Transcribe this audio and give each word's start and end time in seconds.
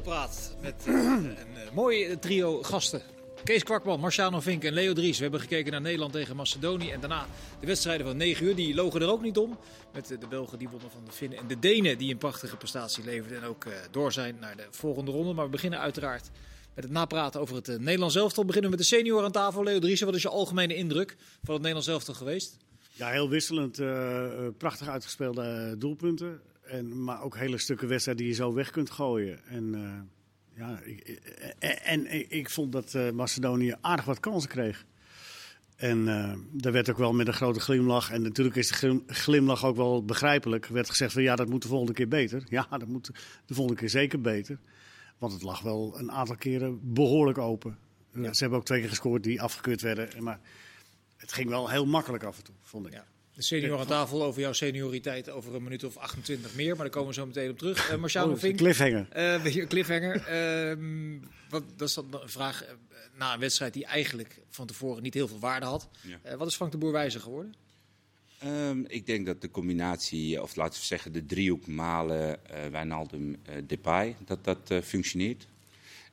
Voetbalpraat 0.00 0.56
met 0.60 0.84
uh, 0.88 0.94
een 0.94 1.24
uh, 1.24 1.70
mooi 1.72 2.18
trio 2.18 2.62
gasten. 2.62 3.02
Kees 3.44 3.62
Kwakman, 3.62 4.00
Marciano 4.00 4.40
Vink 4.40 4.64
en 4.64 4.72
Leo 4.72 4.92
Dries. 4.92 5.16
We 5.16 5.22
hebben 5.22 5.40
gekeken 5.40 5.72
naar 5.72 5.80
Nederland 5.80 6.12
tegen 6.12 6.36
Macedonië. 6.36 6.90
En 6.90 7.00
daarna 7.00 7.26
de 7.60 7.66
wedstrijden 7.66 8.06
van 8.06 8.16
9 8.16 8.46
uur. 8.46 8.54
Die 8.54 8.74
logen 8.74 9.00
er 9.00 9.08
ook 9.08 9.22
niet 9.22 9.36
om. 9.36 9.58
Met 9.92 10.06
de 10.06 10.26
Belgen 10.28 10.58
die 10.58 10.68
wonnen 10.68 10.90
van 10.90 11.04
de 11.04 11.12
Finnen. 11.12 11.38
En 11.38 11.46
de 11.46 11.58
Denen 11.58 11.98
die 11.98 12.12
een 12.12 12.18
prachtige 12.18 12.56
prestatie 12.56 13.04
leverden. 13.04 13.38
En 13.38 13.44
ook 13.44 13.66
door 13.90 14.12
zijn 14.12 14.36
naar 14.40 14.56
de 14.56 14.66
volgende 14.70 15.10
ronde. 15.10 15.32
Maar 15.32 15.44
we 15.44 15.50
beginnen 15.50 15.78
uiteraard 15.78 16.30
met 16.74 16.84
het 16.84 16.92
napraten 16.92 17.40
over 17.40 17.54
het 17.54 17.66
Nederlands 17.66 18.16
elftal. 18.16 18.44
Beginnen 18.44 18.70
we 18.70 18.76
met 18.76 18.86
de 18.86 18.94
senior 18.96 19.24
aan 19.24 19.32
tafel. 19.32 19.62
Leo 19.62 19.78
Dries, 19.78 20.00
wat 20.00 20.14
is 20.14 20.22
je 20.22 20.28
algemene 20.28 20.74
indruk 20.74 21.16
van 21.42 21.54
het 21.54 21.62
Nederlands 21.62 21.88
elftal 21.88 22.14
geweest? 22.14 22.56
Ja, 22.92 23.08
heel 23.08 23.28
wisselend. 23.28 23.76
Prachtig 24.58 24.88
uitgespeelde 24.88 25.74
doelpunten. 25.78 26.40
En, 26.70 27.04
maar 27.04 27.22
ook 27.22 27.36
hele 27.36 27.58
stukken 27.58 27.88
wedstrijd 27.88 28.18
die 28.18 28.26
je 28.26 28.32
zo 28.32 28.52
weg 28.54 28.70
kunt 28.70 28.90
gooien. 28.90 29.44
En, 29.44 29.74
uh, 29.74 29.92
ja, 30.56 30.80
ik, 30.84 31.20
en, 31.58 32.06
en, 32.06 32.30
ik 32.30 32.50
vond 32.50 32.72
dat 32.72 32.94
uh, 32.94 33.10
Macedonië 33.10 33.74
aardig 33.80 34.04
wat 34.04 34.20
kansen 34.20 34.50
kreeg. 34.50 34.84
En 35.76 35.98
uh, 35.98 36.32
daar 36.50 36.72
werd 36.72 36.90
ook 36.90 36.98
wel 36.98 37.12
met 37.12 37.26
een 37.26 37.32
grote 37.32 37.60
glimlach. 37.60 38.10
En 38.10 38.22
natuurlijk 38.22 38.56
is 38.56 38.68
de 38.68 39.02
glimlach 39.06 39.64
ook 39.64 39.76
wel 39.76 40.04
begrijpelijk. 40.04 40.66
Er 40.66 40.72
werd 40.72 40.90
gezegd 40.90 41.12
van 41.12 41.22
ja, 41.22 41.36
dat 41.36 41.48
moet 41.48 41.62
de 41.62 41.68
volgende 41.68 41.92
keer 41.92 42.08
beter. 42.08 42.42
Ja, 42.48 42.66
dat 42.70 42.88
moet 42.88 43.10
de 43.46 43.54
volgende 43.54 43.80
keer 43.80 43.90
zeker 43.90 44.20
beter. 44.20 44.58
Want 45.18 45.32
het 45.32 45.42
lag 45.42 45.60
wel 45.60 45.98
een 45.98 46.12
aantal 46.12 46.36
keren 46.36 46.78
behoorlijk 46.82 47.38
open. 47.38 47.78
Ja. 48.14 48.32
Ze 48.32 48.40
hebben 48.40 48.58
ook 48.58 48.64
twee 48.64 48.80
keer 48.80 48.88
gescoord 48.88 49.22
die 49.22 49.42
afgekeurd 49.42 49.80
werden. 49.80 50.22
Maar 50.22 50.40
het 51.16 51.32
ging 51.32 51.48
wel 51.48 51.70
heel 51.70 51.86
makkelijk 51.86 52.24
af 52.24 52.38
en 52.38 52.44
toe, 52.44 52.54
vond 52.62 52.86
ik. 52.86 52.92
Ja. 52.92 53.04
De 53.34 53.42
senior 53.42 53.78
aan 53.78 53.86
tafel 53.86 54.24
over 54.24 54.40
jouw 54.40 54.52
senioriteit 54.52 55.30
over 55.30 55.54
een 55.54 55.62
minuut 55.62 55.84
of 55.84 55.96
28 55.96 56.54
meer. 56.54 56.68
Maar 56.68 56.84
daar 56.84 56.90
komen 56.90 57.08
we 57.08 57.14
zo 57.14 57.26
meteen 57.26 57.50
op 57.50 57.58
terug. 57.58 57.90
Uh, 57.90 57.98
Marciano 57.98 58.32
oh, 58.32 58.38
Vink. 58.38 58.56
cliffhanger. 58.56 59.08
Uh, 59.16 59.54
een 59.56 59.68
cliffhanger. 59.68 60.16
Uh, 60.16 61.18
wat, 61.48 61.62
dat 61.76 61.88
is 61.88 61.94
dan 61.94 62.06
een 62.10 62.28
vraag 62.28 62.64
uh, 62.64 62.70
na 63.18 63.34
een 63.34 63.40
wedstrijd 63.40 63.72
die 63.72 63.84
eigenlijk 63.84 64.40
van 64.48 64.66
tevoren 64.66 65.02
niet 65.02 65.14
heel 65.14 65.28
veel 65.28 65.38
waarde 65.38 65.66
had. 65.66 65.88
Ja. 66.22 66.36
wat 66.36 66.48
is 66.48 66.54
Frank 66.54 66.72
de 66.72 66.78
Boer 66.78 66.92
wijzer 66.92 67.20
geworden? 67.20 67.54
Um, 68.44 68.84
ik 68.88 69.06
denk 69.06 69.26
dat 69.26 69.40
de 69.40 69.50
combinatie, 69.50 70.42
of 70.42 70.56
laten 70.56 70.80
we 70.80 70.86
zeggen 70.86 71.12
de 71.12 71.26
driehoek 71.26 71.66
Malen, 71.66 72.38
Wijnaldum, 72.70 73.36
Depay, 73.66 74.16
dat 74.24 74.44
dat 74.44 74.84
functioneert. 74.84 75.46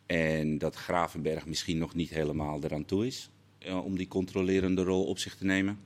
En 0.05 0.57
dat 0.57 0.75
Gravenberg 0.75 1.45
misschien 1.45 1.77
nog 1.77 1.95
niet 1.95 2.09
helemaal 2.09 2.63
eraan 2.63 2.85
toe 2.85 3.05
is 3.07 3.29
om 3.83 3.97
die 3.97 4.07
controlerende 4.07 4.83
rol 4.83 5.05
op 5.05 5.19
zich 5.19 5.35
te 5.35 5.45
nemen 5.45 5.79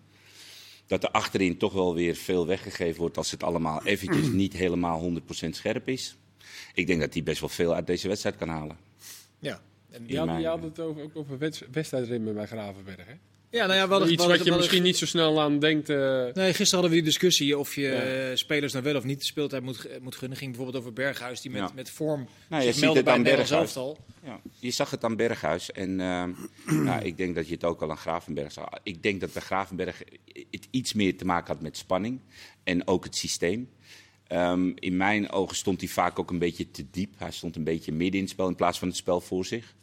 dat 0.92 1.04
er 1.04 1.12
achterin 1.12 1.58
toch 1.58 1.74
wel 1.74 1.96
weer 1.96 2.16
veel 2.16 2.48
weggegeven 2.48 3.00
wordt 3.00 3.18
als 3.18 3.32
het 3.32 3.44
allemaal 3.44 3.84
eventjes 3.84 4.32
niet 4.44 4.54
helemaal 4.54 5.12
100% 5.46 5.50
scherp 5.50 5.88
is. 5.88 6.18
Ik 6.74 6.88
denk 6.88 7.00
dat 7.00 7.14
hij 7.14 7.24
best 7.24 7.40
wel 7.40 7.50
veel 7.50 7.74
uit 7.74 7.88
deze 7.88 8.08
wedstrijd 8.08 8.36
kan 8.38 8.48
halen. 8.48 8.78
Ja. 9.40 9.62
En 9.90 10.04
je, 10.08 10.18
had, 10.18 10.42
je 10.42 10.48
had 10.48 10.64
het 10.64 10.80
over, 10.80 11.04
ook 11.04 11.16
over 11.16 11.38
wedstrijdritme 11.72 12.34
bij 12.34 12.46
Gravenberg, 12.46 13.06
hè? 13.06 13.14
Ja, 13.52 13.66
nou 13.66 13.78
ja, 13.80 13.88
wel 13.88 14.08
Iets 14.08 14.26
wat 14.26 14.44
je 14.44 14.52
misschien 14.52 14.84
niet 14.84 14.98
zo 14.98 15.06
snel 15.06 15.42
aan 15.42 15.60
denkt. 15.60 15.90
Uh... 15.90 15.98
Nee, 16.34 16.54
gisteren 16.54 16.72
hadden 16.72 16.90
we 16.90 16.96
die 16.96 17.04
discussie 17.04 17.58
of 17.58 17.76
je 17.76 17.82
ja. 18.30 18.36
spelers 18.36 18.74
nou 18.74 18.86
wel 18.86 18.96
of 18.96 19.04
niet 19.04 19.20
de 19.20 19.26
speeltijd 19.26 19.64
moet, 19.64 19.88
moet 20.02 20.16
gunnen. 20.16 20.38
ging 20.38 20.52
bijvoorbeeld 20.52 20.84
over 20.84 20.94
Berghuis, 20.94 21.42
die 21.42 21.52
met, 21.52 21.62
ja. 21.62 21.72
met 21.76 21.90
vorm 21.90 22.28
nou, 22.50 22.64
je 22.64 22.74
ziet 22.74 22.94
het 22.94 23.08
aan 23.08 23.24
Berghuis. 23.24 23.74
Ja, 24.24 24.40
je 24.60 24.72
zag 24.72 24.92
het 24.92 25.04
aan 25.04 25.16
Berghuis. 25.16 25.72
En 25.72 25.90
uh, 25.90 26.24
nou, 26.86 27.04
ik 27.04 27.18
denk 27.18 27.36
dat 27.36 27.48
je 27.48 27.54
het 27.54 27.64
ook 27.64 27.82
al 27.82 27.90
aan 27.90 27.98
Gravenberg 27.98 28.52
zag. 28.52 28.70
Ik 28.84 29.04
denk 29.04 29.22
dat 29.22 29.34
bij 29.34 29.42
Gravenberg 29.42 30.04
het 30.52 30.68
iets 30.72 30.94
meer 30.94 31.18
te 31.18 31.26
maken 31.26 31.54
had 31.54 31.62
met 31.62 31.78
spanning. 31.78 32.20
En 32.64 32.88
ook 32.88 33.04
het 33.04 33.16
systeem. 33.16 33.70
Um, 34.32 34.74
in 34.76 34.98
mijn 34.98 35.32
ogen 35.32 35.56
stond 35.56 35.80
hij 35.80 35.90
vaak 35.90 36.20
ook 36.20 36.30
een 36.30 36.40
beetje 36.40 36.72
te 36.72 36.86
diep. 36.92 37.14
Hij 37.18 37.32
stond 37.32 37.56
een 37.56 37.64
beetje 37.64 37.92
midden 37.92 38.16
in 38.16 38.22
het 38.22 38.30
spel 38.30 38.48
in 38.48 38.56
plaats 38.56 38.80
van 38.80 38.88
het 38.88 38.98
spel 38.98 39.22
voor 39.22 39.46
zich. 39.46 39.76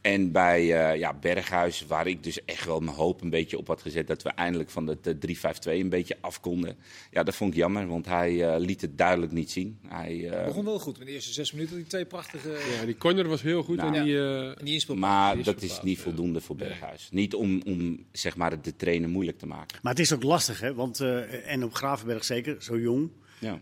En 0.00 0.32
bij 0.32 0.62
uh, 0.62 0.98
ja, 0.98 1.14
Berghuis, 1.14 1.86
waar 1.86 2.06
ik 2.06 2.22
dus 2.22 2.44
echt 2.44 2.64
wel 2.64 2.80
mijn 2.80 2.96
hoop 2.96 3.20
een 3.20 3.30
beetje 3.30 3.58
op 3.58 3.66
had 3.66 3.82
gezet 3.82 4.06
dat 4.06 4.22
we 4.22 4.30
eindelijk 4.30 4.70
van 4.70 4.86
de 4.86 5.16
3-5-2 5.36 5.40
een 5.62 5.88
beetje 5.88 6.16
af 6.20 6.40
konden. 6.40 6.76
Ja, 7.10 7.22
dat 7.22 7.34
vond 7.34 7.50
ik 7.50 7.56
jammer, 7.56 7.86
want 7.86 8.06
hij 8.06 8.32
uh, 8.32 8.54
liet 8.58 8.80
het 8.80 8.98
duidelijk 8.98 9.32
niet 9.32 9.50
zien. 9.50 9.78
Hij 9.86 10.16
uh, 10.16 10.44
begon 10.44 10.64
wel 10.64 10.78
goed 10.78 10.98
met 10.98 11.06
de 11.06 11.12
eerste 11.12 11.32
zes 11.32 11.52
minuten, 11.52 11.76
die 11.76 11.86
twee 11.86 12.04
prachtige... 12.04 12.58
Ja, 12.78 12.84
die 12.84 12.96
corner 12.96 13.28
was 13.28 13.42
heel 13.42 13.62
goed 13.62 13.76
nou, 13.76 13.94
en 13.94 14.04
die, 14.04 14.12
ja. 14.12 14.54
en 14.54 14.64
die 14.64 14.94
Maar 14.94 15.34
die 15.34 15.44
dat 15.44 15.62
is 15.62 15.82
niet 15.82 15.98
voldoende 15.98 16.40
voor 16.40 16.56
Berghuis. 16.56 17.08
Nee. 17.10 17.22
Niet 17.22 17.34
om, 17.34 17.62
om 17.66 18.04
zeg 18.12 18.36
maar, 18.36 18.62
de 18.62 18.76
trainer 18.76 19.08
moeilijk 19.08 19.38
te 19.38 19.46
maken. 19.46 19.78
Maar 19.82 19.92
het 19.92 20.02
is 20.02 20.12
ook 20.12 20.22
lastig, 20.22 20.60
hè? 20.60 20.74
Want, 20.74 21.00
en 21.44 21.64
op 21.64 21.74
Gravenberg 21.74 22.24
zeker, 22.24 22.56
zo 22.62 22.78
jong. 22.78 23.10
Ja. 23.40 23.60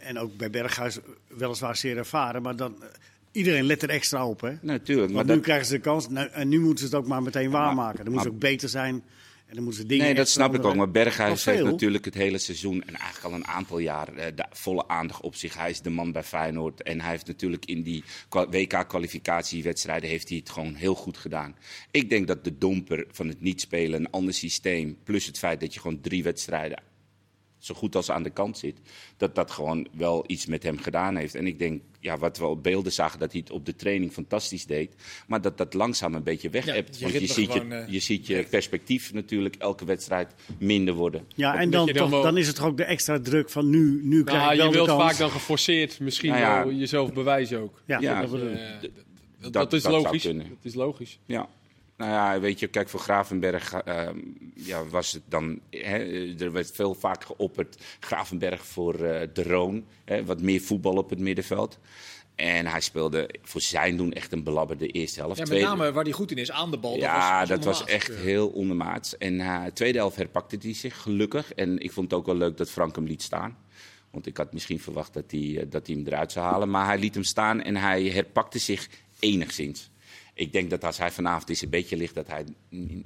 en 0.00 0.18
ook 0.18 0.36
bij 0.36 0.50
Berghuis 0.50 0.98
weliswaar 1.28 1.76
zeer 1.76 1.96
ervaren, 1.96 2.42
maar 2.42 2.56
dan 2.56 2.82
Iedereen 3.32 3.64
let 3.64 3.82
er 3.82 3.90
extra 3.90 4.26
op, 4.26 4.40
hè? 4.40 4.52
Natuurlijk. 4.60 5.12
Want 5.12 5.26
nu 5.26 5.34
dat... 5.34 5.42
krijgen 5.42 5.66
ze 5.66 5.72
de 5.72 5.80
kans 5.80 6.08
nou, 6.08 6.28
en 6.28 6.48
nu 6.48 6.60
moeten 6.60 6.78
ze 6.78 6.84
het 6.84 6.94
ook 6.94 7.08
maar 7.08 7.22
meteen 7.22 7.50
waarmaken. 7.50 8.04
Dan 8.04 8.12
moeten 8.12 8.30
ze 8.30 8.36
ook 8.36 8.40
beter 8.40 8.68
zijn 8.68 9.02
en 9.50 9.56
dan 9.56 9.64
moeten 9.64 9.82
ze 9.82 9.88
dingen 9.88 10.04
Nee, 10.04 10.14
dat 10.14 10.28
snap 10.28 10.54
ik 10.54 10.64
ook. 10.64 10.74
Maar 10.74 10.90
Berghuis 10.90 11.44
heeft 11.44 11.62
natuurlijk 11.62 12.04
het 12.04 12.14
hele 12.14 12.38
seizoen 12.38 12.82
en 12.82 12.94
eigenlijk 12.94 13.24
al 13.24 13.32
een 13.34 13.46
aantal 13.46 13.78
jaar 13.78 14.08
uh, 14.14 14.24
de 14.34 14.44
volle 14.50 14.88
aandacht 14.88 15.22
op 15.22 15.34
zich. 15.34 15.56
Hij 15.56 15.70
is 15.70 15.80
de 15.80 15.90
man 15.90 16.12
bij 16.12 16.22
Feyenoord 16.22 16.82
en 16.82 17.00
hij 17.00 17.10
heeft 17.10 17.26
natuurlijk 17.26 17.64
in 17.64 17.82
die 17.82 18.04
WK-kwalificatiewedstrijden 18.30 20.08
heeft 20.08 20.28
hij 20.28 20.38
het 20.38 20.50
gewoon 20.50 20.74
heel 20.74 20.94
goed 20.94 21.18
gedaan. 21.18 21.56
Ik 21.90 22.10
denk 22.10 22.26
dat 22.26 22.44
de 22.44 22.58
domper 22.58 23.06
van 23.10 23.28
het 23.28 23.40
niet 23.40 23.60
spelen, 23.60 24.00
een 24.00 24.10
ander 24.10 24.34
systeem, 24.34 24.96
plus 25.04 25.26
het 25.26 25.38
feit 25.38 25.60
dat 25.60 25.74
je 25.74 25.80
gewoon 25.80 26.00
drie 26.00 26.22
wedstrijden 26.22 26.82
zo 27.60 27.74
goed 27.74 27.96
als 27.96 28.10
aan 28.10 28.22
de 28.22 28.30
kant 28.30 28.58
zit, 28.58 28.78
dat 29.16 29.34
dat 29.34 29.50
gewoon 29.50 29.86
wel 29.92 30.24
iets 30.26 30.46
met 30.46 30.62
hem 30.62 30.78
gedaan 30.78 31.16
heeft. 31.16 31.34
En 31.34 31.46
ik 31.46 31.58
denk, 31.58 31.82
ja, 32.00 32.18
wat 32.18 32.38
we 32.38 32.46
op 32.46 32.62
beelden 32.62 32.92
zagen, 32.92 33.18
dat 33.18 33.32
hij 33.32 33.40
het 33.40 33.50
op 33.50 33.66
de 33.66 33.76
training 33.76 34.12
fantastisch 34.12 34.66
deed, 34.66 34.94
maar 35.26 35.40
dat 35.40 35.58
dat 35.58 35.74
langzaam 35.74 36.14
een 36.14 36.22
beetje 36.22 36.50
weg 36.50 36.64
hebt. 36.64 36.98
Ja, 36.98 37.08
want 37.08 37.20
je 37.20 37.26
ziet, 37.26 37.50
gewoon, 37.50 37.68
je, 37.68 37.84
je 37.88 37.98
ziet 37.98 38.26
je 38.26 38.46
perspectief 38.50 39.12
natuurlijk 39.12 39.56
elke 39.56 39.84
wedstrijd 39.84 40.34
minder 40.58 40.94
worden. 40.94 41.26
Ja, 41.34 41.58
en 41.58 41.70
dan, 41.70 41.86
dan, 41.86 42.10
toch, 42.10 42.22
dan 42.22 42.36
is 42.36 42.46
het 42.46 42.56
toch 42.56 42.66
ook 42.66 42.76
de 42.76 42.84
extra 42.84 43.20
druk 43.20 43.50
van 43.50 43.70
nu, 43.70 44.00
nu 44.02 44.24
krijg 44.24 44.40
nou, 44.40 44.52
ik 44.52 44.58
wel 44.58 44.66
Je 44.66 44.72
wilt 44.72 44.86
de 44.86 44.92
kans. 44.92 45.02
vaak 45.02 45.18
dan 45.18 45.30
geforceerd 45.30 46.00
misschien 46.00 46.30
nou 46.30 46.42
ja, 46.42 46.64
wel 46.64 46.72
jezelf 46.72 47.12
bewijzen 47.12 47.60
ook. 47.60 47.82
Ja, 47.86 48.00
ja 48.00 48.20
dat, 48.20 48.34
uh, 48.34 48.56
dat, 49.40 49.52
dat, 49.52 49.72
is 49.72 49.84
logisch. 49.84 50.22
Dat 50.22 50.42
is 50.62 50.74
logisch. 50.74 51.18
Ja. 51.26 51.48
Nou 52.00 52.12
ja, 52.12 52.40
weet 52.40 52.60
je, 52.60 52.66
kijk, 52.66 52.88
voor 52.88 53.00
Gravenberg 53.00 53.86
uh, 53.86 54.08
ja, 54.54 54.84
was 54.84 55.12
het 55.12 55.22
dan... 55.28 55.60
Hè, 55.70 55.98
er 56.38 56.52
werd 56.52 56.70
veel 56.72 56.94
vaak 56.94 57.24
geopperd, 57.24 57.76
Gravenberg 58.00 58.66
voor 58.66 58.94
uh, 58.94 59.20
de 59.32 59.42
Roon. 59.42 59.84
Hè, 60.04 60.24
wat 60.24 60.40
meer 60.40 60.60
voetbal 60.60 60.96
op 60.96 61.10
het 61.10 61.18
middenveld. 61.18 61.78
En 62.34 62.66
hij 62.66 62.80
speelde 62.80 63.34
voor 63.42 63.60
zijn 63.60 63.96
doen 63.96 64.12
echt 64.12 64.32
een 64.32 64.42
belabberde 64.42 64.86
eerste 64.86 65.20
helft. 65.20 65.38
Ja, 65.38 65.44
met 65.44 65.60
name 65.60 65.74
Tweede... 65.74 65.92
waar 65.92 66.04
hij 66.04 66.12
goed 66.12 66.30
in 66.30 66.36
is, 66.36 66.50
aan 66.50 66.70
de 66.70 66.78
bal. 66.78 66.96
Ja, 66.96 67.44
dat 67.44 67.48
was, 67.48 67.78
dat 67.78 67.78
was 67.78 67.94
echt 67.94 68.14
heel 68.14 68.48
ondermaats. 68.48 69.18
En 69.18 69.34
uh, 69.34 69.64
tweede 69.64 69.98
helft 69.98 70.16
herpakte 70.16 70.58
hij 70.60 70.74
zich, 70.74 71.02
gelukkig. 71.02 71.52
En 71.54 71.78
ik 71.78 71.92
vond 71.92 72.10
het 72.10 72.20
ook 72.20 72.26
wel 72.26 72.36
leuk 72.36 72.56
dat 72.56 72.70
Frank 72.70 72.94
hem 72.94 73.06
liet 73.06 73.22
staan. 73.22 73.56
Want 74.10 74.26
ik 74.26 74.36
had 74.36 74.52
misschien 74.52 74.80
verwacht 74.80 75.14
dat 75.14 75.30
hij, 75.30 75.66
dat 75.68 75.86
hij 75.86 75.96
hem 75.96 76.06
eruit 76.06 76.32
zou 76.32 76.46
halen. 76.46 76.70
Maar 76.70 76.86
hij 76.86 76.98
liet 76.98 77.14
hem 77.14 77.24
staan 77.24 77.62
en 77.62 77.76
hij 77.76 78.02
herpakte 78.02 78.58
zich 78.58 78.88
enigszins 79.18 79.90
ik 80.34 80.52
denk 80.52 80.70
dat 80.70 80.84
als 80.84 80.98
hij 80.98 81.10
vanavond 81.10 81.50
is 81.50 81.62
een 81.62 81.70
beetje 81.70 81.96
ligt, 81.96 82.14
dat 82.14 82.26
hij 82.26 82.44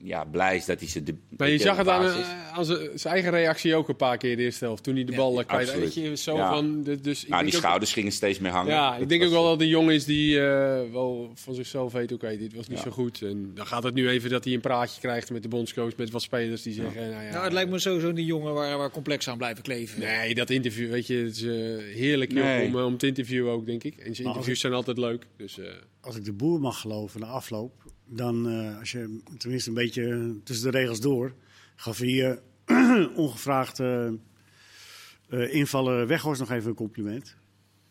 ja, 0.03 0.25
blij 0.25 0.57
is 0.57 0.65
dat 0.65 0.81
hij 0.81 0.89
ze 0.89 1.03
de. 1.03 1.15
Maar 1.37 1.51
je 1.51 1.59
zag 1.59 1.77
het 1.77 1.89
aan, 1.89 2.25
aan 2.53 2.65
zijn 2.65 3.15
eigen 3.15 3.31
reactie 3.31 3.75
ook 3.75 3.89
een 3.89 3.97
paar 3.97 4.17
keer 4.17 4.37
de 4.37 4.43
eerste 4.43 4.65
helft. 4.65 4.83
Toen 4.83 4.95
hij 4.95 5.05
de 5.05 5.15
bal 5.15 5.35
ja, 5.35 5.43
kwijt 5.43 5.75
weet 5.75 5.95
je, 5.95 6.17
zo 6.17 6.37
ja. 6.37 6.55
van. 6.55 6.83
Dus 6.83 7.23
ik 7.23 7.29
nou, 7.29 7.45
die 7.45 7.55
ook, 7.55 7.61
schouders 7.61 7.93
gingen 7.93 8.13
steeds 8.13 8.39
meer 8.39 8.51
hangen. 8.51 8.73
Ja, 8.73 8.97
ik 8.97 9.09
denk 9.09 9.23
ook 9.23 9.31
wel 9.31 9.45
dat 9.45 9.61
een 9.61 9.69
jongen 9.69 9.95
is 9.95 10.05
die 10.05 10.37
uh, 10.37 10.43
wel 10.93 11.31
van 11.35 11.55
zichzelf 11.55 11.93
weet: 11.93 12.13
oké, 12.13 12.25
okay, 12.25 12.39
dit 12.39 12.55
was 12.55 12.69
niet 12.69 12.79
zo 12.79 12.91
goed. 12.91 13.23
En 13.23 13.51
dan 13.55 13.67
gaat 13.67 13.83
het 13.83 13.95
nu 13.95 14.09
even 14.09 14.31
dat 14.31 14.45
hij 14.45 14.53
een 14.53 14.61
praatje 14.61 15.01
krijgt 15.01 15.31
met 15.31 15.43
de 15.43 15.49
bondscoach, 15.49 15.97
met 15.97 16.11
wat 16.11 16.23
spelers 16.23 16.63
die 16.63 16.73
zeggen. 16.73 17.11
Nou, 17.11 17.25
ja, 17.25 17.31
nou, 17.31 17.45
het 17.45 17.53
lijkt 17.53 17.71
me 17.71 17.79
sowieso 17.79 18.13
die 18.13 18.25
jongen 18.25 18.55
waar, 18.55 18.79
waar 18.79 18.91
complex 18.91 19.29
aan 19.29 19.39
blijven 19.39 19.63
kleven. 19.63 20.01
Nee, 20.01 20.35
dat 20.35 20.51
interview, 20.51 20.91
weet 20.91 21.07
je, 21.07 21.17
het 21.17 21.37
is 21.37 21.43
uh, 21.43 21.53
heerlijk 21.95 22.33
nee. 22.33 22.67
om, 22.67 22.77
om 22.77 22.97
te 22.97 23.07
interviewen 23.07 23.53
ook, 23.53 23.67
denk 23.67 23.85
ik. 23.85 23.97
En 23.97 24.15
zijn 24.15 24.29
interviews 24.29 24.61
zijn 24.61 24.73
altijd 24.73 24.99
leuk. 24.99 25.27
Dus, 25.37 25.59
uh, 25.59 25.67
als 26.01 26.17
ik 26.17 26.25
de 26.25 26.33
boer 26.33 26.61
mag 26.61 26.81
geloven, 26.81 27.21
de 27.21 27.27
afloop, 27.27 27.73
dan 28.07 28.49
uh, 28.49 28.79
als 28.79 28.93
je 28.93 29.19
tenminste 29.39 29.69
een 29.69 29.75
beetje 29.75 30.35
tussen 30.45 30.73
de 30.73 30.79
regels 30.79 31.01
door, 31.01 31.35
gaf 31.77 31.99
hij 31.99 32.39
uh, 32.67 33.07
ongevraagd 33.25 33.79
uh, 33.79 34.11
invaller 35.31 36.07
Weghorst 36.07 36.41
nog 36.41 36.51
even 36.51 36.69
een 36.69 36.75
compliment. 36.75 37.37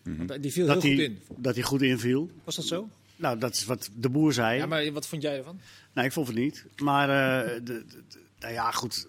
Mm 0.03 0.15
-hmm. 0.15 0.41
Die 0.41 0.51
viel 0.51 0.67
dat 0.67 0.83
heel 0.83 0.95
hij, 0.95 1.05
goed 1.05 1.15
in. 1.29 1.37
Dat 1.37 1.55
hij 1.55 1.63
goed 1.63 1.81
inviel. 1.81 2.31
Was 2.43 2.55
dat 2.55 2.65
zo? 2.65 2.89
Nou, 3.15 3.37
dat 3.39 3.53
is 3.53 3.65
wat 3.65 3.89
de 3.95 4.09
boer 4.09 4.33
zei. 4.33 4.57
Ja, 4.57 4.65
maar 4.65 4.91
wat 4.91 5.07
vond 5.07 5.21
jij 5.21 5.37
ervan? 5.37 5.59
Nou, 5.93 6.07
ik 6.07 6.13
vond 6.13 6.27
het 6.27 6.35
niet. 6.35 6.65
Maar, 6.77 7.07
de, 7.55 7.61
de, 7.63 7.85
de, 7.87 8.19
nou 8.39 8.53
ja, 8.53 8.71
goed. 8.71 9.07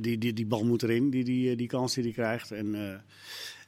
Die, 0.00 0.18
die, 0.18 0.32
die 0.32 0.46
bal 0.46 0.64
moet 0.64 0.82
erin, 0.82 1.10
die, 1.10 1.24
die, 1.24 1.56
die 1.56 1.66
kans 1.66 1.94
die 1.94 2.02
hij 2.02 2.12
krijgt. 2.12 2.50
En, 2.50 2.70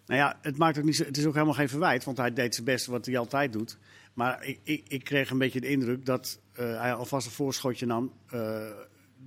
nou 0.08 0.20
ja, 0.20 0.38
het, 0.42 0.56
maakt 0.56 0.78
ook 0.78 0.84
niet, 0.84 0.98
het 0.98 1.16
is 1.16 1.24
ook 1.24 1.32
helemaal 1.32 1.54
geen 1.54 1.68
verwijt, 1.68 2.04
want 2.04 2.16
hij 2.16 2.32
deed 2.32 2.54
zijn 2.54 2.66
best 2.66 2.86
wat 2.86 3.06
hij 3.06 3.18
altijd 3.18 3.52
doet. 3.52 3.78
Maar 4.18 4.44
ik, 4.44 4.58
ik, 4.62 4.84
ik, 4.88 5.04
kreeg 5.04 5.30
een 5.30 5.38
beetje 5.38 5.60
de 5.60 5.68
indruk 5.68 6.06
dat 6.06 6.40
uh, 6.60 6.80
hij 6.80 6.94
alvast 6.94 7.26
een 7.26 7.32
voorschotje 7.32 7.86
nam. 7.86 8.12
Uh, 8.34 8.70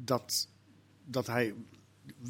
dat, 0.03 0.49
dat 1.05 1.27
hij 1.27 1.53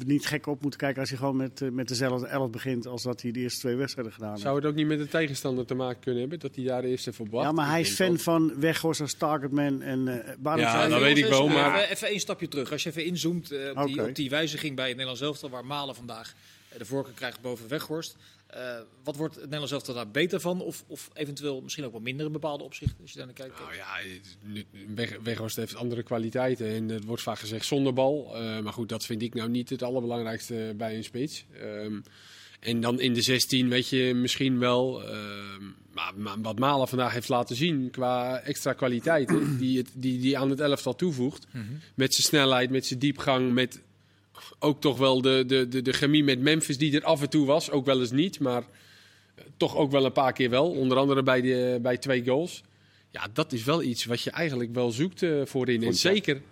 niet 0.04 0.26
gek 0.26 0.46
op 0.46 0.62
moeten 0.62 0.80
kijken 0.80 1.00
als 1.00 1.08
hij 1.08 1.18
gewoon 1.18 1.36
met, 1.36 1.72
met 1.72 1.88
dezelfde 1.88 2.26
elf 2.26 2.50
begint 2.50 2.86
als 2.86 3.02
dat 3.02 3.22
hij 3.22 3.30
de 3.30 3.40
eerste 3.40 3.60
twee 3.60 3.76
wedstrijden 3.76 4.12
gedaan 4.12 4.30
heeft. 4.30 4.42
Zou 4.42 4.56
het 4.56 4.64
ook 4.64 4.74
niet 4.74 4.86
met 4.86 4.98
de 4.98 5.08
tegenstander 5.08 5.66
te 5.66 5.74
maken 5.74 6.00
kunnen 6.00 6.20
hebben 6.20 6.38
dat 6.38 6.54
hij 6.54 6.64
daar 6.64 6.82
de 6.82 6.88
eerste 6.88 7.12
voor 7.12 7.26
Ja, 7.30 7.52
maar 7.52 7.68
hij 7.68 7.80
is 7.80 7.94
fan 7.94 8.18
van 8.18 8.60
Weghorst 8.60 9.00
als 9.00 9.14
targetman. 9.14 9.82
En, 9.82 10.06
uh, 10.06 10.56
ja, 10.56 10.88
dat 10.88 11.00
weet 11.00 11.18
ik 11.18 11.26
wel. 11.26 11.48
Maar... 11.48 11.88
Even 11.88 12.08
één 12.08 12.20
stapje 12.20 12.48
terug. 12.48 12.72
Als 12.72 12.82
je 12.82 12.88
even 12.88 13.04
inzoomt 13.04 13.52
uh, 13.52 13.70
op, 13.74 13.86
die, 13.86 14.08
op 14.08 14.14
die 14.14 14.30
wijziging 14.30 14.76
bij 14.76 14.88
het 14.88 14.96
Nederlands 14.96 15.22
elftal, 15.22 15.50
waar 15.50 15.64
Malen 15.64 15.94
vandaag 15.94 16.34
de 16.78 16.84
voorkeur 16.84 17.14
krijgt 17.14 17.40
boven 17.40 17.68
Weghorst. 17.68 18.16
Uh, 18.54 18.78
wat 19.04 19.16
wordt 19.16 19.34
het 19.34 19.44
Nederlands 19.44 19.72
elftal 19.72 19.94
daar 19.94 20.10
beter 20.10 20.40
van? 20.40 20.60
Of, 20.60 20.84
of 20.86 21.10
eventueel 21.12 21.60
misschien 21.60 21.84
ook 21.84 21.92
wel 21.92 22.00
minder 22.00 22.26
in 22.26 22.32
bepaalde 22.32 22.64
opzichten? 22.64 22.98
Als 23.00 23.10
je 23.10 23.16
daar 23.16 23.26
naar 23.26 23.34
kijkt. 23.34 23.58
Nou 23.58 23.74
ja, 23.74 23.86
Weg, 24.94 25.18
Weghorst 25.22 25.56
heeft 25.56 25.74
andere 25.74 26.02
kwaliteiten. 26.02 26.66
En 26.66 26.88
het 26.88 27.04
wordt 27.04 27.22
vaak 27.22 27.38
gezegd 27.38 27.66
zonder 27.66 27.92
bal. 27.92 28.30
Uh, 28.34 28.60
maar 28.60 28.72
goed, 28.72 28.88
dat 28.88 29.04
vind 29.04 29.22
ik 29.22 29.34
nou 29.34 29.48
niet 29.48 29.70
het 29.70 29.82
allerbelangrijkste 29.82 30.74
bij 30.76 30.96
een 30.96 31.04
spits. 31.04 31.44
Um, 31.62 32.02
en 32.60 32.80
dan 32.80 33.00
in 33.00 33.14
de 33.14 33.22
16 33.22 33.68
weet 33.68 33.88
je 33.88 34.14
misschien 34.14 34.58
wel. 34.58 35.02
Uh, 35.02 35.08
maar, 35.92 36.12
maar, 36.16 36.40
wat 36.40 36.58
Malen 36.58 36.88
vandaag 36.88 37.12
heeft 37.12 37.28
laten 37.28 37.56
zien 37.56 37.90
qua 37.90 38.40
extra 38.40 38.72
kwaliteiten. 38.72 39.58
die, 39.58 39.78
het, 39.78 39.90
die, 39.94 40.20
die 40.20 40.38
aan 40.38 40.50
het 40.50 40.60
elftal 40.60 40.94
toevoegt. 40.94 41.46
Mm 41.50 41.66
-hmm. 41.66 41.80
Met 41.94 42.14
zijn 42.14 42.26
snelheid, 42.26 42.70
met 42.70 42.86
zijn 42.86 42.98
diepgang. 42.98 43.52
Met 43.52 43.82
ook 44.58 44.80
toch 44.80 44.98
wel 44.98 45.22
de, 45.22 45.44
de, 45.46 45.68
de, 45.68 45.82
de 45.82 45.92
chemie 45.92 46.24
met 46.24 46.40
Memphis 46.40 46.78
die 46.78 46.94
er 46.94 47.04
af 47.04 47.22
en 47.22 47.30
toe 47.30 47.46
was. 47.46 47.70
Ook 47.70 47.84
wel 47.84 48.00
eens 48.00 48.10
niet, 48.10 48.40
maar 48.40 48.62
toch 49.56 49.76
ook 49.76 49.90
wel 49.90 50.04
een 50.04 50.12
paar 50.12 50.32
keer 50.32 50.50
wel. 50.50 50.70
Onder 50.70 50.98
andere 50.98 51.22
bij, 51.22 51.40
de, 51.40 51.78
bij 51.82 51.96
twee 51.96 52.24
goals. 52.24 52.62
Ja, 53.10 53.26
dat 53.32 53.52
is 53.52 53.64
wel 53.64 53.82
iets 53.82 54.04
wat 54.04 54.22
je 54.22 54.30
eigenlijk 54.30 54.74
wel 54.74 54.90
zoekt 54.90 55.22
uh, 55.22 55.44
voorin. 55.44 55.82
En 55.82 55.94
zeker. 55.94 56.42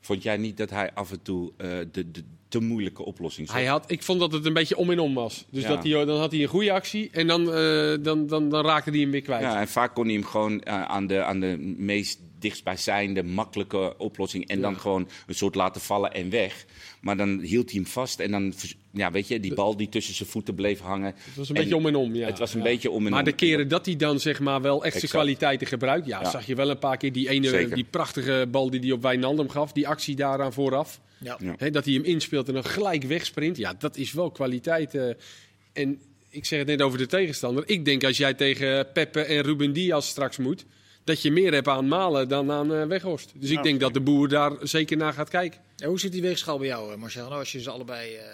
Vond 0.00 0.22
jij 0.22 0.36
niet 0.36 0.56
dat 0.56 0.70
hij 0.70 0.90
af 0.94 1.10
en 1.10 1.22
toe 1.22 1.52
uh, 1.58 1.68
de, 1.92 2.10
de 2.10 2.22
te 2.48 2.60
moeilijke 2.60 3.04
oplossing 3.04 3.46
zocht? 3.46 3.58
Hij 3.58 3.68
had, 3.68 3.90
ik 3.90 4.02
vond 4.02 4.20
dat 4.20 4.32
het 4.32 4.46
een 4.46 4.52
beetje 4.52 4.76
om 4.76 4.90
en 4.90 4.98
om 4.98 5.14
was. 5.14 5.44
Dus 5.50 5.62
ja. 5.62 5.68
dat 5.68 5.84
hij, 5.84 6.04
dan 6.04 6.18
had 6.18 6.32
hij 6.32 6.42
een 6.42 6.48
goede 6.48 6.72
actie 6.72 7.08
en 7.12 7.26
dan, 7.26 7.40
uh, 7.42 7.96
dan, 8.02 8.26
dan, 8.26 8.48
dan 8.48 8.64
raakte 8.64 8.90
hij 8.90 8.98
hem 8.98 9.10
weer 9.10 9.22
kwijt. 9.22 9.42
Ja, 9.42 9.60
en 9.60 9.68
vaak 9.68 9.94
kon 9.94 10.04
hij 10.04 10.14
hem 10.14 10.24
gewoon 10.24 10.66
aan, 10.66 11.06
de, 11.06 11.22
aan 11.22 11.40
de 11.40 11.74
meest 11.76 12.20
dichtstbijzijnde, 12.42 13.22
makkelijke 13.22 13.98
oplossing. 13.98 14.48
En 14.48 14.56
ja. 14.56 14.62
dan 14.62 14.80
gewoon 14.80 15.08
een 15.26 15.34
soort 15.34 15.54
laten 15.54 15.80
vallen 15.80 16.12
en 16.12 16.30
weg. 16.30 16.64
Maar 17.00 17.16
dan 17.16 17.40
hield 17.40 17.70
hij 17.70 17.80
hem 17.80 17.90
vast 17.90 18.20
en 18.20 18.30
dan, 18.30 18.54
ja, 18.92 19.10
weet 19.10 19.28
je, 19.28 19.40
die 19.40 19.54
bal 19.54 19.76
die 19.76 19.88
tussen 19.88 20.14
zijn 20.14 20.28
voeten 20.28 20.54
bleef 20.54 20.80
hangen. 20.80 21.14
Het 21.16 21.36
was 21.36 21.48
een 21.48 21.54
beetje 21.54 21.76
om 21.76 21.86
en 21.86 21.96
om, 21.96 22.14
ja. 22.14 22.26
Het 22.26 22.38
was 22.38 22.54
een 22.54 22.58
ja. 22.58 22.64
beetje 22.64 22.90
om 22.90 23.04
en 23.04 23.10
maar 23.10 23.18
om. 23.18 23.24
de 23.24 23.32
keren 23.32 23.68
dat 23.68 23.86
hij 23.86 23.96
dan 23.96 24.20
zeg 24.20 24.40
maar 24.40 24.62
wel 24.62 24.74
extra 24.84 25.02
exact. 25.02 25.12
kwaliteiten 25.12 25.66
gebruikt, 25.66 26.06
ja, 26.06 26.20
ja, 26.20 26.30
zag 26.30 26.46
je 26.46 26.54
wel 26.54 26.70
een 26.70 26.78
paar 26.78 26.96
keer 26.96 27.12
die 27.12 27.28
ene, 27.28 27.48
Zeker. 27.48 27.74
die 27.74 27.86
prachtige 27.90 28.46
bal 28.50 28.70
die 28.70 28.80
hij 28.80 28.90
op 28.90 29.02
Wijnaldum 29.02 29.48
gaf, 29.48 29.72
die 29.72 29.88
actie 29.88 30.16
daaraan 30.16 30.52
vooraf. 30.52 31.00
Ja. 31.18 31.38
He, 31.56 31.70
dat 31.70 31.84
hij 31.84 31.94
hem 31.94 32.04
inspeelt 32.04 32.48
en 32.48 32.54
dan 32.54 32.64
gelijk 32.64 33.02
wegsprint. 33.02 33.56
Ja, 33.56 33.74
dat 33.78 33.96
is 33.96 34.12
wel 34.12 34.30
kwaliteit. 34.30 34.94
Uh, 34.94 35.10
en 35.72 36.00
ik 36.28 36.44
zeg 36.44 36.58
het 36.58 36.68
net 36.68 36.82
over 36.82 36.98
de 36.98 37.06
tegenstander. 37.06 37.62
Ik 37.66 37.84
denk 37.84 38.04
als 38.04 38.16
jij 38.16 38.34
tegen 38.34 38.92
Peppe 38.92 39.20
en 39.20 39.42
Ruben 39.42 39.72
Diaz 39.72 40.08
straks 40.08 40.36
moet, 40.36 40.64
dat 41.04 41.22
je 41.22 41.30
meer 41.30 41.52
hebt 41.52 41.68
aan 41.68 41.88
Malen 41.88 42.28
dan 42.28 42.50
aan 42.50 42.72
uh, 42.72 42.84
Weghorst. 42.86 43.32
Dus 43.34 43.50
ik 43.50 43.62
denk 43.62 43.80
dat 43.80 43.94
de 43.94 44.00
boer 44.00 44.28
daar 44.28 44.52
zeker 44.60 44.96
naar 44.96 45.12
gaat 45.12 45.28
kijken. 45.28 45.60
En 45.76 45.88
hoe 45.88 46.00
zit 46.00 46.12
die 46.12 46.22
weegschaal 46.22 46.58
bij 46.58 46.66
jou, 46.66 46.92
eh, 46.92 46.98
Marcel? 46.98 47.26
Nou, 47.28 47.38
als 47.38 47.52
je 47.52 47.60
ze 47.62 47.70
allebei 47.70 48.14
eh 48.14 48.24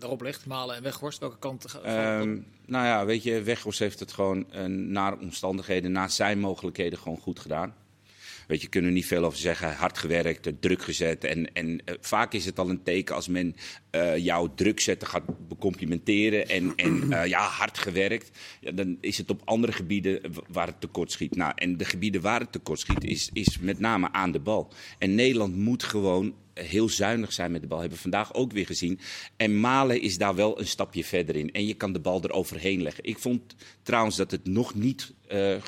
erop 0.00 0.20
legt, 0.22 0.46
Malen 0.46 0.76
en 0.76 0.82
Weghorst, 0.82 1.18
welke 1.18 1.38
kant 1.38 1.70
ga- 1.70 1.78
van- 1.80 1.90
Ehm, 1.90 2.38
nou 2.66 2.86
ja, 2.86 3.04
weet 3.06 3.22
je, 3.22 3.42
Weghorst 3.42 3.78
heeft 3.78 4.00
het 4.00 4.12
gewoon 4.12 4.52
eh, 4.52 4.64
naar 4.64 5.18
omstandigheden, 5.18 5.92
naar 5.92 6.10
zijn 6.10 6.38
mogelijkheden 6.38 6.98
gewoon 6.98 7.18
goed 7.18 7.38
gedaan. 7.40 7.74
Weet 8.48 8.62
je, 8.62 8.68
kunnen 8.68 8.90
er 8.90 8.96
niet 8.96 9.06
veel 9.06 9.24
over 9.24 9.38
zeggen. 9.38 9.74
Hard 9.74 9.98
gewerkt, 9.98 10.46
eh, 10.46 10.52
druk 10.60 10.82
gezet. 10.82 11.24
En, 11.24 11.52
en 11.52 11.80
eh, 11.84 11.94
vaak 12.00 12.32
is 12.32 12.44
het 12.44 12.58
al 12.58 12.70
een 12.70 12.82
teken 12.82 13.14
als 13.14 13.28
men 13.28 13.56
eh 13.90 14.16
jou 14.16 14.48
druk 14.54 14.80
zetten 14.80 15.08
gaat 15.08 15.48
becomplimenteren 15.48 16.48
en, 16.48 16.72
en 16.76 17.08
ja, 17.28 17.40
hard 17.40 17.78
gewerkt. 17.78 18.38
Dan 18.74 18.96
is 19.00 19.18
het 19.18 19.30
op 19.30 19.42
andere 19.44 19.72
gebieden 19.72 20.20
waar 20.48 20.66
het 20.66 20.80
tekort 20.80 21.12
schiet. 21.12 21.36
Nou, 21.36 21.52
en 21.54 21.76
de 21.76 21.84
gebieden 21.84 22.20
waar 22.20 22.40
het 22.40 22.52
tekort 22.52 22.80
schiet 22.80 23.04
is, 23.04 23.30
is 23.32 23.58
met 23.58 23.78
name 23.78 24.12
aan 24.12 24.32
de 24.32 24.40
bal. 24.40 24.72
En 24.98 25.14
Nederland 25.14 25.56
moet 25.56 25.82
gewoon 25.82 26.34
heel 26.54 26.88
zuinig 26.88 27.32
zijn 27.32 27.50
met 27.50 27.60
de 27.60 27.66
bal. 27.66 27.78
Hebben 27.78 27.96
we 27.96 28.02
vandaag 28.02 28.34
ook 28.34 28.52
weer 28.52 28.66
gezien. 28.66 29.00
En 29.36 29.60
Malen 29.60 30.00
is 30.00 30.18
daar 30.18 30.34
wel 30.34 30.60
een 30.60 30.66
stapje 30.66 31.04
verder 31.04 31.36
in. 31.36 31.52
En 31.52 31.66
je 31.66 31.74
kan 31.74 31.92
de 31.92 32.00
bal 32.00 32.24
eroverheen 32.24 32.82
leggen. 32.82 33.04
Ik 33.04 33.18
vond 33.18 33.54
trouwens 33.82 34.16
dat 34.16 34.30
het 34.30 34.46
nog 34.46 34.74
niet 34.74 35.14
eh, 35.28 35.54
eh, 35.54 35.62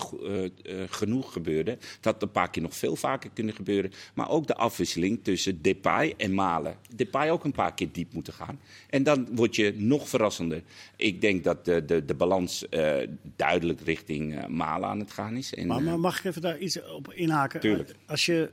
eh, 0.45 0.51
genoeg 0.91 1.33
gebeurde. 1.33 1.71
Het 1.71 2.05
had 2.05 2.23
een 2.23 2.31
paar 2.31 2.51
keer 2.51 2.63
nog 2.63 2.77
veel 2.77 2.97
vaker 2.97 3.31
kunnen 3.35 3.55
gebeuren. 3.55 3.93
Maar 4.15 4.31
ook 4.31 4.47
de 4.47 4.57
afwisseling 4.57 5.21
tussen 5.23 5.63
Depay 5.63 6.15
en 6.17 6.35
Malen. 6.35 6.77
Depay 6.95 7.31
ook 7.31 7.45
een 7.45 7.53
paar 7.53 7.75
keer 7.75 7.89
diep 7.93 8.13
moeten 8.13 8.33
gaan. 8.33 8.61
En 8.91 9.03
dan 9.03 9.29
word 9.31 9.57
je 9.57 9.75
nog 9.77 10.09
verrassender. 10.09 10.63
Ik 10.97 11.21
denk 11.21 11.45
dat 11.45 11.65
de, 11.65 11.85
de, 11.85 12.05
de 12.05 12.15
balans 12.15 12.67
duidelijk 13.37 13.81
richting 13.81 14.47
Malen 14.49 14.89
aan 14.89 14.99
het 14.99 15.13
gaan 15.13 15.37
is. 15.37 15.55
En, 15.55 15.67
Maar, 15.67 15.83
maar 15.83 16.01
mag 16.01 16.19
ik 16.19 16.25
even 16.25 16.43
daar 16.43 16.59
iets 16.59 16.83
op 16.83 17.13
inhaken? 17.13 17.61
Tuurlijk. 17.61 17.95
Als 18.07 18.27
je 18.27 18.51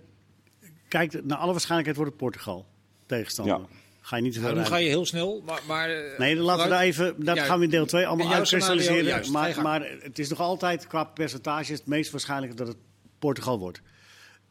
kijkt, 0.88 1.26
naar 1.26 1.38
alle 1.38 1.52
waarschijnlijkheid 1.52 1.98
wordt 1.98 2.12
het 2.12 2.22
Portugal 2.22 2.66
tegenstander. 3.06 3.60
Ja. 3.60 3.68
Ga 4.08 4.16
je 4.16 4.22
niet 4.22 4.34
te 4.34 4.40
veel 4.40 4.50
Nou, 4.50 4.62
nu 4.62 4.66
ga 4.66 4.78
je 4.78 4.88
heel 4.88 5.06
snel, 5.06 5.42
maar... 5.46 5.62
maar 5.68 5.90
eh, 5.90 6.20
Nee, 6.20 6.36
dan 6.36 6.46
laten 6.46 6.64
we 6.64 6.70
daar 6.70 6.82
even, 6.82 7.24
dat 7.24 7.36
Ja, 7.36 7.44
gaan 7.44 7.58
we 7.58 7.64
in 7.64 7.70
deel 7.70 7.86
2 7.86 8.08
allemaal 8.08 8.34
uitkristalliseren. 8.34 9.32
Maar, 9.32 9.62
maar 9.62 9.98
het 10.00 10.20
is 10.20 10.30
nog 10.30 10.40
altijd 10.40 10.88
qua 10.88 11.04
percentage 11.04 11.72
het 11.72 11.86
meest 11.86 12.12
waarschijnlijk 12.12 12.58
dat 12.58 12.68
het 12.68 12.78
Portugal 13.20 13.60
wordt. 13.60 13.82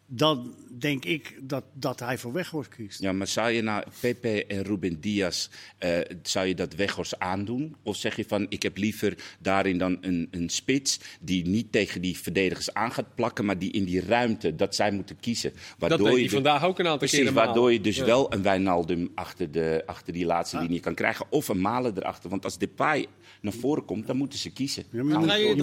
Dan 0.08 0.54
denk 0.78 1.04
ik 1.04 1.38
dat, 1.42 1.64
dat 1.72 2.00
hij 2.00 2.18
voor 2.18 2.32
Weghorst 2.32 2.70
kiest. 2.70 3.00
Ja, 3.00 3.12
maar 3.12 3.26
zou 3.26 3.50
je 3.50 3.62
nou 3.62 3.84
Pepe 4.00 4.46
en 4.46 4.62
Ruben 4.62 5.00
Diaz, 5.00 5.48
eh, 5.78 5.98
zou 6.22 6.46
je 6.46 6.54
dat 6.54 6.74
Weghorst 6.74 7.18
aandoen? 7.18 7.76
Of 7.82 7.96
zeg 7.96 8.16
je 8.16 8.24
van, 8.28 8.46
ik 8.48 8.62
heb 8.62 8.76
liever 8.76 9.14
daarin 9.40 9.78
dan 9.78 9.98
een, 10.00 10.28
een 10.30 10.48
spits 10.48 11.00
die 11.20 11.46
niet 11.46 11.72
tegen 11.72 12.00
die 12.02 12.16
verdedigers 12.18 12.74
aan 12.74 12.92
gaat 12.92 13.14
plakken, 13.14 13.44
maar 13.44 13.58
die 13.58 13.70
in 13.72 13.84
die 13.84 14.00
ruimte, 14.00 14.54
dat 14.54 14.74
zij 14.74 14.90
moeten 14.90 15.16
kiezen. 15.20 15.52
Dat 15.78 15.90
deed 15.90 16.00
hij 16.00 16.16
je 16.16 16.22
de- 16.22 16.28
vandaag 16.28 16.64
ook 16.64 16.78
een 16.78 16.84
aantal 16.88 17.08
Precies, 17.08 17.30
waardoor 17.30 17.72
je 17.72 17.80
dus 17.80 17.96
Ja. 17.96 18.04
wel 18.04 18.32
een 18.32 18.42
Wijnaldum 18.42 19.10
achter, 19.14 19.50
de, 19.50 19.82
achter 19.86 20.12
die 20.12 20.26
laatste 20.26 20.58
linie 20.60 20.80
kan 20.80 20.94
krijgen. 20.94 21.26
Of 21.30 21.48
een 21.48 21.60
Malen 21.60 21.96
erachter. 21.98 22.30
Want 22.30 22.44
als 22.44 22.58
Depay 22.58 23.06
naar 23.40 23.52
voren 23.52 23.84
komt, 23.84 24.06
dan 24.06 24.16
moeten 24.16 24.38
ze 24.38 24.50
kiezen. 24.52 24.84
Ja, 24.90 25.02
maar 25.02 25.22
draaien, 25.22 25.56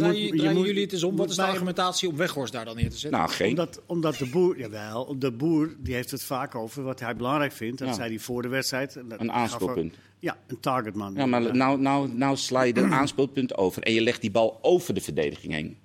jullie 0.61 0.81
het 0.81 0.93
eens 0.93 1.03
om? 1.03 1.15
Wat 1.15 1.29
is 1.29 1.35
de 1.35 1.43
argumentatie 1.43 2.09
om 2.09 2.15
Weghorst 2.15 2.53
daar 2.53 2.65
dan 2.65 2.75
neer 2.75 2.89
te 2.89 2.97
zetten? 2.97 3.19
Nou, 3.19 3.31
geen. 3.31 3.49
Omdat, 3.49 3.81
omdat 3.85 4.15
de 4.17 4.29
boer, 4.33 4.57
jawel, 4.57 5.19
de 5.19 5.31
boer 5.31 5.75
die 5.79 5.93
heeft 5.93 6.11
het 6.11 6.23
vaak 6.23 6.55
over 6.55 6.83
wat 6.83 6.99
hij 6.99 7.15
belangrijk 7.15 7.51
vindt. 7.51 7.77
Dat 7.79 7.87
Ja. 7.87 7.93
zei 7.93 8.09
hij 8.09 8.19
voor 8.19 8.41
de 8.41 8.47
wedstrijd. 8.47 8.95
Een 8.95 9.31
aanspeelpunt. 9.31 9.95
Ja, 10.19 10.37
een 10.47 10.59
targetman. 10.59 11.13
Ja, 11.13 11.25
maar 11.25 11.55
nou, 11.55 11.79
nou, 11.79 12.09
nou 12.13 12.35
sla 12.37 12.61
je 12.61 12.73
er 12.73 12.91
aanspeelpunt 13.01 13.57
over 13.57 13.83
en 13.83 13.93
je 13.93 14.01
legt 14.01 14.21
die 14.21 14.31
bal 14.31 14.59
over 14.61 14.93
de 14.93 15.01
verdediging 15.01 15.53
heen. 15.53 15.77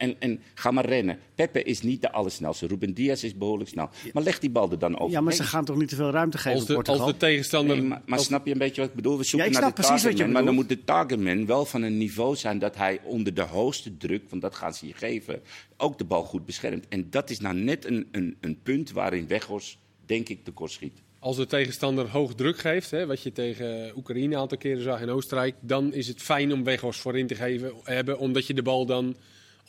En, 0.00 0.16
en 0.18 0.40
ga 0.54 0.70
maar 0.70 0.86
rennen. 0.86 1.18
Pepe 1.34 1.62
is 1.62 1.82
niet 1.82 2.00
de 2.02 2.12
allersnelste. 2.12 2.66
Ruben 2.66 2.94
Diaz 2.94 3.22
is 3.22 3.36
behoorlijk 3.36 3.70
snel. 3.70 3.88
Maar 4.12 4.22
leg 4.22 4.38
die 4.38 4.50
bal 4.50 4.70
er 4.70 4.78
dan 4.78 4.98
over. 4.98 5.12
Ja, 5.12 5.20
maar 5.20 5.32
ze 5.32 5.42
gaan 5.42 5.64
toch 5.64 5.76
niet 5.76 5.88
te 5.88 5.94
veel 5.96 6.10
ruimte 6.10 6.38
geven 6.38 6.58
Als 6.58 6.66
de, 6.66 6.74
Portugal? 6.74 7.00
als 7.02 7.10
de 7.12 7.16
tegenstander... 7.18 7.76
Nee, 7.76 7.86
maar, 7.86 8.02
maar 8.06 8.18
als- 8.18 8.26
snap 8.26 8.46
je 8.46 8.52
een 8.52 8.58
beetje 8.58 8.80
wat 8.80 8.90
ik 8.90 8.96
bedoel? 8.96 9.18
We 9.18 9.24
zoeken 9.24 9.38
Ja, 9.50 9.54
ik 9.56 9.60
naar 9.60 9.62
snap 9.70 9.76
de 9.76 9.82
precies 9.82 10.02
wat 10.04 10.12
je 10.12 10.18
targetman, 10.18 10.32
maar 10.44 10.44
dan 10.44 10.54
moet 10.54 10.68
de 10.68 10.84
targetman 10.84 11.46
wel 11.46 11.64
van 11.64 11.82
een 11.82 11.98
niveau 11.98 12.36
zijn 12.36 12.58
dat 12.58 12.76
hij 12.76 13.00
onder 13.04 13.34
de 13.34 13.42
hoogste 13.42 13.96
druk, 13.96 14.22
want 14.30 14.42
dat 14.42 14.54
gaan 14.54 14.74
ze 14.74 14.86
je 14.86 14.94
geven, 14.94 15.40
ook 15.76 15.98
de 15.98 16.04
bal 16.04 16.22
goed 16.24 16.46
beschermt. 16.46 16.88
En 16.88 17.06
dat 17.10 17.30
is 17.30 17.40
nou 17.40 17.54
net 17.54 17.84
een, 17.84 18.08
een, 18.12 18.36
een 18.40 18.58
punt 18.62 18.92
waarin 18.92 19.26
Weghorst, 19.26 19.78
denk 20.06 20.28
ik, 20.28 20.44
tekort 20.44 20.70
schiet. 20.70 21.02
Als 21.18 21.36
de 21.36 21.46
tegenstander 21.46 22.08
hoog 22.08 22.34
druk 22.34 22.58
geeft, 22.58 22.90
hè, 22.90 23.06
wat 23.06 23.22
je 23.22 23.32
tegen 23.32 23.92
Oekraïne 23.96 24.34
een 24.34 24.40
aantal 24.40 24.58
keren 24.58 24.82
zag 24.82 25.00
en 25.00 25.08
Oostenrijk, 25.10 25.54
dan 25.60 25.92
is 25.92 26.08
het 26.08 26.22
fijn 26.22 26.52
om 26.52 26.64
Weghorst 26.64 27.00
voorin 27.00 27.26
te 27.26 27.34
geven, 27.34 27.72
hebben, 27.82 28.18
omdat 28.18 28.46
je 28.46 28.54
de 28.54 28.62
bal 28.62 28.86
dan 28.86 29.16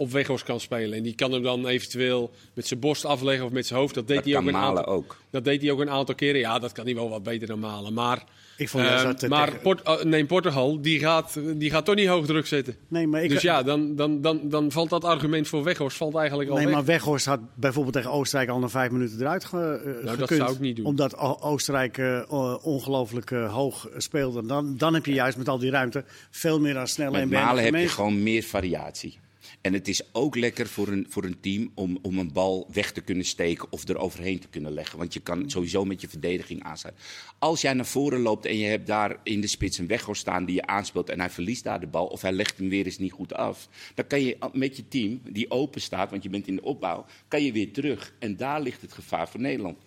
op 0.02 0.12
Weghorst 0.12 0.44
kan 0.46 0.60
spelen. 0.60 0.98
En 0.98 1.04
die 1.04 1.16
kan 1.16 1.32
hem 1.32 1.44
dan 1.44 1.68
eventueel 1.68 2.32
met 2.54 2.68
zijn 2.68 2.80
borst 2.80 3.06
afleggen 3.06 3.46
of 3.46 3.52
met 3.52 3.66
zijn 3.66 3.80
hoofd. 3.80 3.94
Dat 3.94 4.08
deed, 4.08 4.16
Dat 4.16 4.26
hij 4.26 4.38
ook, 4.38 4.48
een 4.48 4.56
aantal, 4.56 4.86
ook. 4.86 5.18
dat 5.30 5.44
deed 5.44 5.62
hij 5.62 5.72
ook 5.72 5.80
een 5.80 5.90
aantal 5.90 6.16
keren. 6.16 6.40
Ja, 6.40 6.60
dat 6.60 6.72
kan 6.72 6.86
hij 6.86 6.96
wel 6.96 7.10
wat 7.10 7.24
beter 7.24 7.48
dan 7.48 7.60
Malen. 7.60 7.94
Maar, 7.94 8.24
Ik 8.58 8.70
vond 8.70 8.84
ehm, 8.86 9.04
dat, 9.04 9.24
eh, 9.24 9.30
maar 9.30 9.46
tegen- 9.48 9.62
Port, 9.62 9.82
eh, 9.82 10.02
nee, 10.04 10.26
Portugal, 10.26 10.82
die 10.82 11.00
gaat, 11.00 11.40
die 11.56 11.70
gaat 11.70 11.86
toch 11.86 11.96
niet 11.96 12.08
hoog 12.08 12.26
druk 12.26 12.46
zetten. 12.48 12.76
Nee, 12.88 13.08
maar 13.08 13.24
ik, 13.24 13.30
dus 13.30 13.42
ja, 13.42 13.64
dan, 13.64 13.96
dan, 13.96 14.22
dan, 14.22 14.40
dan 14.44 14.72
valt 14.72 14.90
dat 14.90 15.04
argument 15.04 15.48
voor 15.48 15.64
Weghorst 15.64 15.98
valt 15.98 16.16
eigenlijk 16.16 16.50
al 16.50 16.56
nee, 16.56 16.66
weg. 16.66 16.74
maar 16.76 16.86
Weghorst 16.86 17.26
had 17.26 17.40
bijvoorbeeld 17.56 17.96
tegen 17.96 18.12
Oostenrijk 18.12 18.50
al 18.50 18.60
na 18.60 18.70
vijf 18.70 18.92
minuten 18.92 19.20
eruit 19.20 19.46
ge, 19.46 19.82
eh, 20.00 20.06
dat 20.06 20.14
gekund. 20.20 20.40
zou 20.42 20.54
ik 20.54 20.60
niet 20.60 20.76
doen. 20.76 20.86
Omdat 20.86 21.18
O- 21.18 21.38
Oostenrijk 21.40 21.98
eh, 21.98 22.22
ongelooflijk 22.62 23.30
hoog 23.30 23.90
speelde. 23.98 24.46
Dan, 24.46 24.78
dan 24.78 24.94
heb 24.94 25.06
je 25.06 25.14
juist 25.14 25.38
met 25.38 25.50
al 25.50 25.58
die 25.58 25.72
ruimte 25.72 26.04
veel 26.30 26.60
meer 26.60 26.78
aan 26.78 26.88
snelle 26.88 27.12
Met 27.12 27.22
en 27.22 27.30
Malen 27.30 27.64
heb 27.64 27.76
je 27.76 27.88
gewoon 27.88 28.24
meer 28.24 28.44
variatie. 28.44 29.20
En 29.62 29.74
het 29.74 29.88
is 29.88 30.02
ook 30.12 30.36
lekker 30.36 30.68
voor 30.68 30.88
een, 30.88 31.06
voor 31.10 31.24
een 31.24 31.40
team 31.40 31.72
om, 31.76 32.00
om 32.02 32.18
een 32.18 32.32
bal 32.34 32.68
weg 32.72 32.92
te 32.92 33.02
kunnen 33.02 33.26
steken 33.26 33.72
of 33.72 33.88
er 33.88 33.98
overheen 33.98 34.40
te 34.40 34.48
kunnen 34.48 34.74
leggen. 34.74 34.98
Want 34.98 35.14
je 35.14 35.20
kan 35.20 35.50
sowieso 35.50 35.86
met 35.86 36.02
je 36.02 36.10
verdediging 36.10 36.64
aansluiten. 36.64 37.04
Als 37.40 37.62
jij 37.62 37.74
naar 37.74 37.86
voren 37.86 38.20
loopt 38.20 38.46
en 38.46 38.58
je 38.58 38.66
hebt 38.66 38.88
daar 38.88 39.18
in 39.24 39.42
de 39.42 39.48
spits 39.48 39.78
een 39.78 39.88
weghorst 39.88 40.22
staan 40.22 40.46
die 40.46 40.56
je 40.56 40.66
aanspeelt 40.66 41.10
en 41.10 41.20
hij 41.20 41.30
verliest 41.30 41.64
daar 41.64 41.80
de 41.80 41.88
bal 41.88 42.06
of 42.06 42.22
hij 42.22 42.32
legt 42.32 42.58
hem 42.58 42.70
weer 42.70 42.86
eens 42.86 42.98
niet 42.98 43.12
goed 43.12 43.34
af. 43.34 43.70
Dan 43.96 44.08
kan 44.08 44.22
je 44.22 44.38
met 44.54 44.78
je 44.78 44.88
team, 44.88 45.22
die 45.30 45.52
open 45.52 45.82
staat, 45.82 46.10
want 46.10 46.24
je 46.24 46.30
bent 46.30 46.48
in 46.48 46.56
de 46.56 46.64
opbouw, 46.64 47.06
kan 47.28 47.44
je 47.44 47.52
weer 47.52 47.74
terug. 47.74 48.14
En 48.20 48.36
daar 48.36 48.62
ligt 48.62 48.82
het 48.82 48.94
gevaar 48.94 49.30
voor 49.30 49.40
Nederland. 49.40 49.78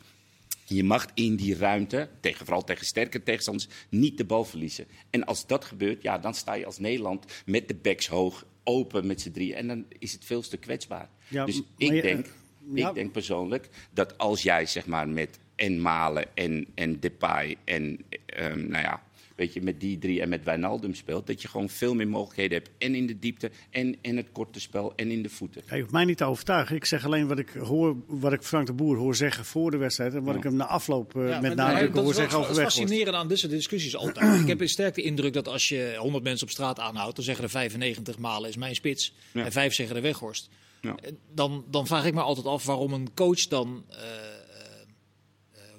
Je 0.66 0.84
mag 0.84 1.06
in 1.14 1.36
die 1.36 1.56
ruimte, 1.56 2.08
tegen, 2.20 2.46
vooral 2.46 2.64
tegen 2.64 2.86
sterke 2.86 3.22
tegenstanders, 3.22 3.68
niet 3.88 4.18
de 4.18 4.24
bal 4.24 4.44
verliezen. 4.44 4.86
En 5.10 5.24
als 5.24 5.46
dat 5.46 5.64
gebeurt, 5.64 6.02
ja, 6.02 6.18
dan 6.18 6.34
sta 6.34 6.54
je 6.54 6.66
als 6.66 6.78
Nederland 6.78 7.24
met 7.46 7.68
de 7.68 7.74
backs 7.74 8.08
hoog, 8.08 8.44
open 8.64 9.06
met 9.06 9.20
z'n 9.20 9.30
drie. 9.30 9.54
En 9.54 9.66
dan 9.68 9.84
is 9.98 10.12
het 10.12 10.24
veel 10.24 10.40
te 10.42 10.56
kwetsbaar. 10.56 11.08
Ja, 11.28 11.44
dus 11.44 11.62
ik 11.76 11.92
je- 11.92 12.02
denk, 12.02 12.26
ja. 12.74 12.88
ik 12.88 12.94
denk 12.94 13.12
persoonlijk 13.12 13.68
dat 13.92 14.18
als 14.18 14.42
jij 14.42 14.66
zeg 14.66 14.86
maar 14.86 15.08
met 15.08 15.38
en 15.56 15.80
Malen 15.80 16.26
en, 16.34 16.66
en 16.74 17.00
Depay 17.00 17.56
en 17.64 17.98
ehm, 18.26 18.68
nou 18.68 18.82
ja, 18.82 19.02
weet 19.34 19.52
je, 19.52 19.62
met 19.62 19.80
die 19.80 19.98
drie 19.98 20.20
en 20.20 20.28
met 20.28 20.44
Wijnaldum 20.44 20.94
speelt, 20.94 21.26
dat 21.26 21.42
je 21.42 21.48
gewoon 21.48 21.68
veel 21.68 21.94
meer 21.94 22.08
mogelijkheden 22.08 22.58
hebt. 22.58 22.70
En 22.78 22.94
in 22.94 23.06
de 23.06 23.18
diepte, 23.18 23.50
en 23.70 23.96
in 24.00 24.16
het 24.16 24.26
korte 24.32 24.60
spel, 24.60 24.92
en 24.96 25.10
in 25.10 25.22
de 25.22 25.28
voeten. 25.28 25.62
Hij 25.66 25.80
hoeft 25.80 25.92
mij 25.92 26.04
niet 26.04 26.16
te 26.16 26.24
overtuigen. 26.24 26.76
Ik 26.76 26.84
zeg 26.84 27.04
alleen 27.04 27.26
wat 27.26 27.38
ik 27.38 27.48
hoor, 27.50 27.96
wat 28.06 28.32
ik 28.32 28.42
Frank 28.42 28.66
de 28.66 28.72
Boer 28.72 28.96
hoor 28.96 29.16
zeggen 29.16 29.44
voor 29.44 29.70
de 29.70 29.76
wedstrijd. 29.76 30.14
En 30.14 30.22
wat 30.22 30.32
Ja. 30.32 30.38
ik 30.38 30.44
hem 30.44 30.56
na 30.56 30.66
afloop 30.66 31.16
eh, 31.16 31.28
Ja, 31.28 31.40
met 31.40 31.54
nadruk 31.54 31.94
dat 31.94 32.04
hoor 32.04 32.14
zeggen 32.14 32.38
over 32.38 32.50
het 32.50 32.60
fascinerende 32.60 33.18
aan 33.18 33.28
deze 33.28 33.48
discussies 33.48 33.96
altijd. 33.96 34.40
ik 34.40 34.58
heb 34.58 34.68
sterk 34.68 34.94
de 34.94 35.02
indruk 35.02 35.32
dat 35.32 35.48
als 35.48 35.68
je 35.68 35.94
100 35.98 36.24
mensen 36.24 36.46
op 36.46 36.52
straat 36.52 36.78
aanhoudt, 36.78 37.16
dan 37.16 37.24
zeggen 37.24 37.44
er 37.44 37.50
95 37.50 38.18
malen 38.18 38.48
is 38.48 38.56
mijn 38.56 38.74
spits 38.74 39.14
Ja. 39.32 39.44
en 39.44 39.52
vijf 39.52 39.74
zeggen 39.74 39.94
de 39.94 40.00
Weghorst. 40.02 40.48
Ja. 40.80 40.94
Eh, 41.02 41.12
Dan, 41.34 41.64
dan 41.70 41.86
vraag 41.86 42.04
ik 42.06 42.14
me 42.14 42.20
altijd 42.20 42.46
af 42.46 42.64
waarom 42.66 42.92
een 42.92 43.14
coach 43.14 43.46
dan, 43.48 43.84
eh, 43.90 43.96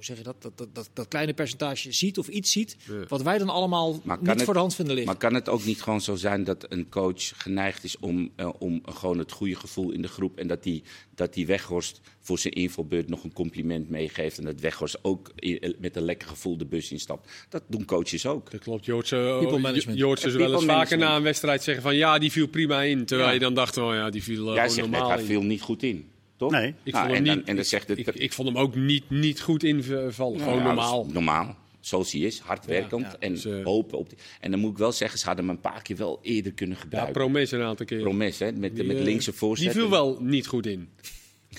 zeg 0.05 0.17
je 0.17 0.23
dat, 0.23 0.41
dat, 0.41 0.57
dat, 0.57 0.67
dat, 0.75 0.89
dat 0.93 1.07
kleine 1.07 1.33
percentage 1.33 1.91
ziet 1.91 2.17
of 2.17 2.27
iets 2.27 2.51
ziet, 2.51 2.77
wat 3.07 3.21
wij 3.21 3.37
dan 3.37 3.49
allemaal 3.49 4.01
niet 4.19 4.27
het- 4.27 4.43
voor 4.43 4.53
de 4.53 4.59
hand 4.59 4.75
vinden 4.75 4.95
liggen. 4.95 5.13
Maar 5.13 5.21
kan 5.29 5.33
het 5.39 5.49
ook 5.49 5.65
niet 5.65 5.81
gewoon 5.81 6.01
zo 6.01 6.15
zijn 6.15 6.43
dat 6.43 6.65
een 6.69 6.89
coach 6.89 7.31
geneigd 7.41 7.83
is 7.83 7.97
om, 7.99 8.29
eh, 8.35 8.49
om 8.59 8.81
gewoon 8.85 9.17
het 9.17 9.31
goede 9.31 9.55
gevoel 9.55 9.91
in 9.91 10.01
de 10.01 10.07
groep 10.07 10.37
en 10.37 10.47
dat 10.47 10.63
die, 10.63 10.83
dat 11.15 11.33
die 11.33 11.45
Weghorst 11.45 12.01
voor 12.21 12.39
zijn 12.39 12.53
invalbeurt 12.53 13.09
nog 13.09 13.23
een 13.23 13.33
compliment 13.33 13.89
meegeeft 13.89 14.37
en 14.37 14.43
dat 14.45 14.59
Weghorst 14.59 14.97
ook 15.01 15.31
i- 15.43 15.73
met 15.79 15.95
een 15.95 16.03
lekker 16.03 16.27
gevoel 16.27 16.57
de 16.57 16.65
bus 16.65 16.91
instapt? 16.91 17.29
Dat 17.49 17.63
doen 17.67 17.85
coaches 17.85 18.25
ook. 18.25 18.51
Dat 18.51 18.59
klopt. 18.61 18.85
Joodse, 18.85 19.37
People 19.41 19.59
management. 19.59 19.97
Joodse 19.99 20.29
Ja, 20.31 20.37
wel 20.37 20.53
eens 20.53 20.65
vaker 20.65 20.97
na 20.97 21.15
een 21.15 21.23
wedstrijd 21.23 21.63
zeggen 21.63 21.83
van 21.83 21.95
ja, 21.95 22.17
die 22.19 22.31
viel 22.31 22.47
prima 22.47 22.81
in. 22.81 23.05
Terwijl 23.05 23.27
Ja. 23.29 23.33
je 23.33 23.39
dan 23.39 23.53
dacht, 23.53 23.77
oh 23.77 23.93
ja, 23.93 24.09
die 24.09 24.23
viel 24.23 24.47
uh, 24.49 24.53
Jij 24.55 24.69
zegt 24.69 24.81
net, 24.81 24.89
normaal 24.89 25.09
hij 25.09 25.19
in. 25.19 25.25
viel 25.25 25.41
niet 25.41 25.61
goed 25.61 25.83
in. 25.83 26.09
Toch? 26.49 26.59
Nee. 26.59 26.73
Ik 26.83 26.93
Nou, 26.93 27.05
vond 27.05 27.07
hem 27.07 27.13
en, 27.15 27.23
dan, 27.25 27.37
niet- 27.37 27.47
en 27.47 27.55
dan 27.55 27.65
zegt 27.65 27.87
het, 27.87 27.97
Ik, 27.97 28.07
ik 28.07 28.33
vond 28.33 28.47
hem 28.47 28.57
ook 28.57 28.75
niet, 28.75 29.09
niet 29.09 29.41
goed 29.41 29.63
invallen. 29.63 30.39
Gewoon 30.39 30.57
ja, 30.57 30.63
normaal. 30.63 31.05
Normaal. 31.13 31.55
Zoals 31.79 32.11
hij 32.11 32.21
is, 32.21 32.39
hard 32.39 32.65
werkend 32.65 33.01
ja. 33.01 33.15
en 33.19 33.31
Dus, 33.33 33.45
eh, 33.45 33.63
hopen 33.63 33.97
op 33.97 34.09
die. 34.09 34.17
En 34.39 34.51
dan 34.51 34.59
moet 34.59 34.71
ik 34.71 34.77
wel 34.77 34.91
zeggen, 34.91 35.19
ze 35.19 35.25
hadden 35.25 35.45
hem 35.45 35.55
een 35.55 35.61
paar 35.61 35.81
keer 35.81 35.95
wel 35.97 36.19
eerder 36.21 36.51
kunnen 36.53 36.75
Ja, 36.75 36.81
gebruiken. 36.81 37.13
Promes 37.13 37.51
een 37.51 37.61
aantal 37.61 37.85
keer. 37.85 37.99
Promes, 37.99 38.39
hè, 38.39 38.51
met, 38.51 38.75
Die, 38.75 38.83
met 38.83 38.97
eh, 38.97 39.03
linkse 39.03 39.33
voorzet. 39.33 39.65
Die 39.65 39.81
viel 39.81 39.89
wel 39.89 40.17
niet 40.21 40.47
goed 40.47 40.65
in. 40.65 40.89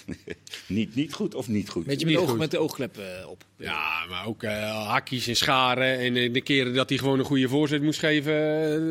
Niet, 0.68 0.94
niet 0.94 1.12
goed 1.12 1.34
of 1.34 1.48
niet 1.48 1.68
goed? 1.68 1.84
Beetje 1.86 2.06
met, 2.06 2.14
de 2.14 2.20
oog, 2.20 2.36
met 2.36 2.50
de 2.50 2.58
oogklep 2.58 2.98
eh, 2.98 3.28
op. 3.28 3.44
Ja, 3.58 4.04
maar 4.08 4.26
ook 4.26 4.42
eh, 4.42 4.86
hakjes 4.88 5.26
en 5.26 5.36
scharen. 5.36 5.98
En 5.98 6.16
eh, 6.16 6.32
de 6.32 6.40
keren 6.40 6.74
dat 6.74 6.88
hij 6.88 6.98
gewoon 6.98 7.18
een 7.18 7.24
goede 7.24 7.48
voorzet 7.48 7.82
moest 7.82 7.98
geven, 7.98 8.34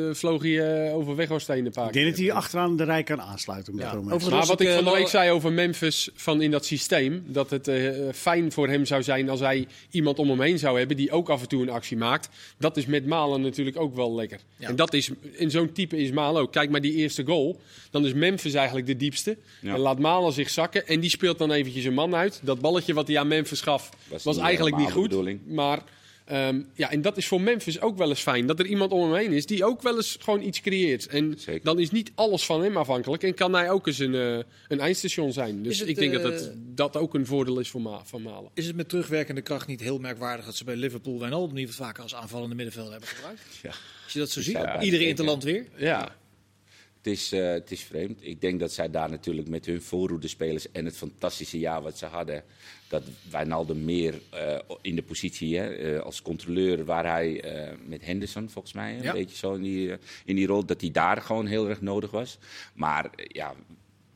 eh, 0.09 0.13
vloog 0.15 0.41
hij 0.43 0.91
over 0.93 1.15
Weghorst 1.15 1.49
een 1.49 1.71
paar 1.71 1.87
Ik 1.87 1.93
denk 1.93 2.05
dat 2.09 2.17
hij 2.17 2.31
achteraan 2.31 2.75
de 2.77 2.83
rij 2.83 3.03
kan 3.03 3.21
aansluiten. 3.21 3.73
Ja, 3.75 3.79
Promes. 3.89 3.97
overigens- 3.99 4.29
Maar 4.29 4.39
Als 4.39 4.49
wat 4.49 4.61
ik, 4.61 4.69
van 4.69 4.83
de 4.83 4.91
week 4.91 5.07
zei 5.07 5.31
over 5.31 5.51
Memphis, 5.53 6.09
van 6.15 6.41
in 6.41 6.51
dat 6.51 6.65
systeem, 6.65 7.23
dat 7.27 7.49
het 7.49 7.67
eh, 7.67 7.89
fijn 8.13 8.51
voor 8.51 8.67
hem 8.67 8.85
zou 8.85 9.03
zijn 9.03 9.29
als 9.29 9.39
hij 9.39 9.67
iemand 9.91 10.19
om 10.19 10.29
hem 10.29 10.41
heen 10.41 10.59
zou 10.59 10.77
hebben 10.77 10.97
die 10.97 11.11
ook 11.11 11.29
af 11.29 11.41
en 11.41 11.47
toe 11.47 11.61
een 11.61 11.69
actie 11.69 11.97
maakt. 11.97 12.29
Dat 12.57 12.77
is 12.77 12.85
met 12.85 13.05
Malen 13.05 13.41
natuurlijk 13.41 13.79
ook 13.79 13.95
wel 13.95 14.15
lekker. 14.15 14.39
Ja. 14.57 14.67
En 14.67 14.75
dat 14.75 14.93
is, 14.93 15.09
in 15.31 15.51
zo'n 15.51 15.71
type 15.71 15.97
is 15.97 16.11
Malen 16.11 16.41
ook. 16.41 16.51
Kijk 16.51 16.69
maar 16.69 16.81
die 16.81 16.93
eerste 16.93 17.23
goal, 17.25 17.59
dan 17.91 18.05
is 18.05 18.13
Memphis 18.13 18.53
eigenlijk 18.53 18.87
de 18.87 18.97
diepste. 18.97 19.37
Ja. 19.61 19.73
En 19.73 19.79
laat 19.79 19.99
Malen 19.99 20.33
zich 20.33 20.49
zakken 20.49 20.87
en 20.87 20.99
die 20.99 21.09
speelt 21.09 21.37
dan 21.37 21.51
eventjes 21.51 21.83
een 21.85 21.93
man 21.93 22.15
uit. 22.15 22.39
Dat 22.43 22.59
balletje 22.59 22.93
wat 22.93 23.07
hij 23.07 23.19
aan 23.19 23.27
Memphis 23.27 23.61
gaf, 23.61 23.89
was, 24.07 24.23
Was 24.23 24.35
niet 24.35 24.43
eigenlijk 24.57 24.77
niet 24.77 24.91
goed. 24.91 25.09
bedoeling. 25.09 25.39
Maar 25.45 25.83
ehm, 26.25 26.61
ja, 26.73 26.91
en 26.91 27.01
dat 27.01 27.17
is 27.17 27.27
voor 27.27 27.41
Memphis 27.41 27.81
ook 27.81 27.97
wel 27.97 28.09
eens 28.09 28.21
fijn. 28.21 28.47
Dat 28.47 28.59
er 28.59 28.65
iemand 28.65 28.91
om 28.91 29.01
hem 29.01 29.13
heen 29.13 29.31
is 29.31 29.45
die 29.45 29.65
ook 29.65 29.81
wel 29.81 29.95
eens 29.95 30.17
gewoon 30.19 30.41
iets 30.41 30.61
creëert. 30.61 31.07
En 31.07 31.33
Zeker. 31.37 31.63
dan 31.63 31.79
is 31.79 31.91
niet 31.91 32.11
alles 32.15 32.45
van 32.45 32.63
hem 32.63 32.77
afhankelijk. 32.77 33.23
En 33.23 33.33
kan 33.33 33.53
hij 33.53 33.69
ook 33.69 33.87
eens 33.87 33.99
een, 33.99 34.15
eh, 34.15 34.37
een 34.67 34.79
eindstation 34.79 35.33
zijn. 35.33 35.63
Dus 35.63 35.79
het, 35.79 35.87
ik 35.89 35.95
denk 35.95 36.13
dat 36.13 36.23
eh, 36.23 36.29
het, 36.31 36.53
dat 36.55 36.97
ook 36.97 37.13
een 37.13 37.25
voordeel 37.25 37.59
is 37.59 37.69
voor 37.69 37.81
Ma 37.81 38.01
van 38.05 38.21
Malen. 38.21 38.51
Is 38.53 38.67
het 38.67 38.75
met 38.75 38.89
terugwerkende 38.89 39.41
kracht 39.41 39.67
niet 39.67 39.79
heel 39.81 39.99
merkwaardig 39.99 40.45
dat 40.45 40.55
ze 40.55 40.63
bij 40.63 40.75
Liverpool 40.75 41.19
Wijnaldum 41.19 41.55
niet 41.55 41.67
wat 41.67 41.75
vaker 41.75 42.03
als 42.03 42.15
aanvallende 42.15 42.55
middenvelder 42.55 42.91
hebben 42.91 43.09
gebruikt? 43.09 43.41
Ja. 43.63 43.71
Als 44.03 44.13
je 44.13 44.19
dat 44.19 44.29
zo 44.29 44.41
ziet, 44.41 44.53
zou 44.53 44.65
bijna 44.65 44.81
iedere 44.81 45.03
denken. 45.03 45.09
interland 45.09 45.43
weer. 45.43 45.65
Ja, 45.75 46.15
Het 46.97 47.13
is, 47.13 47.31
eh, 47.31 47.51
het 47.51 47.71
is 47.71 47.81
vreemd. 47.81 48.19
Ik 48.21 48.41
denk 48.41 48.59
dat 48.59 48.71
zij 48.71 48.89
daar 48.89 49.09
natuurlijk 49.09 49.47
met 49.47 49.65
hun 49.65 49.81
voorhoedespelers 49.81 50.71
en 50.71 50.85
het 50.85 50.97
fantastische 50.97 51.59
jaar 51.59 51.81
wat 51.81 51.97
ze 51.97 52.05
hadden, 52.05 52.43
dat 52.87 53.03
Wijnaldum 53.31 53.83
meer 53.85 54.21
eh, 54.29 54.59
in 54.81 54.95
de 54.95 55.03
positie 55.03 55.57
hè, 55.57 55.73
eh, 55.75 56.01
als 56.01 56.21
controleur, 56.21 56.85
waar 56.85 57.05
hij 57.05 57.41
eh, 57.41 57.77
met 57.85 58.05
Henderson 58.05 58.49
volgens 58.49 58.73
mij, 58.73 58.97
een 58.97 59.03
Ja. 59.03 59.11
beetje 59.11 59.35
zo 59.37 59.53
in 59.53 59.61
die, 59.61 59.91
in 60.25 60.35
die 60.35 60.47
rol, 60.47 60.65
dat 60.65 60.81
hij 60.81 60.91
daar 60.91 61.21
gewoon 61.21 61.45
heel 61.45 61.69
erg 61.69 61.81
nodig 61.81 62.11
was. 62.11 62.37
Maar 62.73 63.09
ja, 63.15 63.53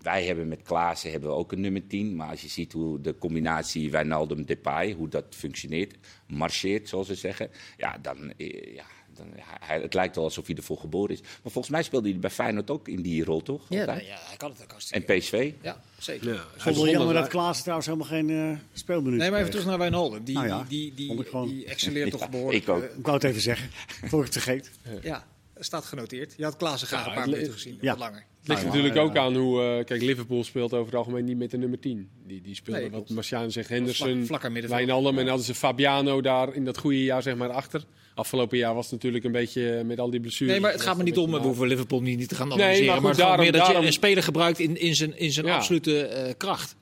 wij 0.02 0.26
hebben 0.26 0.48
met 0.48 0.62
Klaassen 0.62 1.12
hebben 1.12 1.30
we 1.30 1.36
ook 1.36 1.52
een 1.52 1.62
nummer 1.62 1.88
10. 1.88 2.16
Maar 2.16 2.30
als 2.30 2.42
je 2.42 2.48
ziet 2.48 2.72
hoe 2.72 3.02
de 3.02 3.18
combinatie 3.18 3.92
Wijnaldum-Depay, 3.92 4.94
hoe 4.94 5.10
dat 5.10 5.26
functioneert, 5.30 5.96
marcheert 6.28 6.90
zoals 6.90 7.08
ze 7.08 7.16
zeggen, 7.16 7.50
ja, 7.78 7.98
dan... 8.02 8.34
ja, 8.74 8.86
dan, 9.20 9.28
hij, 9.60 9.82
het 9.82 9.94
lijkt 9.94 10.16
wel 10.16 10.24
alsof 10.24 10.48
hij 10.48 10.56
ervoor 10.56 10.78
geboren 10.78 11.14
is. 11.16 11.22
Maar 11.22 11.52
volgens 11.52 11.70
mij 11.70 11.84
speelde 11.84 12.10
hij 12.10 12.20
bij 12.20 12.30
Feyenoord 12.30 12.70
ook 12.70 12.88
in 12.88 13.02
die 13.02 13.24
rol, 13.24 13.42
toch? 13.42 13.62
Ja, 13.70 13.86
nou 13.86 14.00
ja, 14.04 14.18
hij 14.28 14.38
kan 14.38 14.50
het 14.52 14.58
ook 14.62 14.66
En 14.68 14.72
hartstikke. 14.72 15.14
PSV? 15.18 15.52
Ja, 15.62 15.82
zeker. 16.00 16.28
ja. 16.34 16.34
Ik 16.56 16.62
vond 16.62 16.76
wel 16.76 16.88
jammer 16.90 17.14
dat 17.14 17.28
Klaassen 17.28 17.62
trouwens 17.64 17.88
helemaal 17.90 18.10
geen 18.10 18.30
eh 18.30 18.58
speelminuut 18.74 19.20
Nee, 19.20 19.30
maar 19.30 19.40
even 19.40 19.52
kreeg. 19.52 19.62
terug 19.62 19.66
naar 19.66 19.78
Wijnaldum. 19.78 20.24
Die, 20.24 20.36
Nou 20.36 20.48
ja, 20.48 20.66
die, 20.68 20.94
die, 20.94 21.08
die, 21.08 21.20
ik 21.20 21.28
gewoon- 21.28 21.48
die 21.48 21.66
excelleert 21.66 22.12
toch 22.18 22.30
behoorlijk. 22.30 22.64
ik 22.64 22.70
ook. 22.70 22.84
eh, 22.84 22.98
Ik 22.98 23.04
wou 23.06 23.16
het 23.16 23.24
even 23.26 23.42
zeggen, 23.42 23.70
voor 24.10 24.20
ik 24.20 24.26
het 24.34 24.44
vergeet. 24.44 24.72
ja, 25.02 25.26
staat 25.60 25.86
genoteerd. 25.86 26.34
Je 26.38 26.44
had 26.44 26.56
Klaassen 26.58 26.88
graag 26.88 27.04
Ja, 27.06 27.10
een 27.10 27.16
paar 27.18 27.30
minuten 27.30 27.54
gezien. 27.54 27.78
ja. 27.82 27.90
Wat 27.90 28.00
langer. 28.00 28.24
Het 28.40 28.48
ligt 28.48 28.62
Nou, 28.62 28.74
natuurlijk 28.76 28.96
ja, 28.96 29.02
ook 29.10 29.18
aan 29.18 29.36
hoe... 29.36 29.62
eh, 29.62 29.86
kijk, 29.86 30.02
Liverpool 30.02 30.44
speelt 30.44 30.74
over 30.74 30.86
het 30.86 30.96
algemeen 30.96 31.26
niet 31.26 31.38
met 31.38 31.52
de 31.52 31.58
nummer 31.58 31.80
10. 31.80 32.10
Die, 32.26 32.42
die 32.42 32.56
speelde, 32.56 32.80
Nee, 32.82 32.90
wat. 32.90 33.10
Marciaan 33.10 33.52
zegt, 33.52 33.68
Vlak- 33.68 33.78
Henderson, 33.80 34.26
vlakker 34.26 34.52
middenveld. 34.52 34.86
Wijnaldum. 34.86 35.18
En 35.20 35.28
hadden 35.28 35.46
ze 35.46 35.56
Fabiano 35.56 36.22
daar 36.22 36.54
in 36.56 36.66
dat 36.66 36.78
goede 36.78 37.04
jaar 37.04 37.22
zeg 37.22 37.36
maar 37.36 37.50
achter. 37.50 37.84
Afgelopen 38.20 38.58
jaar 38.58 38.74
was 38.76 38.84
het 38.84 38.94
natuurlijk 38.94 39.24
een 39.24 39.32
beetje 39.32 39.72
eh, 39.72 39.86
met 39.86 40.00
al 40.00 40.10
die 40.10 40.20
blessures. 40.20 40.54
Nee, 40.54 40.62
maar 40.62 40.72
het 40.72 40.82
gaat 40.82 40.98
me 40.98 41.04
niet 41.04 41.18
om. 41.18 41.26
We 41.26 41.32
maar 41.32 41.40
hoeven 41.42 41.68
Liverpool 41.68 42.02
niet, 42.02 42.18
niet 42.18 42.30
te 42.30 42.36
gaan 42.36 42.48
Nee, 42.48 42.58
analyseren. 42.58 42.86
maar 42.86 43.02
maar, 43.02 43.12
goed, 43.12 43.20
het 43.20 43.20
gaat 43.20 43.38
daarom- 43.38 43.52
meer 43.58 43.68
dat 43.74 43.82
je 43.82 43.88
een 43.88 43.94
speler 43.94 44.24
gebruikt 44.24 44.60
in, 44.60 44.78
in 44.80 44.96
zijn, 44.96 45.18
in 45.18 45.32
zijn 45.32 45.46
Ja. 45.46 45.56
absolute 45.56 46.06
eh, 46.06 46.34
kracht. 46.38 46.76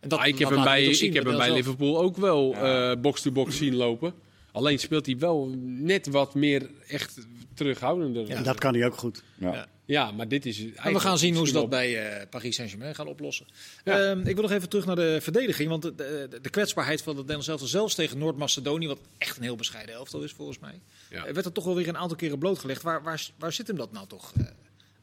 En 0.00 0.08
dat, 0.08 0.18
Ah, 0.18 0.26
ik 0.26 0.38
heb 0.38 0.48
hem 0.48 0.58
laat 0.58 0.66
hij 0.66 0.84
bij, 0.84 0.94
zien 0.94 1.08
ik 1.08 1.14
heb 1.14 1.24
hem 1.24 1.36
bij 1.36 1.44
zelf. 1.44 1.56
Liverpool 1.58 1.98
ook 2.00 2.16
wel 2.16 2.54
eh, 2.54 2.92
box-to-box 3.00 3.56
zien 3.56 3.74
lopen. 3.74 4.14
Alleen 4.52 4.78
speelt 4.78 5.06
hij 5.06 5.18
wel 5.18 5.50
net 5.64 6.06
wat 6.06 6.34
meer 6.34 6.70
echt 6.88 7.18
terughoudender. 7.54 8.26
Ja. 8.28 8.34
En 8.34 8.42
dat 8.42 8.58
kan 8.58 8.74
hij 8.74 8.86
ook 8.86 8.96
goed. 8.96 9.22
Ja. 9.38 9.66
Ja. 9.88 10.10
Maar 10.10 10.28
dit 10.28 10.46
is. 10.46 10.64
En 10.74 10.92
we 10.92 11.00
gaan 11.00 11.18
zien 11.18 11.36
hoe 11.36 11.46
ze 11.46 11.52
dat 11.52 11.68
bij. 11.68 11.92
bij 11.92 12.20
eh, 12.20 12.26
Paris 12.30 12.54
Saint-Germain 12.54 12.94
gaan 12.94 13.06
oplossen. 13.06 13.46
Ja. 13.84 14.00
Ehm, 14.10 14.18
ik 14.18 14.34
wil 14.34 14.42
nog 14.42 14.52
even 14.52 14.68
terug 14.68 14.86
naar 14.86 14.96
de 14.96 15.18
verdediging. 15.20 15.68
Want 15.68 15.82
de, 15.82 15.94
de, 15.94 16.38
de 16.42 16.50
kwetsbaarheid 16.50 16.98
van 17.02 17.08
het 17.12 17.18
Nederlands 17.20 17.48
elftal, 17.48 17.68
zelfs 17.68 17.94
tegen 17.94 18.18
Noord-Macedonië, 18.18 18.86
wat 18.86 19.00
echt 19.18 19.36
een 19.36 19.42
heel 19.42 19.56
bescheiden 19.56 19.94
elftal 19.94 20.22
is 20.22 20.32
volgens 20.32 20.58
mij, 20.58 20.80
Ja. 21.10 21.24
eh, 21.24 21.32
werd 21.34 21.46
er 21.46 21.52
toch 21.52 21.64
wel 21.64 21.74
weer 21.74 21.88
een 21.88 21.96
aantal 21.96 22.16
keren 22.16 22.38
blootgelegd. 22.38 22.82
Waar, 22.82 23.02
waar, 23.02 23.30
waar 23.38 23.52
zit 23.52 23.66
hem 23.66 23.76
dat 23.76 23.92
nou 23.92 24.06
toch 24.06 24.32
eh, 24.36 24.44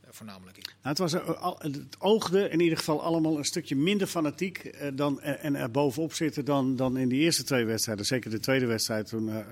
voornamelijk 0.09 0.57
in? 0.57 0.63
Nou, 0.65 0.77
het, 0.81 0.97
was, 0.97 1.15
al- 1.37 1.59
het 1.59 1.77
oogde 1.99 2.49
in 2.49 2.59
ieder 2.59 2.77
geval 2.77 3.01
allemaal 3.01 3.37
een 3.37 3.45
stukje 3.45 3.75
minder 3.75 4.07
fanatiek 4.07 4.57
eh, 4.57 4.89
dan, 4.93 5.21
en 5.21 5.55
er 5.55 5.71
bovenop 5.71 6.13
zitten 6.13 6.45
dan, 6.45 6.75
dan 6.75 6.97
in 6.97 7.09
die 7.09 7.19
eerste 7.21 7.43
twee 7.43 7.65
wedstrijden. 7.65 8.05
Zeker 8.05 8.29
de 8.31 8.39
tweede 8.39 8.65
wedstrijd, 8.65 9.07
toen 9.07 9.29
eh, 9.29 9.45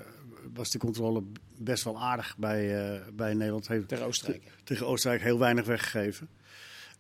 was 0.53 0.69
de 0.69 0.77
controle 0.77 1.23
best 1.63 1.83
wel 1.83 2.01
aardig 2.01 2.37
bij, 2.37 2.91
eh, 2.93 3.01
bij 3.13 3.33
Nederland. 3.33 3.67
Heeft 3.67 3.87
Tegen 3.87 4.05
Oostenrijk. 4.05 4.43
tegen 4.63 4.87
Oostenrijk 4.87 5.21
heel 5.23 5.39
weinig 5.39 5.65
weggegeven. 5.65 6.27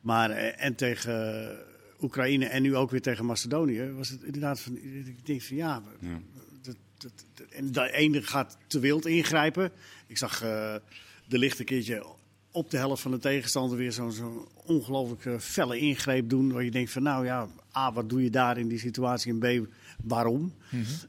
Maar 0.01 0.29
eh, 0.29 0.65
en 0.65 0.75
tegen 0.75 1.57
Oekraïne 2.01 2.45
en 2.45 2.61
nu 2.61 2.75
ook 2.75 2.91
weer 2.91 3.01
tegen 3.01 3.25
Macedonië 3.25 3.91
was 3.91 4.09
het 4.09 4.23
inderdaad 4.23 4.59
van, 4.59 4.77
ik 4.77 5.25
denk 5.25 5.41
van 5.41 5.55
ja, 5.57 5.81
Ja. 5.99 6.19
dat, 6.61 6.75
dat, 6.97 7.11
dat- 7.33 7.47
en 7.49 7.71
de 7.71 7.91
ene 7.91 8.21
gaat 8.21 8.57
te 8.67 8.79
wild 8.79 9.05
ingrijpen. 9.05 9.71
Ik 10.07 10.17
zag 10.17 10.41
eh, 10.43 10.75
de 11.27 11.37
licht 11.37 11.59
een 11.59 11.65
keertje 11.65 12.05
op 12.51 12.69
de 12.71 12.77
helft 12.77 13.01
van 13.01 13.11
de 13.11 13.17
tegenstander 13.19 13.77
weer 13.77 13.91
zo'n 13.91 14.11
zo'n 14.11 14.47
ongelooflijk 14.65 15.41
felle 15.43 15.77
ingreep 15.79 16.29
doen. 16.29 16.51
Waar 16.51 16.63
je 16.63 16.71
denkt 16.71 16.91
van 16.91 17.03
nou 17.03 17.25
ja, 17.25 17.47
A, 17.77 17.93
wat 17.93 18.09
doe 18.09 18.23
je 18.23 18.29
daar 18.29 18.57
in 18.57 18.67
die 18.67 18.79
situatie? 18.79 19.39
En 19.41 19.63
B, 19.63 19.67
waarom? 20.03 20.53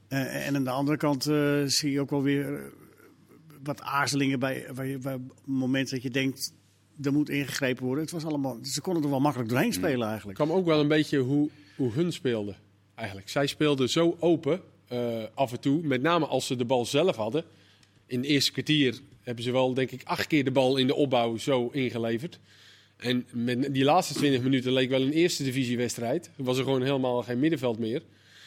Eh, 0.07 0.47
en 0.47 0.55
aan 0.55 0.63
de 0.63 0.69
andere 0.69 0.97
kant 0.97 1.27
eh, 1.27 1.61
zie 1.65 1.91
je 1.91 1.99
ook 2.01 2.09
wel 2.09 2.23
weer 2.23 2.71
wat 3.65 3.81
aarzelingen 3.81 4.39
bij, 4.39 4.65
bij, 4.75 4.99
bij 4.99 5.17
momenten 5.45 5.93
dat 5.93 6.03
je 6.03 6.09
denkt, 6.09 6.53
er 7.01 7.13
moet 7.13 7.29
ingegrepen 7.29 7.85
worden. 7.85 8.03
Het 8.03 8.13
was 8.13 8.25
allemaal, 8.25 8.57
ze 8.63 8.81
konden 8.81 9.03
er 9.03 9.09
wel 9.09 9.19
makkelijk 9.19 9.49
doorheen 9.49 9.73
spelen 9.73 10.07
eigenlijk. 10.07 10.37
kwam 10.37 10.51
ook 10.51 10.65
wel 10.65 10.79
een 10.79 10.87
beetje 10.87 11.17
hoe, 11.17 11.49
hoe 11.75 11.91
hun 11.91 12.13
speelden. 12.13 12.55
Eigenlijk. 12.95 13.29
Zij 13.29 13.47
speelden 13.47 13.89
zo 13.89 14.15
open 14.19 14.61
eh, 14.87 15.23
af 15.33 15.51
en 15.51 15.59
toe. 15.59 15.83
Met 15.83 16.01
name 16.01 16.25
als 16.25 16.47
ze 16.47 16.55
de 16.55 16.65
bal 16.65 16.85
zelf 16.85 17.15
hadden. 17.15 17.43
In 18.05 18.19
het 18.19 18.27
eerste 18.27 18.51
kwartier 18.51 18.99
hebben 19.21 19.43
ze 19.43 19.51
wel, 19.51 19.73
denk 19.73 19.91
ik, 19.91 20.01
acht 20.03 20.27
keer 20.27 20.43
de 20.43 20.51
bal 20.51 20.77
in 20.77 20.87
de 20.87 20.95
opbouw 20.95 21.37
zo 21.37 21.69
ingeleverd. 21.71 22.39
En 22.97 23.25
met 23.31 23.73
die 23.73 23.83
laatste 23.83 24.13
20 24.13 24.41
minuten 24.41 24.73
leek 24.73 24.89
wel 24.89 25.01
een 25.01 25.11
eerste 25.11 25.43
divisiewedstrijd. 25.43 26.29
Er 26.37 26.43
was 26.43 26.57
er 26.57 26.63
gewoon 26.63 26.83
helemaal 26.83 27.23
geen 27.23 27.39
middenveld 27.39 27.79
meer. 27.79 28.01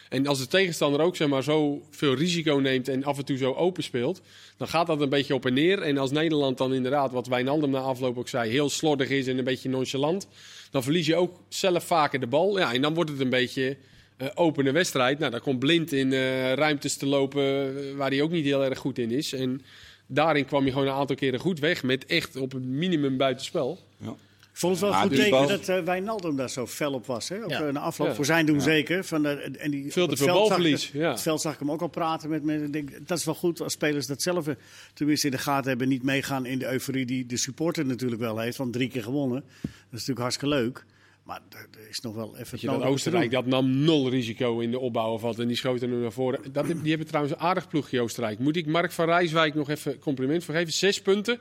En 0.08 0.26
als 0.26 0.38
de 0.38 0.46
tegenstander 0.46 1.00
ook 1.00 1.16
zeg 1.16 1.28
maar, 1.28 1.42
zo 1.42 1.82
veel 1.90 2.14
risico 2.14 2.56
neemt 2.56 2.88
en 2.88 3.04
af 3.04 3.18
en 3.18 3.24
toe 3.24 3.36
zo 3.36 3.52
open 3.52 3.82
speelt, 3.82 4.20
dan 4.56 4.68
gaat 4.68 4.86
dat 4.86 5.00
een 5.00 5.08
beetje 5.08 5.34
op 5.34 5.46
en 5.46 5.54
neer. 5.54 5.82
En 5.82 5.98
als 5.98 6.10
Nederland 6.10 6.58
dan 6.58 6.74
inderdaad, 6.74 7.12
wat 7.12 7.26
Wijnaldum 7.26 7.70
na 7.70 7.78
afloop 7.78 8.18
ook 8.18 8.28
zei, 8.28 8.50
heel 8.50 8.68
slordig 8.68 9.08
is 9.08 9.26
en 9.26 9.38
een 9.38 9.44
beetje 9.44 9.68
nonchalant, 9.68 10.28
dan 10.70 10.82
verlies 10.82 11.06
je 11.06 11.16
ook 11.16 11.40
zelf 11.48 11.84
vaker 11.84 12.20
de 12.20 12.26
bal. 12.26 12.58
Ja, 12.58 12.74
en 12.74 12.82
dan 12.82 12.94
wordt 12.94 13.10
het 13.10 13.20
een 13.20 13.30
beetje 13.30 13.76
uh, 14.18 14.28
opene 14.34 14.72
wedstrijd. 14.72 15.18
Nou, 15.18 15.30
dan 15.30 15.40
komt 15.40 15.58
Blind 15.58 15.92
in 15.92 16.12
uh, 16.12 16.52
ruimtes 16.52 16.96
te 16.96 17.06
lopen 17.06 17.42
eh, 17.42 17.96
waar 17.96 18.10
hij 18.10 18.22
ook 18.22 18.30
niet 18.30 18.44
heel 18.44 18.64
erg 18.64 18.78
goed 18.78 18.98
in 18.98 19.10
is. 19.10 19.32
En 19.32 19.62
daarin 20.06 20.44
kwam 20.44 20.64
je 20.64 20.70
gewoon 20.70 20.86
een 20.86 20.92
aantal 20.92 21.16
keren 21.16 21.40
goed 21.40 21.58
weg 21.58 21.82
met 21.82 22.06
echt 22.06 22.36
op 22.36 22.52
het 22.52 22.64
minimum 22.64 23.16
buitenspel. 23.16 23.78
Ja. 23.96 24.14
Ik 24.58 24.64
vond 24.64 24.80
het 24.80 24.90
wel 24.90 25.00
goed 25.00 25.14
teken 25.14 25.48
dat 25.48 25.68
uh, 25.68 25.78
Wijnaldum 25.78 26.36
daar 26.36 26.50
zo 26.50 26.66
fel 26.66 26.92
op 26.92 27.06
was. 27.06 27.28
Hè? 27.28 27.44
Op 27.44 27.50
ja. 27.50 27.60
een 27.60 27.76
afloop, 27.76 28.14
voor 28.14 28.24
zijn 28.24 28.46
doen 28.46 28.60
zeker. 28.60 29.04
Van 29.04 29.22
de, 29.22 29.28
en 29.30 29.70
die, 29.70 29.92
Veel 29.92 30.08
te 30.08 30.16
veel 30.16 30.26
balverlies. 30.26 30.90
Ja. 30.92 31.10
Het 31.10 31.20
veld 31.20 31.40
zag 31.40 31.52
ik 31.52 31.58
hem 31.58 31.70
ook 31.70 31.82
al 31.82 31.88
praten 31.88 32.30
met 32.30 32.42
me. 32.42 32.70
Denk, 32.70 32.90
dat 33.06 33.18
is 33.18 33.24
wel 33.24 33.34
goed 33.34 33.60
als 33.60 33.72
spelers 33.72 34.06
dat 34.06 34.22
zelf 34.22 34.46
tenminste 34.94 35.26
in 35.26 35.32
de 35.32 35.38
gaten 35.38 35.68
hebben. 35.68 35.88
Niet 35.88 36.02
meegaan 36.02 36.46
in 36.46 36.58
de 36.58 36.72
euforie 36.72 37.06
die 37.06 37.26
de 37.26 37.36
supporter 37.36 37.86
natuurlijk 37.86 38.20
wel 38.20 38.38
heeft. 38.38 38.56
Want 38.56 38.72
drie 38.72 38.88
keer 38.88 39.02
gewonnen. 39.02 39.40
Dat 39.40 39.70
is 39.72 39.90
natuurlijk 39.90 40.20
hartstikke 40.20 40.54
leuk. 40.54 40.84
Maar 41.22 41.40
er 41.50 41.88
is 41.88 42.00
nog 42.00 42.14
wel 42.14 42.36
even. 42.38 42.66
dat 42.66 42.82
Oostenrijk 42.82 43.30
dat 43.30 43.46
nam 43.46 43.84
nul 43.84 44.08
risico 44.08 44.58
in 44.58 44.70
de 44.70 44.78
opbouw 44.78 45.18
van 45.18 45.34
en 45.36 45.46
die 45.46 45.56
schoten 45.56 45.90
nu 45.90 45.96
naar 45.96 46.12
voren. 46.12 46.52
Dat, 46.52 46.66
die 46.66 46.88
hebben 46.88 47.06
trouwens 47.06 47.34
een 47.34 47.40
aardig 47.40 47.68
ploegje 47.68 48.00
Oostenrijk. 48.00 48.38
Moet 48.38 48.56
ik 48.56 48.66
Mark 48.66 48.92
van 48.92 49.04
Rijswijk 49.04 49.54
nog 49.54 49.70
even 49.70 49.98
compliment 49.98 50.44
voor 50.44 50.54
geven? 50.54 50.72
Zes 50.72 51.02
punten. 51.02 51.38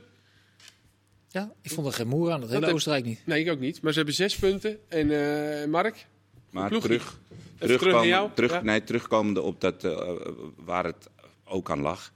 Ja, 1.27 1.51
ik 1.61 1.71
vond 1.71 1.87
er 1.87 1.93
geen 1.93 2.07
moer 2.07 2.31
aan. 2.31 2.41
Dat 2.41 2.49
heeft 2.49 2.71
Oostenrijk 2.71 3.05
niet. 3.05 3.21
Nee, 3.25 3.43
ik 3.43 3.51
ook 3.51 3.59
niet. 3.59 3.81
Maar 3.81 3.91
ze 3.91 3.97
hebben 3.97 4.15
zes 4.15 4.35
punten. 4.35 4.77
En 4.87 5.09
uh, 5.09 5.65
Mark? 5.65 6.05
Maar 6.49 6.69
terug, 6.69 7.19
terug, 7.59 7.79
terug, 7.79 8.05
jou? 8.05 8.29
terug 8.33 8.51
ja? 8.51 8.61
nee, 8.61 8.83
terugkomende 8.83 9.41
op 9.41 9.61
dat 9.61 9.83
uh, 9.83 10.11
waar 10.55 10.85
het 10.85 11.09
ook 11.45 11.71
aan 11.71 11.81
lag. 11.81 12.11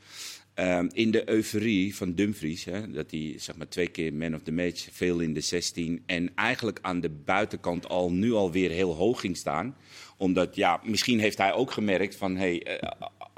Um, 0.55 0.89
in 0.93 1.11
de 1.11 1.29
euforie 1.29 1.95
van 1.95 2.13
Dumfries, 2.13 2.65
hè, 2.65 2.91
dat 2.91 3.11
hij 3.11 3.33
zeg 3.37 3.55
maar, 3.55 3.67
twee 3.67 3.87
keer 3.87 4.13
man 4.13 4.35
of 4.35 4.41
the 4.41 4.51
match, 4.51 4.87
veel 4.91 5.19
in 5.19 5.33
de 5.33 5.41
16 5.41 6.03
en 6.05 6.35
eigenlijk 6.35 6.79
aan 6.81 6.99
de 6.99 7.09
buitenkant 7.09 7.89
al 7.89 8.11
nu 8.11 8.33
alweer 8.33 8.69
heel 8.69 8.95
hoog 8.95 9.19
ging 9.19 9.37
staan. 9.37 9.75
Omdat, 10.17 10.55
ja, 10.55 10.79
misschien 10.83 11.19
heeft 11.19 11.37
hij 11.37 11.53
ook 11.53 11.71
gemerkt 11.71 12.15
van, 12.15 12.35
hey, 12.35 12.81
uh, 12.81 12.89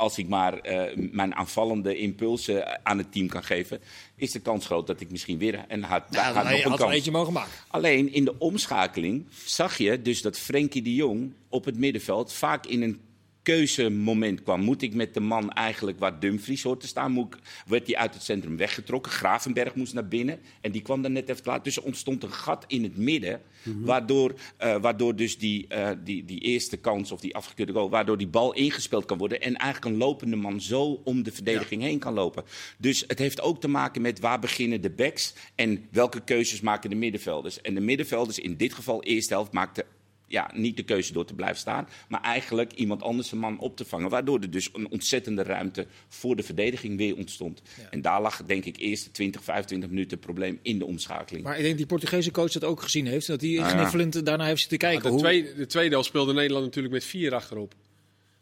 als 0.04 0.18
ik 0.18 0.28
maar 0.28 0.70
uh, 0.70 1.10
mijn 1.12 1.36
aanvallende 1.36 1.98
impulsen 1.98 2.86
aan 2.86 2.98
het 2.98 3.12
team 3.12 3.28
kan 3.28 3.44
geven, 3.44 3.82
is 4.16 4.32
de 4.32 4.40
kans 4.40 4.66
groot 4.66 4.88
dat 4.88 5.02
ik 5.02 5.12
misschien 5.12 5.38
weer 5.38 5.66
en 5.68 5.84
had, 5.84 6.04
had 6.16 6.50
nog 6.50 6.66
een 6.66 6.76
kans. 6.76 6.94
eentje 6.94 7.12
mogen 7.12 7.34
maken. 7.34 7.52
Alleen 7.68 8.14
in 8.14 8.26
de 8.26 8.36
omschakeling 8.40 9.26
zag 9.46 9.78
je 9.78 10.02
dus 10.02 10.22
dat 10.22 10.40
Frenkie 10.40 10.82
de 10.82 10.96
Jong 10.96 11.34
op 11.50 11.66
het 11.66 11.78
middenveld 11.78 12.34
vaak 12.34 12.66
in 12.66 12.82
een 12.82 13.00
keuzemoment 13.44 14.44
kwam. 14.44 14.62
Moet 14.62 14.82
ik 14.82 14.94
met 14.94 15.14
de 15.14 15.20
man 15.20 15.52
eigenlijk 15.52 16.00
waar 16.00 16.20
Dumfries 16.20 16.64
hoort 16.64 16.80
te 16.80 16.88
staan? 16.88 17.12
Moet 17.12 17.34
ik, 17.34 17.40
werd 17.66 17.88
hij 17.88 17.96
uit 17.96 18.14
het 18.14 18.24
centrum 18.24 18.58
weggetrokken? 18.58 19.12
Gravenberg 19.12 19.76
moest 19.76 19.94
naar 19.94 20.08
binnen 20.08 20.40
en 20.62 20.72
die 20.72 20.82
kwam 20.82 21.02
dan 21.02 21.12
net 21.12 21.30
even 21.30 21.44
te 21.44 21.50
laat. 21.50 21.64
Dus 21.64 21.78
er 21.78 21.84
ontstond 21.84 22.24
een 22.24 22.32
gat 22.32 22.66
in 22.68 22.84
het 22.84 22.98
midden, 22.98 23.42
mhm. 23.64 23.84
waardoor, 23.84 24.34
uh, 24.64 24.76
waardoor 24.82 25.16
dus 25.16 25.38
die, 25.38 25.66
uh, 25.70 25.90
die, 26.04 26.26
die 26.26 26.40
eerste 26.40 26.78
kans 26.78 27.12
of 27.12 27.20
die 27.20 27.36
afgekeurde 27.36 27.74
goal, 27.74 27.90
waardoor 27.90 28.18
die 28.18 28.28
bal 28.28 28.54
ingespeeld 28.54 29.06
kan 29.06 29.18
worden 29.18 29.42
en 29.42 29.56
eigenlijk 29.56 29.94
een 29.94 30.02
lopende 30.02 30.36
man 30.36 30.62
zo 30.62 31.02
om 31.04 31.24
de 31.24 31.32
verdediging 31.32 31.82
heen 31.82 32.00
kan 32.00 32.14
lopen. 32.14 32.44
Dus 32.78 33.04
het 33.08 33.20
heeft 33.20 33.42
ook 33.42 33.62
te 33.62 33.68
maken 33.68 34.02
met 34.02 34.20
waar 34.20 34.40
beginnen 34.40 34.82
de 34.82 34.90
backs 34.90 35.34
en 35.56 35.88
welke 35.92 36.22
keuzes 36.24 36.62
maken 36.62 36.90
de 36.90 36.96
middenvelders. 36.96 37.62
En 37.62 37.74
de 37.74 37.82
middenvelders 37.82 38.40
in 38.40 38.58
dit 38.58 38.74
geval, 38.74 39.04
eerste 39.04 39.34
helft, 39.34 39.52
maakten 39.52 39.86
ja, 40.34 40.52
niet 40.54 40.78
de 40.78 40.84
keuze 40.84 41.14
door 41.14 41.26
te 41.26 41.34
blijven 41.34 41.58
staan, 41.58 41.88
maar 42.08 42.22
eigenlijk 42.22 42.74
iemand 42.74 43.02
anders 43.02 43.32
een 43.32 43.38
man 43.38 43.60
op 43.60 43.78
te 43.78 43.86
vangen. 43.86 44.10
Waardoor 44.10 44.40
er 44.40 44.52
dus 44.52 44.70
een 44.74 44.90
ontzettende 44.90 45.44
ruimte 45.44 45.88
voor 46.08 46.36
de 46.36 46.44
verdediging 46.44 46.98
weer 46.98 47.16
ontstond. 47.16 47.62
En 47.90 48.02
daar 48.02 48.22
lag 48.22 48.44
denk 48.46 48.66
ik 48.66 48.78
eerst 48.78 49.14
20, 49.14 49.44
25 49.44 49.90
minuten 49.90 50.12
het 50.12 50.26
probleem 50.26 50.60
in 50.62 50.80
de 50.80 50.86
omschakeling. 50.86 51.44
Maar 51.44 51.58
ik 51.58 51.64
denk 51.64 51.78
die 51.78 51.86
Portugese 51.86 52.32
coach 52.32 52.52
dat 52.52 52.64
ook 52.64 52.82
gezien 52.82 53.08
heeft. 53.08 53.28
Dat 53.28 53.42
hij 53.42 53.60
ah, 53.60 53.72
kniffelend 53.72 54.26
daarna 54.26 54.46
heeft 54.46 54.60
zitten 54.60 54.78
kijken. 54.78 55.12
de, 55.12 55.18
tweede, 55.18 55.56
de 55.56 55.66
tweede 55.66 55.96
al 55.96 56.04
speelde 56.04 56.34
Nederland 56.34 56.66
natuurlijk 56.66 56.94
met 56.94 57.06
vier 57.06 57.34
achterop. 57.34 57.74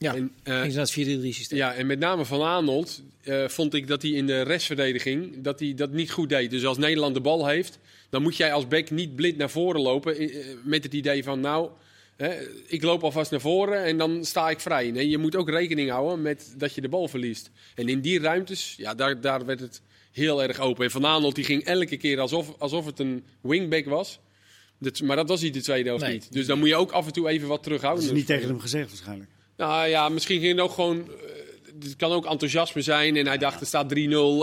Ja, 0.02 0.16
en, 0.16 0.32
uh, 0.44 0.62
ging 0.62 0.74
het 0.74 0.92
4-3 0.92 1.34
systeem. 1.34 1.58
Ja, 1.58 1.74
en 1.74 1.86
met 1.86 2.00
name 2.00 2.26
Van 2.26 2.42
Arnold 2.42 3.02
uh, 3.24 3.48
vond 3.48 3.74
ik 3.74 3.88
dat 3.88 4.02
hij 4.02 4.12
in 4.12 4.26
de 4.26 4.42
restverdediging 4.42 5.42
dat 5.42 5.60
hij 5.60 5.74
dat 5.74 5.92
niet 5.92 6.12
goed 6.12 6.30
deed. 6.30 6.50
Dus 6.50 6.66
als 6.66 6.78
Nederland 6.78 7.14
de 7.14 7.22
bal 7.22 7.48
heeft, 7.48 7.80
dan 8.10 8.22
moet 8.22 8.38
jij 8.38 8.54
als 8.54 8.68
back 8.68 8.90
niet 8.90 9.16
blind 9.16 9.38
naar 9.38 9.50
voren 9.50 9.82
lopen 9.82 10.22
uh, 10.22 10.46
met 10.64 10.84
het 10.84 10.94
idee 10.94 11.24
van 11.24 11.40
nou, 11.40 11.70
ik 12.68 12.84
loop 12.84 13.04
alvast 13.04 13.32
naar 13.32 13.42
voren 13.42 13.84
en 13.84 13.98
dan 13.98 14.26
sta 14.26 14.50
ik 14.50 14.60
vrij. 14.60 14.92
Nee, 14.92 15.10
je 15.10 15.18
moet 15.18 15.36
ook 15.36 15.50
rekening 15.50 15.90
houden 15.90 16.22
met 16.22 16.54
dat 16.58 16.76
je 16.76 16.82
de 16.82 16.90
bal 16.90 17.08
verliest. 17.08 17.50
En 17.76 17.90
in 17.90 18.02
die 18.02 18.20
ruimtes, 18.20 18.74
ja, 18.78 18.96
daar, 18.96 19.22
daar 19.22 19.46
werd 19.46 19.60
het 19.60 19.82
heel 20.12 20.44
erg 20.44 20.60
open. 20.60 20.86
En 20.86 20.92
Van 20.92 21.06
Aanholt 21.06 21.36
die 21.36 21.44
ging 21.44 21.64
elke 21.64 21.98
keer 21.98 22.20
alsof, 22.20 22.54
alsof 22.58 22.86
het 22.86 23.00
een 23.00 23.24
wingback 23.42 23.86
was. 23.86 24.20
maar 25.04 25.16
dat 25.16 25.28
was 25.28 25.42
hij 25.42 25.50
de 25.50 25.62
tweede 25.62 25.90
helft 25.90 26.08
niet. 26.08 26.34
Dus 26.34 26.46
dan 26.46 26.60
moet 26.60 26.68
je 26.68 26.76
ook 26.76 26.92
af 26.92 27.06
en 27.06 27.14
toe 27.14 27.30
even 27.30 27.48
wat 27.48 27.64
terughouden. 27.64 28.04
Dat 28.04 28.12
is 28.12 28.18
niet 28.18 28.28
tegen 28.28 28.48
hem 28.48 28.60
gezegd 28.60 28.90
waarschijnlijk. 28.90 29.30
Nou 29.68 29.88
ja, 29.88 30.10
misschien 30.10 30.40
ging 30.40 30.52
het 30.52 30.62
ook 30.62 30.72
gewoon... 30.72 30.98
Eh, 30.98 31.84
het 31.84 31.96
kan 31.96 32.12
ook 32.12 32.26
enthousiasme 32.26 32.82
zijn 32.82 33.16
en 33.16 33.28
hij 33.28 33.38
dacht 33.38 33.62
er 33.62 33.68
staat 33.68 33.94
3-0 33.94 33.98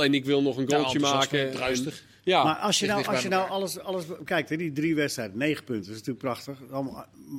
en 0.04 0.14
ik 0.14 0.24
wil 0.24 0.42
nog 0.42 0.56
een 0.56 0.70
goaltje 0.70 1.00
ja, 1.00 1.14
maken. 1.14 1.50
Druistig. 1.50 2.02
Ja, 2.22 2.44
maar 2.44 2.56
als 2.56 2.78
je 2.78 2.86
nou, 2.86 3.06
als 3.06 3.22
je 3.22 3.28
nou 3.28 3.50
alles, 3.50 3.78
alles 3.78 4.04
kijkt, 4.24 4.48
hè, 4.48 4.56
die 4.56 4.72
drie 4.72 4.94
wedstrijden, 4.94 5.38
negen 5.38 5.64
punten, 5.64 5.92
dat 5.92 6.00
is 6.00 6.06
natuurlijk 6.06 6.18
prachtig. 6.18 6.58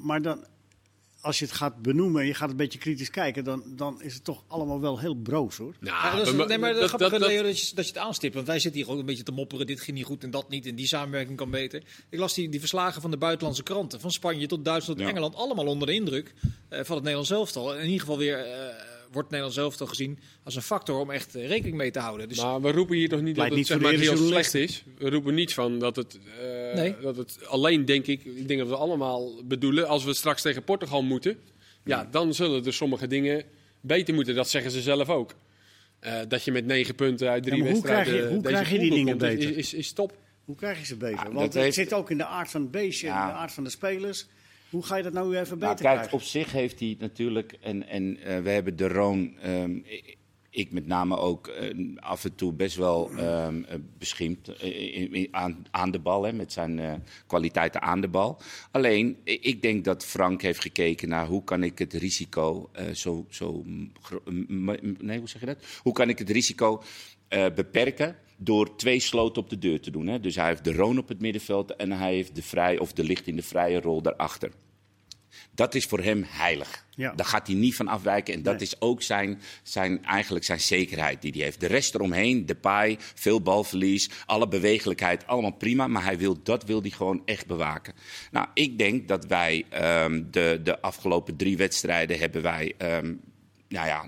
Maar 0.03 0.21
dan, 0.21 0.45
als 1.21 1.39
je 1.39 1.45
het 1.45 1.53
gaat 1.53 1.81
benoemen 1.81 2.21
en 2.21 2.27
je 2.27 2.33
gaat 2.33 2.49
een 2.49 2.55
beetje 2.55 2.79
kritisch 2.79 3.09
kijken, 3.09 3.43
dan, 3.43 3.63
dan 3.65 4.01
is 4.01 4.13
het 4.13 4.23
toch 4.23 4.43
allemaal 4.47 4.79
wel 4.79 4.99
heel 4.99 5.15
broos 5.15 5.57
hoor. 5.57 5.73
Ja, 5.81 6.15
dat 6.15 6.27
is, 6.27 6.33
nee, 6.33 6.57
maar 6.57 6.73
dat, 6.73 6.89
dat, 6.89 6.99
dat, 6.99 7.19
dat, 7.19 7.31
je, 7.31 7.43
dat 7.75 7.85
je 7.85 7.93
het 7.93 7.97
aanstipt. 7.97 8.33
Want 8.33 8.47
wij 8.47 8.59
zitten 8.59 8.81
hier 8.81 8.91
ook 8.91 8.99
een 8.99 9.05
beetje 9.05 9.23
te 9.23 9.31
mopperen. 9.31 9.67
Dit 9.67 9.81
ging 9.81 9.97
niet 9.97 10.05
goed 10.05 10.23
en 10.23 10.31
dat 10.31 10.49
niet. 10.49 10.65
En 10.65 10.75
die 10.75 10.87
samenwerking 10.87 11.37
kan 11.37 11.49
beter. 11.49 11.83
Ik 12.09 12.19
las 12.19 12.33
die, 12.33 12.49
die 12.49 12.59
verslagen 12.59 13.01
van 13.01 13.11
de 13.11 13.17
buitenlandse 13.17 13.63
kranten. 13.63 13.99
Van 13.99 14.11
Spanje 14.11 14.47
tot 14.47 14.65
Duitsland 14.65 14.99
tot 14.99 15.09
Engeland. 15.09 15.35
Allemaal 15.35 15.65
onder 15.65 15.87
de 15.87 15.93
indruk 15.93 16.33
uh, 16.43 16.49
van 16.69 16.95
het 16.95 17.03
Nederlands 17.03 17.31
elftal. 17.31 17.75
In 17.75 17.85
ieder 17.85 17.99
geval 17.99 18.17
weer. 18.17 18.47
Uh, 18.47 18.97
wordt 19.11 19.29
Nederland 19.29 19.55
zelf 19.55 19.75
toch 19.75 19.89
gezien 19.89 20.19
als 20.43 20.55
een 20.55 20.61
factor 20.61 20.99
om 20.99 21.11
echt 21.11 21.35
eh, 21.35 21.47
rekening 21.47 21.77
mee 21.77 21.91
te 21.91 21.99
houden. 21.99 22.29
Dus 22.29 22.41
maar 22.41 22.61
we 22.61 22.71
roepen 22.71 22.95
hier 22.95 23.09
toch 23.09 23.21
niet 23.21 23.35
dat 23.35 23.55
het 23.55 23.67
zeg 23.67 23.79
maar, 23.79 23.93
heel 23.93 24.17
slecht 24.17 24.53
is. 24.53 24.83
We 24.97 25.09
roepen 25.09 25.33
niet 25.33 25.53
van 25.53 25.79
dat 25.79 25.95
het, 25.95 26.19
uh, 26.41 26.73
nee. 26.75 26.95
dat 27.01 27.17
het 27.17 27.47
alleen, 27.47 27.85
denk 27.85 28.07
ik, 28.07 28.25
ik 28.25 28.47
denk 28.47 28.59
dat 28.59 28.69
we 28.69 28.75
allemaal 28.75 29.43
bedoelen, 29.45 29.87
als 29.87 30.03
we 30.03 30.13
straks 30.13 30.41
tegen 30.41 30.63
Portugal 30.63 31.03
moeten, 31.03 31.37
ja, 31.83 32.07
dan 32.11 32.33
zullen 32.33 32.65
er 32.65 32.73
sommige 32.73 33.07
dingen 33.07 33.43
beter 33.81 34.13
moeten. 34.13 34.35
Dat 34.35 34.49
zeggen 34.49 34.71
ze 34.71 34.81
zelf 34.81 35.09
ook. 35.09 35.35
Uh, 36.01 36.19
dat 36.27 36.43
je 36.43 36.51
met 36.51 36.65
negen 36.65 36.95
punten 36.95 37.29
uit 37.29 37.43
drie 37.43 37.57
ja, 37.57 37.63
wedstrijden. 37.63 38.13
Hoe 38.13 38.21
krijg 38.21 38.29
je, 38.29 38.33
hoe 38.33 38.43
krijg 38.43 38.69
je 38.69 38.79
die 38.79 38.91
dingen 38.91 39.17
beter? 39.17 39.49
Is, 39.49 39.55
is, 39.55 39.73
is, 39.73 39.91
top. 39.91 40.17
Hoe 40.45 40.55
krijg 40.55 40.79
je 40.79 40.85
ze 40.85 40.95
beter? 40.95 41.33
Want 41.33 41.53
het 41.53 41.73
zit 41.73 41.93
ook 41.93 42.09
in 42.09 42.17
de 42.17 42.25
aard 42.25 42.49
van 42.49 42.61
het 42.61 42.71
beestje, 42.71 43.07
in 43.07 43.13
de 43.13 43.19
aard 43.19 43.51
van 43.51 43.63
de 43.63 43.69
spelers. 43.69 44.27
Hoe 44.69 44.83
ga 44.83 44.95
je 44.95 45.03
dat 45.03 45.13
nou 45.13 45.37
even 45.37 45.57
nou, 45.57 45.71
beter 45.71 45.85
nou, 45.85 45.99
kijk, 45.99 46.13
Op 46.13 46.21
zich 46.21 46.51
heeft 46.51 46.79
hij 46.79 46.95
natuurlijk, 46.99 47.57
en, 47.61 47.87
en 47.87 48.17
uh, 48.17 48.39
we 48.39 48.49
hebben 48.49 48.75
de 48.75 48.87
Roon, 48.87 49.33
um, 49.45 49.85
ik 50.49 50.71
met 50.71 50.87
name 50.87 51.17
ook 51.17 51.47
uh, 51.47 51.97
af 51.97 52.23
en 52.23 52.35
toe 52.35 52.53
best 52.53 52.75
wel 52.75 53.11
um, 53.19 53.65
beschimpt 53.97 54.63
uh, 54.63 55.27
aan, 55.31 55.65
aan 55.71 55.91
de 55.91 55.99
bal, 55.99 56.23
hè, 56.23 56.33
met 56.33 56.53
zijn 56.53 57.03
kwaliteiten 57.27 57.81
aan 57.81 58.01
de 58.01 58.07
bal. 58.07 58.41
Alleen, 58.71 59.17
ik 59.23 59.61
denk 59.61 59.85
dat 59.85 60.05
Frank 60.05 60.41
heeft 60.41 60.61
gekeken 60.61 61.09
naar 61.09 61.25
hoe 61.25 61.43
kan 61.43 61.63
ik 61.63 61.79
het 61.79 61.93
risico 61.93 62.69
zo, 62.93 63.25
zo 63.29 63.63
nee, 64.99 65.19
hoe 65.19 65.29
zeg 65.29 65.39
je 65.39 65.45
dat? 65.45 65.65
Hoe 65.81 65.93
kan 65.93 66.09
ik 66.09 66.19
het 66.19 66.29
risico 66.29 66.83
beperken? 67.55 68.15
Door 68.41 68.75
twee 68.75 68.99
sloten 68.99 69.41
op 69.41 69.49
de 69.49 69.57
deur 69.57 69.79
te 69.79 69.91
doen. 69.91 70.07
Hè. 70.07 70.19
Dus 70.19 70.35
hij 70.35 70.47
heeft 70.47 70.63
de 70.63 70.73
Roon 70.73 70.97
op 70.97 71.07
het 71.07 71.19
middenveld 71.19 71.75
en 71.75 71.91
hij 71.91 72.13
heeft 72.13 72.35
de 72.35 72.43
vrij 72.43 72.79
of 72.79 72.93
de 72.93 73.03
licht 73.03 73.27
in 73.27 73.35
de 73.35 73.43
vrije 73.43 73.81
rol 73.81 74.01
daarachter. 74.01 74.51
Dat 75.51 75.75
is 75.75 75.85
voor 75.85 75.99
hem 75.99 76.25
heilig. 76.27 76.85
Daar 76.95 77.25
gaat 77.25 77.47
hij 77.47 77.55
niet 77.55 77.75
van 77.75 77.87
afwijken. 77.87 78.33
En 78.33 78.43
dat 78.43 78.61
is 78.61 78.81
ook 78.81 79.01
zijn, 79.01 79.41
zijn, 79.63 80.05
eigenlijk 80.05 80.45
zijn 80.45 80.59
zekerheid 80.59 81.21
die 81.21 81.31
hij 81.31 81.41
heeft. 81.41 81.59
De 81.59 81.67
rest 81.67 81.95
eromheen, 81.95 82.45
de 82.45 82.55
paai, 82.55 82.95
veel 82.99 83.41
balverlies, 83.41 84.09
alle 84.25 84.47
bewegelijkheid, 84.47 85.27
allemaal 85.27 85.51
prima. 85.51 85.87
Maar 85.87 86.03
hij 86.03 86.17
wil, 86.17 86.43
dat 86.43 86.63
wil 86.63 86.81
hij 86.81 86.89
gewoon 86.89 87.21
echt 87.25 87.45
bewaken. 87.45 87.93
Nou, 88.31 88.47
ik 88.53 88.77
denk 88.77 89.07
dat 89.07 89.25
wij 89.25 89.65
um, 90.03 90.27
de, 90.31 90.59
de 90.63 90.81
afgelopen 90.81 91.35
drie 91.35 91.57
wedstrijden 91.57 92.19
hebben 92.19 92.41
wij 92.41 92.73
um, 92.77 93.21
nou 93.69 93.87
ja, 93.87 94.05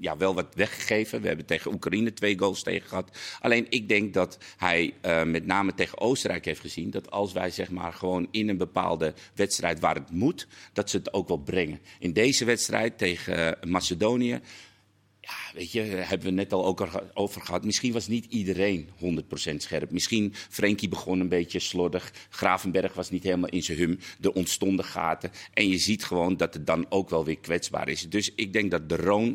ja, 0.00 0.16
wel 0.16 0.34
wat 0.34 0.54
weggegeven. 0.54 1.20
We 1.20 1.26
hebben 1.26 1.46
tegen 1.46 1.72
Oekraïne 1.72 2.12
twee 2.12 2.38
goals 2.38 2.62
tegen 2.62 2.88
gehad. 2.88 3.18
Alleen 3.40 3.66
ik 3.68 3.88
denk 3.88 4.14
dat 4.14 4.38
hij 4.56 4.94
uh, 5.06 5.22
met 5.22 5.46
name 5.46 5.74
tegen 5.74 6.00
Oostenrijk 6.00 6.44
heeft 6.44 6.60
gezien 6.60 6.90
dat 6.90 7.10
als 7.10 7.32
wij 7.32 7.50
zeg 7.50 7.70
maar 7.70 7.92
gewoon 7.92 8.28
in 8.30 8.48
een 8.48 8.56
bepaalde 8.56 9.14
wedstrijd 9.34 9.80
waar 9.80 9.94
het 9.94 10.10
moet, 10.10 10.46
dat 10.72 10.90
ze 10.90 10.96
het 10.96 11.12
ook 11.12 11.28
wel 11.28 11.38
brengen. 11.38 11.80
In 11.98 12.12
deze 12.12 12.44
wedstrijd 12.44 12.98
tegen 12.98 13.38
uh, 13.64 13.70
Macedonië 13.70 14.40
Ja, 15.30 15.58
weet 15.58 15.72
je, 15.72 15.80
hebben 15.80 16.26
we 16.26 16.32
net 16.32 16.52
al 16.52 16.64
ook 16.64 16.88
over 17.14 17.40
gehad. 17.40 17.64
Misschien 17.64 17.92
was 17.92 18.08
niet 18.08 18.24
iedereen 18.24 18.88
100% 19.52 19.56
scherp. 19.56 19.90
Misschien 19.90 20.34
Frenkie 20.34 20.88
begon 20.88 21.20
een 21.20 21.28
beetje 21.28 21.58
slordig. 21.58 22.12
Gravenberg 22.28 22.94
was 22.94 23.10
niet 23.10 23.22
helemaal 23.22 23.48
in 23.48 23.62
zijn 23.62 23.78
hum. 23.78 23.98
Er 24.20 24.32
ontstonden 24.32 24.84
gaten. 24.84 25.30
En 25.52 25.68
je 25.68 25.78
ziet 25.78 26.04
gewoon 26.04 26.36
dat 26.36 26.54
het 26.54 26.66
dan 26.66 26.86
ook 26.88 27.10
wel 27.10 27.24
weer 27.24 27.38
kwetsbaar 27.38 27.88
is. 27.88 28.08
Dus 28.08 28.34
ik 28.34 28.52
denk 28.52 28.70
dat 28.70 28.88
de 28.88 28.96
Roon, 28.96 29.28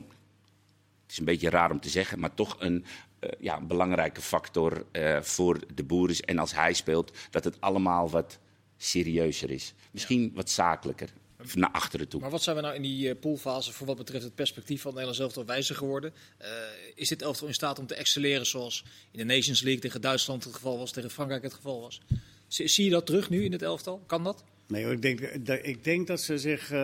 het 1.02 1.12
is 1.12 1.18
een 1.18 1.26
beetje 1.26 1.50
raar 1.50 1.72
om 1.72 1.80
te 1.80 1.90
zeggen, 1.90 2.20
maar 2.20 2.34
toch 2.34 2.56
een, 2.60 2.86
uh, 3.20 3.30
ja, 3.40 3.62
belangrijke 3.62 4.22
factor 4.22 4.86
uh, 4.92 5.22
voor 5.22 5.60
de 5.74 5.84
boer 5.84 6.10
is. 6.10 6.22
En 6.22 6.40
als 6.40 6.54
hij 6.54 6.74
speelt, 6.74 7.18
dat 7.30 7.44
het 7.44 7.62
allemaal 7.62 8.10
wat 8.10 8.40
serieuzer 8.78 9.52
is. 9.52 9.74
Misschien 9.92 10.32
wat 10.34 10.50
zakelijker 10.50 11.10
naar 11.54 11.72
achteren 11.72 12.08
toe. 12.08 12.22
Maar 12.22 12.30
wat 12.30 12.44
zijn 12.44 12.56
we 12.56 12.62
nou 12.62 12.76
in 12.76 12.82
die 12.82 13.08
uh, 13.08 13.20
poolfase 13.20 13.74
voor 13.74 13.88
wat 13.88 13.98
betreft 13.98 14.24
het 14.24 14.36
perspectief 14.36 14.82
van 14.82 14.92
Nederland 14.92 15.18
zelf 15.18 15.36
elftal 15.36 15.56
wijzer 15.56 15.76
geworden? 15.76 16.14
Uh, 16.42 16.48
is 16.96 17.10
dit 17.10 17.22
elftal 17.22 17.48
in 17.48 17.54
staat 17.54 17.80
om 17.80 17.88
te 17.88 17.96
excelleren 17.96 18.46
zoals 18.46 18.86
in 19.12 19.20
de 19.20 19.34
Nations 19.34 19.62
League 19.62 19.82
tegen 19.82 20.02
Duitsland 20.02 20.44
het 20.44 20.54
geval 20.54 20.78
was, 20.78 20.92
tegen 20.92 21.10
Frankrijk 21.10 21.44
het 21.44 21.54
geval 21.54 21.82
was? 21.82 22.02
zie 22.48 22.86
je 22.86 22.92
dat 22.92 23.06
terug 23.06 23.30
nu 23.30 23.44
in 23.44 23.52
het 23.52 23.62
elftal? 23.62 24.04
Kan 24.06 24.24
dat? 24.24 24.44
Nee, 24.68 24.92
ik 24.92 25.02
denk, 25.02 25.20
ik 25.64 25.84
denk 25.84 26.08
dat 26.08 26.22
ze 26.22 26.38
zich 26.38 26.64
uh, 26.64 26.78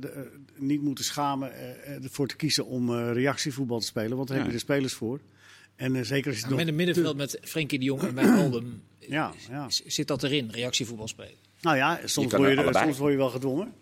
de, 0.00 0.30
niet 0.56 0.82
moeten 0.82 1.04
schamen 1.04 1.52
ervoor 2.02 2.28
te 2.28 2.36
kiezen 2.36 2.66
om 2.66 2.94
reactievoetbal 2.94 3.80
te 3.80 3.86
spelen. 3.86 4.16
Want 4.16 4.28
daar 4.28 4.36
ja. 4.36 4.42
hebben 4.42 4.60
je 4.60 4.66
de 4.66 4.72
spelers 4.72 4.94
voor. 4.94 5.20
En 5.76 6.06
zeker 6.06 6.30
als 6.30 6.40
je 6.40 6.48
ja, 6.48 6.54
met 6.54 6.68
een 6.68 6.74
middenveld 6.74 7.16
met 7.16 7.38
Frenkie 7.42 7.78
de 7.78 7.84
Jong 7.84 8.02
en 8.02 8.14
Wijnaldum 8.14 8.82
ja, 9.08 9.32
ja. 9.50 9.66
zit 9.68 10.06
dat 10.06 10.22
erin, 10.22 10.50
reactievoetbal 10.50 11.08
spelen. 11.08 11.36
Nou 11.60 11.76
ja, 11.76 12.00
soms, 12.04 12.32
word 12.32 12.54
je, 12.54 12.68
soms 12.72 12.98
word 12.98 13.12
je 13.12 13.18
wel 13.18 13.30
gedwongen. 13.30 13.72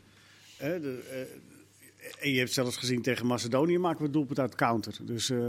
Uh, 0.62 0.69
de, 0.69 1.03
uh, 1.12 2.25
en 2.25 2.31
je 2.31 2.38
hebt 2.38 2.53
zelfs 2.53 2.77
gezien 2.77 3.03
tegen 3.03 3.27
Macedonië 3.27 3.79
maken 3.79 3.99
we 3.99 4.05
het 4.05 4.12
doelpunt 4.12 4.38
uit 4.38 4.55
counter. 4.55 4.95
Dus, 5.03 5.31
uh, 5.31 5.49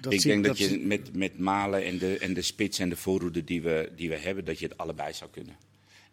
dat 0.00 0.12
ik 0.12 0.22
denk 0.22 0.44
dat, 0.44 0.58
dat 0.58 0.68
je 0.68 0.78
met, 0.78 1.16
met 1.16 1.38
Malen 1.38 1.84
en 1.84 1.98
de, 1.98 2.18
en 2.18 2.34
de 2.34 2.42
spits 2.42 2.78
en 2.78 2.88
de 2.88 2.96
voorhoede 2.96 3.44
die 3.44 3.62
we, 3.62 3.92
die 3.96 4.08
we 4.08 4.16
hebben, 4.16 4.44
dat 4.44 4.58
je 4.58 4.66
het 4.66 4.76
allebei 4.76 5.12
zou 5.12 5.30
kunnen. 5.30 5.56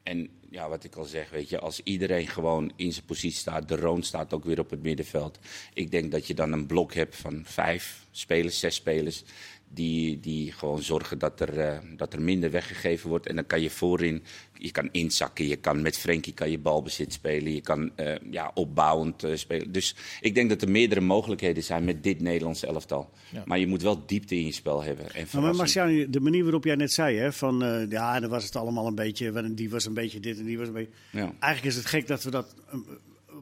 En 0.03 0.29
ja, 0.49 0.69
wat 0.69 0.83
ik 0.83 0.95
al 0.95 1.03
zeg, 1.03 1.29
weet 1.29 1.49
je, 1.49 1.59
als 1.59 1.81
iedereen 1.83 2.27
gewoon 2.27 2.71
in 2.75 2.93
zijn 2.93 3.05
positie 3.05 3.39
staat, 3.39 3.67
de 3.67 3.75
Roon 3.75 4.03
staat 4.03 4.33
ook 4.33 4.43
weer 4.43 4.59
op 4.59 4.69
het 4.69 4.83
middenveld. 4.83 5.39
Ik 5.73 5.91
denk 5.91 6.11
dat 6.11 6.27
je 6.27 6.33
dan 6.33 6.51
een 6.51 6.65
blok 6.65 6.93
hebt 6.93 7.15
van 7.15 7.41
vijf 7.45 8.05
spelers, 8.11 8.59
zes 8.59 8.75
spelers, 8.75 9.23
die, 9.73 10.19
die 10.19 10.51
gewoon 10.51 10.81
zorgen 10.81 11.19
dat 11.19 11.39
er, 11.39 11.57
uh, 11.57 11.77
dat 11.97 12.13
er 12.13 12.21
minder 12.21 12.51
weggegeven 12.51 13.09
wordt. 13.09 13.27
En 13.27 13.35
dan 13.35 13.45
kan 13.45 13.61
je 13.61 13.69
voorin, 13.69 14.23
je 14.57 14.71
kan 14.71 14.89
inzakken, 14.91 15.47
je 15.47 15.55
kan 15.55 15.81
met 15.81 15.97
Frenkie 15.97 16.33
kan 16.33 16.51
je 16.51 16.59
balbezit 16.59 17.13
spelen, 17.13 17.53
je 17.53 17.61
kan 17.61 17.91
uh, 17.97 18.15
ja, 18.31 18.51
opbouwend 18.53 19.23
uh, 19.23 19.35
spelen. 19.35 19.71
Dus 19.71 19.95
ik 20.21 20.35
denk 20.35 20.49
dat 20.49 20.61
er 20.61 20.69
meerdere 20.69 21.01
mogelijkheden 21.01 21.63
zijn 21.63 21.83
met 21.83 22.03
dit 22.03 22.21
Nederlandse 22.21 22.67
elftal. 22.67 23.09
Ja. 23.31 23.43
Maar 23.45 23.59
je 23.59 23.67
moet 23.67 23.81
wel 23.81 24.05
diepte 24.05 24.35
in 24.35 24.45
je 24.45 24.51
spel 24.51 24.83
hebben. 24.83 25.13
En 25.13 25.27
maar 25.31 25.53
de 26.09 26.19
manier 26.19 26.43
waarop 26.43 26.63
jij 26.63 26.75
net 26.75 26.91
zei, 26.91 27.17
hè, 27.17 27.33
van 27.33 27.85
ja, 27.89 28.19
dan 28.19 28.29
was 28.29 28.43
het 28.43 28.55
allemaal 28.55 28.87
een 28.87 28.95
beetje, 28.95 29.53
die 29.53 29.69
was 29.69 29.85
een 29.85 29.93
beetje 29.93 30.19
dit 30.19 30.39
en 30.39 30.45
die 30.45 30.57
was 30.57 30.67
een 30.67 30.73
beetje... 30.73 30.93
Ja. 31.11 31.33
Eigenlijk 31.39 31.75
is 31.75 31.75
het 31.75 31.85
gek 31.85 32.07
dat 32.07 32.23
we 32.23 32.31
dat 32.31 32.55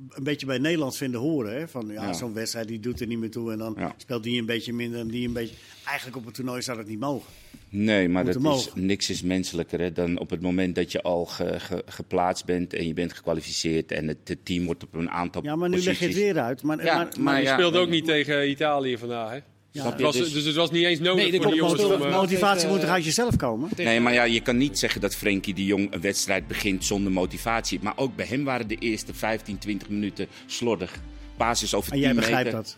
een 0.09 0.23
beetje 0.23 0.45
bij 0.45 0.57
Nederland 0.57 0.97
vinden 0.97 1.19
horen. 1.19 1.53
Hè? 1.53 1.67
Van 1.67 1.87
ja, 1.87 2.05
ja. 2.05 2.13
zo'n 2.13 2.33
wedstrijd 2.33 2.67
die 2.67 2.79
doet 2.79 3.01
er 3.01 3.07
niet 3.07 3.19
meer 3.19 3.31
toe 3.31 3.51
en 3.51 3.57
dan 3.57 3.75
ja. 3.77 3.93
speelt 3.97 4.23
die 4.23 4.39
een 4.39 4.45
beetje 4.45 4.73
minder 4.73 4.99
en 4.99 5.07
die 5.07 5.27
een 5.27 5.33
beetje. 5.33 5.55
Eigenlijk 5.85 6.17
op 6.17 6.25
het 6.25 6.33
toernooi 6.33 6.61
zou 6.61 6.77
dat 6.77 6.87
niet 6.87 6.99
mogen. 6.99 7.31
Nee, 7.71 8.09
maar 8.09 8.25
dat 8.25 8.35
is, 8.35 8.71
niks 8.73 9.09
is 9.09 9.21
menselijker 9.21 9.79
hè, 9.79 9.91
dan 9.91 10.19
op 10.19 10.29
het 10.29 10.41
moment 10.41 10.75
dat 10.75 10.91
je 10.91 11.01
al 11.01 11.25
ge, 11.25 11.59
ge, 11.59 11.83
geplaatst 11.85 12.45
bent 12.45 12.73
en 12.73 12.87
je 12.87 12.93
bent 12.93 13.13
gekwalificeerd 13.13 13.91
en 13.91 14.07
het, 14.07 14.17
het, 14.23 14.45
team 14.45 14.65
wordt 14.65 14.83
op 14.83 14.93
een 14.93 15.09
aantal. 15.09 15.43
Ja, 15.43 15.55
maar 15.55 15.69
nu 15.69 15.75
posities. 15.75 15.99
leg 15.99 16.09
je 16.09 16.15
het 16.15 16.23
weer 16.25 16.43
uit. 16.43 16.63
Maar, 16.63 16.85
ja, 16.85 16.95
maar, 16.95 17.05
maar, 17.05 17.23
maar 17.23 17.41
je 17.41 17.47
speelde 17.47 17.79
ook 17.79 17.89
niet 17.89 18.05
tegen 18.05 18.49
Italië 18.49 18.97
vandaag. 18.97 19.31
Hè? 19.31 19.39
Ja, 19.71 19.95
was, 19.97 20.15
dus, 20.15 20.33
dus, 20.33 20.45
het 20.45 20.55
was 20.55 20.71
niet 20.71 20.85
eens 20.85 20.99
nodig 20.99 21.31
nee, 21.31 21.41
voor 21.41 21.55
jongens 21.55 21.83
om... 21.83 22.09
motivatie 22.09 22.65
uh, 22.65 22.71
moet 22.71 22.83
er 22.83 22.89
uit 22.89 23.05
jezelf 23.05 23.35
komen. 23.35 23.69
Nee, 23.75 23.99
maar 23.99 24.13
ja, 24.13 24.23
je 24.23 24.41
kan 24.41 24.57
niet 24.57 24.79
zeggen 24.79 25.01
dat 25.01 25.15
Frenkie 25.15 25.53
de 25.53 25.65
Jong 25.65 25.93
een 25.93 26.01
wedstrijd 26.01 26.47
begint 26.47 26.85
zonder 26.85 27.11
motivatie. 27.11 27.79
Maar 27.81 27.93
ook 27.95 28.15
bij 28.15 28.25
hem 28.25 28.43
waren 28.43 28.67
de 28.67 28.75
eerste 28.75 29.13
15, 29.13 29.57
20 29.57 29.89
minuten 29.89 30.27
slordig. 30.45 30.99
Basis 31.37 31.73
over 31.73 31.91
10 31.91 31.99
En 31.99 32.05
jij 32.05 32.13
meter. 32.13 32.29
begrijpt 32.29 32.51
dat? 32.51 32.77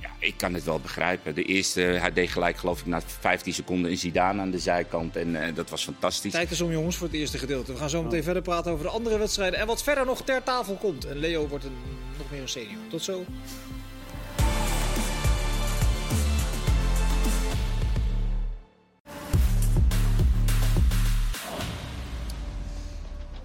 Ja, 0.00 0.10
ik 0.18 0.34
kan 0.36 0.54
het 0.54 0.64
wel 0.64 0.80
begrijpen. 0.80 1.34
De 1.34 1.44
eerste, 1.44 1.80
hij 1.80 2.12
deed 2.12 2.30
gelijk 2.30 2.56
geloof 2.56 2.80
ik 2.80 2.86
na 2.86 3.00
15 3.20 3.54
seconden 3.54 3.90
een 3.90 3.98
Zidane 3.98 4.40
aan 4.40 4.50
de 4.50 4.58
zijkant. 4.58 5.16
En 5.16 5.28
uh, 5.28 5.40
dat 5.54 5.70
was 5.70 5.84
fantastisch. 5.84 6.32
Tijd 6.32 6.50
is 6.50 6.60
om 6.60 6.70
jongens 6.70 6.96
voor 6.96 7.06
het 7.06 7.16
eerste 7.16 7.38
gedeelte. 7.38 7.72
We 7.72 7.78
gaan 7.78 7.90
zo 7.90 8.02
meteen 8.02 8.18
oh. 8.18 8.24
verder 8.24 8.42
praten 8.42 8.72
over 8.72 8.84
de 8.84 8.90
andere 8.90 9.18
wedstrijden. 9.18 9.58
En 9.58 9.66
wat 9.66 9.82
verder 9.82 10.06
nog 10.06 10.22
ter 10.22 10.42
tafel 10.42 10.74
komt. 10.74 11.04
En 11.04 11.16
Leo 11.16 11.48
wordt 11.48 11.64
een, 11.64 11.76
nog 12.18 12.30
meer 12.30 12.40
een 12.40 12.48
senior. 12.48 12.80
Tot 12.90 13.02
zo. 13.02 13.24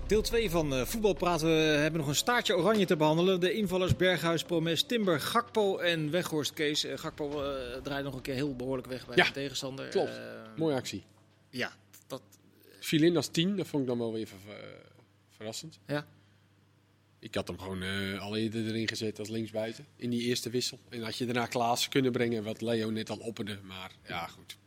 Deel 0.07 0.21
2 0.21 0.49
van 0.49 0.73
uh, 0.73 0.85
voetbal 0.85 1.13
praten. 1.13 1.47
We 1.47 1.53
hebben 1.53 1.99
nog 1.99 2.09
een 2.09 2.15
staartje 2.15 2.55
oranje 2.55 2.85
te 2.85 2.95
behandelen. 2.95 3.39
De 3.39 3.53
invallers 3.53 3.95
Berghuis, 3.95 4.43
Promes, 4.43 4.83
Timber, 4.83 5.19
Gakpo 5.19 5.77
en 5.77 6.11
Weghorst 6.11 6.53
Kees. 6.53 6.85
Uh, 6.85 6.97
Gakpo 6.97 7.43
uh, 7.43 7.81
draait 7.83 8.03
nog 8.03 8.15
een 8.15 8.21
keer 8.21 8.33
heel 8.33 8.55
behoorlijk 8.55 8.87
weg 8.87 9.05
bij 9.07 9.15
ja, 9.15 9.25
de 9.25 9.31
tegenstander. 9.31 9.87
Klopt. 9.87 10.19
Mooie 10.57 10.75
actie. 10.75 11.03
Ja, 11.49 11.71
dat. 12.07 12.21
Viel 12.79 13.01
in 13.01 13.15
als 13.15 13.27
10, 13.27 13.55
dat 13.55 13.67
vond 13.67 13.81
ik 13.81 13.89
dan 13.89 13.97
wel 13.97 14.13
weer 14.13 14.27
verrassend. 15.29 15.79
Ja. 15.87 16.07
Ik 17.19 17.35
had 17.35 17.47
hem 17.47 17.59
gewoon 17.59 17.83
al 18.19 18.37
eerder 18.37 18.65
erin 18.67 18.87
gezet 18.87 19.19
als 19.19 19.29
linksbuiten. 19.29 19.85
In 19.95 20.09
die 20.09 20.21
eerste 20.21 20.49
wissel. 20.49 20.79
En 20.89 21.01
had 21.01 21.17
je 21.17 21.25
daarna 21.25 21.45
Klaas 21.45 21.89
kunnen 21.89 22.11
brengen, 22.11 22.43
wat 22.43 22.61
Leo 22.61 22.89
net 22.89 23.09
al 23.09 23.17
opperde. 23.17 23.59
Maar 23.63 23.91
ja, 24.07 24.27
goed. 24.27 24.57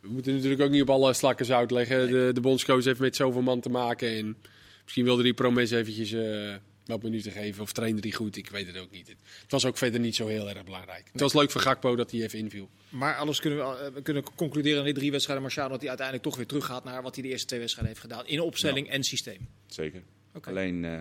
We 0.00 0.08
moeten 0.08 0.34
natuurlijk 0.34 0.62
ook 0.62 0.70
niet 0.70 0.82
op 0.82 0.90
alle 0.90 1.12
slakken 1.12 1.46
zout 1.46 1.70
leggen. 1.70 2.10
De, 2.10 2.30
de 2.34 2.40
bondscoach 2.40 2.84
heeft 2.84 3.00
met 3.00 3.16
zoveel 3.16 3.42
man 3.42 3.60
te 3.60 3.68
maken. 3.68 4.16
En 4.16 4.36
Misschien 4.82 5.04
wilde 5.04 5.22
die 5.22 5.34
Promes 5.34 5.70
eventjes 5.70 6.12
uh, 6.12 6.54
wat 6.84 7.02
minuten 7.02 7.32
geven. 7.32 7.62
Of 7.62 7.72
trainde 7.72 8.00
die 8.00 8.12
goed, 8.12 8.36
ik 8.36 8.50
weet 8.50 8.66
het 8.66 8.78
ook 8.78 8.90
niet. 8.90 9.08
Het 9.08 9.50
was 9.50 9.64
ook 9.64 9.76
verder 9.76 10.00
niet 10.00 10.14
zo 10.14 10.26
heel 10.26 10.48
erg 10.48 10.64
belangrijk. 10.64 11.08
Het 11.12 11.20
was 11.20 11.34
leuk 11.34 11.50
voor 11.50 11.60
Gakpo 11.60 11.96
dat 11.96 12.10
hij 12.10 12.22
even 12.22 12.38
inviel. 12.38 12.70
Maar 12.88 13.16
alles 13.16 13.40
kunnen 13.40 13.58
we, 13.58 13.90
we 13.94 14.02
kunnen 14.02 14.24
concluderen 14.34 14.78
in 14.78 14.84
die 14.84 14.94
drie 14.94 15.10
wedstrijden 15.10 15.44
Marciano... 15.44 15.68
dat 15.68 15.80
hij 15.80 15.88
uiteindelijk 15.88 16.28
toch 16.28 16.36
weer 16.36 16.46
teruggaat 16.46 16.84
naar 16.84 17.02
wat 17.02 17.14
hij 17.14 17.24
de 17.24 17.30
eerste 17.30 17.46
twee 17.46 17.60
wedstrijden 17.60 17.94
heeft 17.94 18.06
gedaan. 18.06 18.26
In 18.26 18.40
opstelling 18.40 18.86
ja. 18.86 18.92
en 18.92 19.02
systeem. 19.02 19.48
Zeker. 19.66 20.02
Okay. 20.34 20.52
Alleen 20.52 20.84
uh, 20.84 21.00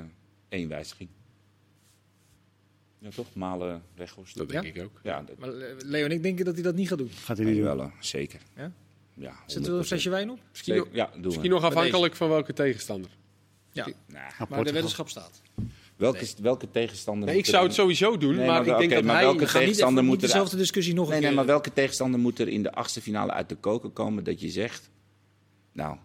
één 0.49 0.67
wijziging. 0.67 1.09
Ja, 2.99 3.09
toch? 3.09 3.27
Malen, 3.33 3.83
Weghorst. 3.95 4.37
Dat 4.37 4.49
denk 4.49 4.63
ja? 4.63 4.69
ik 4.69 4.83
ook. 4.83 4.99
Ja, 5.03 5.21
dat... 5.21 5.37
Maar 5.37 5.51
Leo 5.85 6.05
en 6.05 6.11
ik 6.11 6.23
denken 6.23 6.45
dat 6.45 6.53
hij 6.53 6.63
dat 6.63 6.75
niet 6.75 6.87
gaat 6.87 6.97
doen. 6.97 7.09
Gaat 7.09 7.37
hij 7.37 7.45
niet 7.45 7.55
doen? 7.55 7.77
Wel, 7.77 7.91
zeker. 7.99 8.39
Ja? 8.55 8.71
Ja, 9.13 9.43
Zet 9.47 9.67
er 9.67 9.73
een 9.73 9.83
flesje 9.83 10.09
wijn 10.09 10.29
op? 10.29 10.39
Misschien, 10.49 10.75
nog, 10.75 10.87
ja, 10.91 11.11
misschien 11.21 11.49
nog 11.49 11.63
afhankelijk 11.63 12.15
van 12.15 12.29
welke 12.29 12.53
tegenstander. 12.53 13.09
Ja, 13.71 13.87
nah, 14.07 14.49
maar 14.49 14.63
de 14.63 14.71
weddenschap 14.71 15.09
staat. 15.09 15.41
Welke, 15.95 16.19
nee. 16.19 16.33
welke 16.41 16.71
tegenstander 16.71 17.29
nee, 17.29 17.37
Ik 17.37 17.45
zou 17.45 17.65
het 17.65 17.73
sowieso 17.73 18.17
doen, 18.17 18.35
nee, 18.35 18.45
maar, 18.45 18.47
maar, 18.47 18.59
ik 18.59 18.65
denk 18.65 18.83
okay, 18.83 18.95
dat 18.95 19.03
maar 19.03 19.15
hij... 19.15 19.23
Welke 19.23 19.45
tegenstander 19.45 20.03
moet 20.03 20.15
er... 20.15 20.21
dezelfde 20.21 20.57
discussie 20.57 20.93
nog 20.93 21.07
nee, 21.07 21.15
een 21.15 21.21
nee, 21.21 21.29
keer... 21.29 21.39
maar 21.39 21.47
welke 21.47 21.73
tegenstander 21.73 22.19
moet 22.19 22.39
er 22.39 22.47
in 22.47 22.63
de 22.63 22.71
achtste 22.71 23.01
finale 23.01 23.31
uit 23.31 23.49
de 23.49 23.55
koken 23.55 23.93
komen 23.93 24.23
dat 24.23 24.41
je 24.41 24.49
zegt... 24.49 24.89
Nou, 25.73 25.97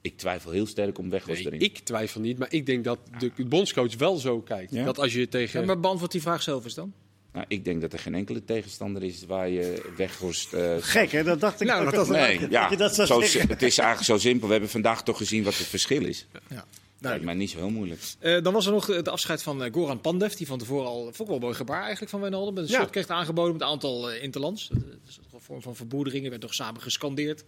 ik 0.00 0.16
twijfel 0.16 0.50
heel 0.50 0.66
sterk 0.66 0.98
om 0.98 1.10
weg 1.10 1.26
was 1.26 1.36
nee, 1.36 1.46
erin. 1.46 1.60
Ik 1.60 1.78
twijfel 1.78 2.20
niet, 2.20 2.38
maar 2.38 2.52
ik 2.52 2.66
denk 2.66 2.84
dat 2.84 2.98
de 3.18 3.44
bondscoach 3.46 3.96
wel 3.96 4.16
zo 4.16 4.40
kijkt. 4.40 4.72
Ja? 4.72 4.84
Dat 4.84 4.98
als 4.98 5.12
je 5.12 5.28
tegen... 5.28 5.60
Ja, 5.60 5.66
maar 5.66 5.80
beantwoord 5.80 6.12
die 6.12 6.20
vraag 6.20 6.42
zelf 6.42 6.64
eens 6.64 6.74
dan. 6.74 6.92
Nou, 7.34 7.46
ik 7.48 7.64
denk 7.64 7.80
dat 7.80 7.92
er 7.92 7.98
geen 7.98 8.14
enkele 8.14 8.44
tegenstander 8.44 9.02
is 9.02 9.26
waar 9.26 9.48
je 9.48 9.92
Weghorst... 9.96 10.52
Uh, 10.52 10.76
Gek, 10.80 11.12
hè? 11.12 11.22
Dat 11.22 11.40
dacht 11.40 11.60
ik 11.60 11.66
nou, 11.66 11.90
dat, 11.90 12.08
nee, 12.08 12.38
dat, 12.38 12.50
ja, 12.50 12.68
dat 12.68 12.78
dat 12.78 13.08
zo, 13.08 13.20
Het 13.20 13.62
is 13.62 13.78
eigenlijk 13.78 14.02
zo 14.02 14.18
simpel. 14.18 14.46
We 14.46 14.52
hebben 14.52 14.70
vandaag 14.70 15.02
toch 15.02 15.16
gezien 15.16 15.44
wat 15.44 15.58
het 15.58 15.66
verschil 15.66 16.04
is. 16.04 16.26
Ja. 16.48 16.64
Lijkt 16.98 17.24
mij 17.24 17.34
niet 17.34 17.50
zo 17.50 17.58
heel 17.58 17.70
moeilijk. 17.70 18.00
Uh, 18.20 18.42
dan 18.42 18.52
was 18.52 18.66
er 18.66 18.72
nog 18.72 18.86
het 18.86 19.08
afscheid 19.08 19.42
van 19.42 19.64
uh, 19.64 19.72
Goran 19.72 20.00
Pandev, 20.00 20.32
die 20.32 20.46
van 20.46 20.58
tevoren 20.58 20.86
al 20.86 21.02
vond 21.02 21.20
ik 21.20 21.26
wel 21.26 21.38
mooi 21.38 21.54
gebaar 21.54 21.80
eigenlijk 21.80 22.10
van 22.10 22.20
Wijnaldum. 22.20 22.58
Een 22.58 22.66
ja. 22.66 22.78
shirt 22.78 22.90
kreeg 22.90 23.06
aangeboden 23.06 23.52
met 23.52 23.62
een 23.62 23.68
aantal 23.68 24.12
uh, 24.12 24.22
interlands. 24.22 24.68
Dat 24.68 24.78
is 25.08 25.18
een 25.32 25.40
vorm 25.40 25.62
van 25.62 25.76
verboederingen, 25.76 26.30
werd 26.30 26.42
toch 26.42 26.54
samen 26.54 26.80
gescandeerd. 26.80 27.44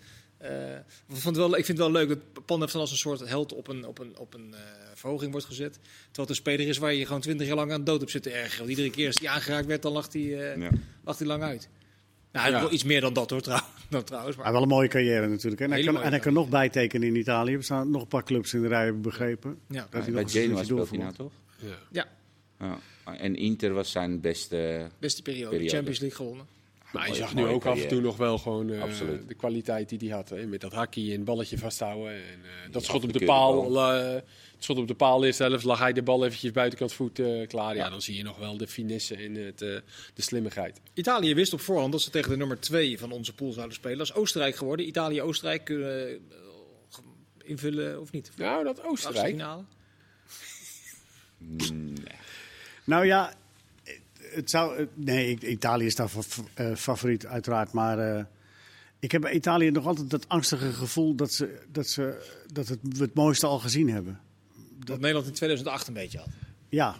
Vond 1.09 1.37
wel, 1.37 1.57
ik 1.57 1.65
vind 1.65 1.79
het 1.79 1.87
wel 1.87 1.91
leuk 1.91 2.09
dat 2.09 2.45
Pandev 2.45 2.73
dan 2.73 2.81
als 2.81 2.91
een 2.91 2.97
soort 2.97 3.29
held 3.29 3.53
op 3.53 3.69
een, 3.69 3.87
op 3.87 3.99
een, 3.99 4.19
op 4.19 4.35
een 4.35 4.55
verhoging 4.95 5.31
wordt 5.31 5.47
gezet. 5.47 5.73
Terwijl 5.73 6.13
het 6.13 6.29
een 6.29 6.35
speler 6.35 6.69
is 6.69 6.79
waar 6.79 6.95
je 6.95 7.07
gewoon 7.07 7.21
twintig 7.21 7.47
jaar 7.47 7.57
lang 7.57 7.73
aan 7.73 7.85
dood 7.85 8.03
op 8.03 8.11
zit 8.11 8.23
te 8.23 8.31
ergeren. 8.31 8.59
Want 8.59 8.71
iedere 8.71 8.91
keer 8.91 9.07
als 9.07 9.19
hij 9.19 9.29
aangeraakt 9.29 9.67
werd, 9.67 9.83
dan 9.83 9.93
lag 9.93 10.13
hij, 10.13 10.23
ja. 10.23 10.71
lag 11.05 11.19
hij 11.19 11.27
lang 11.27 11.43
uit. 11.43 11.69
Nou, 12.37 12.51
ja. 12.51 12.69
iets 12.69 12.85
meer 12.85 13.01
dan 13.01 13.13
dat 13.13 13.31
hoor, 13.31 13.41
trouw, 13.41 13.61
dan 13.91 14.05
trouwens. 14.05 14.37
Maar... 14.37 14.45
Hij 14.45 14.55
wel 14.55 14.63
een 14.63 14.69
mooie 14.69 14.89
carrière 14.89 15.29
natuurlijk. 15.29 15.61
En 15.61 15.71
hij, 15.71 15.85
kan, 15.85 16.03
en 16.03 16.11
hij 16.11 16.19
kan 16.19 16.33
nog 16.33 16.49
bijtekenen 16.49 17.09
in 17.09 17.17
Italië. 17.17 17.55
Er 17.55 17.65
staan 17.65 17.91
nog 17.91 18.03
een 18.03 18.09
paar 18.09 18.25
clubs 18.25 18.55
in 18.55 18.63
de 18.63 18.69
rij, 18.69 18.85
hebben 18.85 19.03
begrepen. 19.03 19.59
Ja. 19.69 19.87
Dat 19.91 20.03
hij 20.03 20.13
bij 20.13 20.25
Genoa 20.27 20.65
speelt 20.65 20.91
hij 20.91 20.99
nou 20.99 21.13
toch? 21.13 21.33
Ja. 21.59 21.79
ja. 21.91 22.07
ja. 22.59 22.79
En 23.19 23.37
Inter 23.37 23.73
was 23.73 23.91
zijn 23.91 24.21
beste, 24.21 24.89
beste 24.99 25.23
periode. 25.23 25.51
periode. 25.51 25.75
Champions 25.75 25.99
League 25.99 26.17
gewonnen. 26.17 26.47
Maar 26.93 27.09
je 27.09 27.15
zag 27.15 27.35
nu 27.35 27.47
ook 27.47 27.65
af 27.67 27.83
en 27.83 27.89
toe 27.89 28.01
nog 28.01 28.17
wel 28.17 28.39
gewoon 28.39 28.71
eh, 28.71 28.83
de 29.27 29.35
kwaliteit 29.35 29.89
die 29.89 29.99
hij 29.99 30.09
had. 30.09 30.29
Hè? 30.29 30.47
Met 30.47 30.61
dat 30.61 30.73
hakkie 30.73 31.15
en 31.15 31.25
balletje 31.25 31.59
vasthouden. 31.59 32.13
En, 32.13 32.19
eh, 32.67 32.73
dat 32.73 32.85
schot 32.85 33.05
op 33.05 33.13
de 33.13 33.25
paal. 33.25 33.77
eh, 33.93 34.15
het 34.15 34.65
schot 34.65 34.79
op 34.79 34.89
de 34.89 34.95
paal 34.95 35.25
eerst 35.25 35.37
zelfs 35.37 35.65
lag 35.65 35.79
hij 35.79 35.93
de 35.93 36.03
bal 36.03 36.25
eventjes 36.25 36.51
buitenkant 36.53 36.93
voet 36.93 37.19
eh, 37.19 37.47
klaar. 37.47 37.77
Ja, 37.77 37.91
dan 37.91 38.03
zie 38.03 38.17
je 38.17 38.23
nog 38.23 38.39
wel 38.39 38.57
de 38.57 38.67
finesse 38.67 39.17
en 39.17 39.35
het, 39.35 39.63
eh, 39.63 39.69
de 40.15 40.23
slimmigheid. 40.23 40.81
Italië 40.95 41.35
wist 41.35 41.53
op 41.53 41.61
voorhand 41.61 41.93
dat 41.93 42.03
ze 42.03 42.11
tegen 42.11 42.31
de 42.31 42.37
nummer 42.37 42.61
2 42.61 42.99
van 42.99 43.13
onze 43.13 43.35
pool 43.35 43.53
zouden 43.53 43.75
spelen. 43.75 43.99
Dat 43.99 44.07
is 44.07 44.15
Oostenrijk 44.15 44.57
geworden. 44.57 44.87
Italië-Oostenrijk 44.87 45.65
kunnen 45.65 46.19
invullen 47.43 48.01
of 48.01 48.13
niet? 48.13 48.31
Nou, 48.37 48.65
dat 48.65 48.85
Oostenrijk. 48.85 49.27
finale. 49.27 49.63
Nou 52.85 53.07
ja, 53.07 53.35
het 54.37 54.51
zou. 54.51 54.77
eh, 54.77 54.87
Nee, 54.95 55.31
ik- 55.31 55.43
Italië 55.43 55.87
is 55.87 55.95
daar 55.95 56.11
eh, 56.55 56.75
favoriet, 56.75 57.27
uiteraard. 57.27 57.73
Maar 57.73 57.99
eh, 57.99 58.25
ik 58.99 59.13
heb 59.13 59.21
bij 59.21 59.33
Italië 59.33 59.71
nog 59.71 59.87
altijd 59.87 60.11
dat 60.11 60.29
angstige 60.29 60.73
gevoel 60.73 61.15
dat, 61.15 61.33
ze, 61.33 61.63
dat, 61.73 61.87
ze, 61.89 62.27
dat 62.53 62.69
het, 62.69 62.79
we 62.83 63.03
het 63.05 63.15
mooiste 63.15 63.47
al 63.47 63.59
gezien 63.59 63.91
hebben. 63.91 64.21
Dat 64.85 65.01
Nederland 65.01 65.27
in 65.27 65.33
2008 65.33 65.89
een 65.89 65.95
beetje 65.95 66.19
had. 66.19 66.29
Ja, 66.69 66.97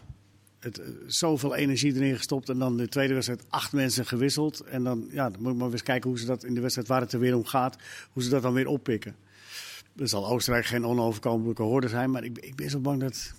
het, 0.59 0.81
zoveel 1.07 1.55
energie 1.55 1.95
erin 1.95 2.17
gestopt. 2.17 2.49
En 2.49 2.59
dan 2.59 2.77
de 2.77 2.89
tweede 2.89 3.13
wedstrijd 3.15 3.45
acht 3.49 3.73
mensen 3.73 4.07
gewisseld. 4.07 4.61
En 4.61 4.85
dan, 4.85 5.09
ja, 5.11 5.31
dan 5.31 5.43
moet 5.43 5.53
je 5.53 5.59
maar 5.59 5.71
eens 5.73 5.83
kijken 5.83 6.11
hoe 6.11 6.19
ze 6.19 6.27
dat 6.27 6.45
in 6.45 6.55
de 6.55 6.61
wedstrijd 6.61 6.89
waar 6.89 7.01
het 7.01 7.13
er 7.13 7.19
weer 7.21 7.37
om 7.37 7.45
gaat, 7.45 7.77
hoe 8.13 8.23
ze 8.23 8.29
dat 8.29 8.43
dan 8.43 8.53
weer 8.53 8.67
oppikken. 8.67 9.17
Er 9.97 10.09
zal 10.09 10.27
Oostenrijk 10.29 10.67
geen 10.67 10.87
onoverkomelijke 10.87 11.63
hoorde 11.63 11.89
zijn, 11.89 12.11
maar 12.11 12.25
ik, 12.25 12.39
ik 12.39 12.55
ben 12.55 12.71
zo 12.71 12.79
bang 12.79 13.01
dat. 13.01 13.33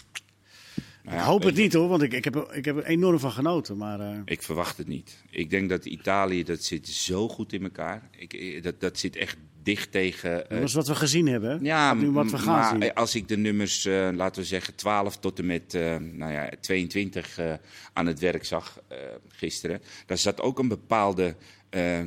Ik 1.12 1.20
hoop 1.20 1.44
het 1.44 1.56
niet 1.56 1.74
hoor, 1.74 1.88
want 1.88 2.02
ik, 2.02 2.14
ik, 2.14 2.24
heb, 2.24 2.36
er- 2.36 2.54
ik 2.56 2.66
heb 2.66 2.78
er 2.78 2.84
enorm 2.86 3.20
van 3.20 3.32
genoten. 3.32 3.78
Maar 3.78 4.00
eh, 4.00 4.18
Ik 4.26 4.42
verwacht 4.42 4.78
het 4.78 4.88
niet. 4.88 5.24
Ik 5.30 5.50
denk 5.50 5.70
dat 5.70 5.86
Italië, 5.86 6.44
dat 6.44 6.64
zit 6.64 6.88
zo 6.88 7.28
goed 7.30 7.54
in 7.54 7.64
elkaar. 7.64 8.10
Ik, 8.18 8.34
eh, 8.34 8.62
dat, 8.64 8.80
dat 8.80 9.00
zit 9.00 9.16
echt 9.16 9.38
dicht 9.64 9.92
tegen... 9.92 10.50
eh, 10.50 10.58
dat 10.60 10.68
is 10.68 10.74
wat 10.74 10.88
we 10.88 10.96
gezien 10.96 11.28
hebben. 11.28 11.60
Ja, 11.64 11.94
nu 11.94 12.12
wat 12.12 12.32
we 12.32 12.38
gaan 12.38 12.54
maar 12.72 12.82
zien. 12.82 12.94
als 12.94 13.16
ik 13.16 13.28
de 13.28 13.38
nummers, 13.38 13.84
laten 14.14 14.42
we 14.42 14.48
zeggen, 14.48 14.76
12 14.76 15.18
tot 15.18 15.40
en 15.40 15.46
met 15.46 15.74
nou 16.14 16.32
ja, 16.32 16.50
22 16.62 17.38
eh, 17.38 17.54
aan 17.94 18.06
het 18.06 18.20
werk 18.20 18.46
zag 18.46 18.80
gisteren, 19.28 19.82
daar 20.06 20.18
zat 20.18 20.42
ook 20.42 20.60
een 20.60 20.68
bepaalde 20.68 21.36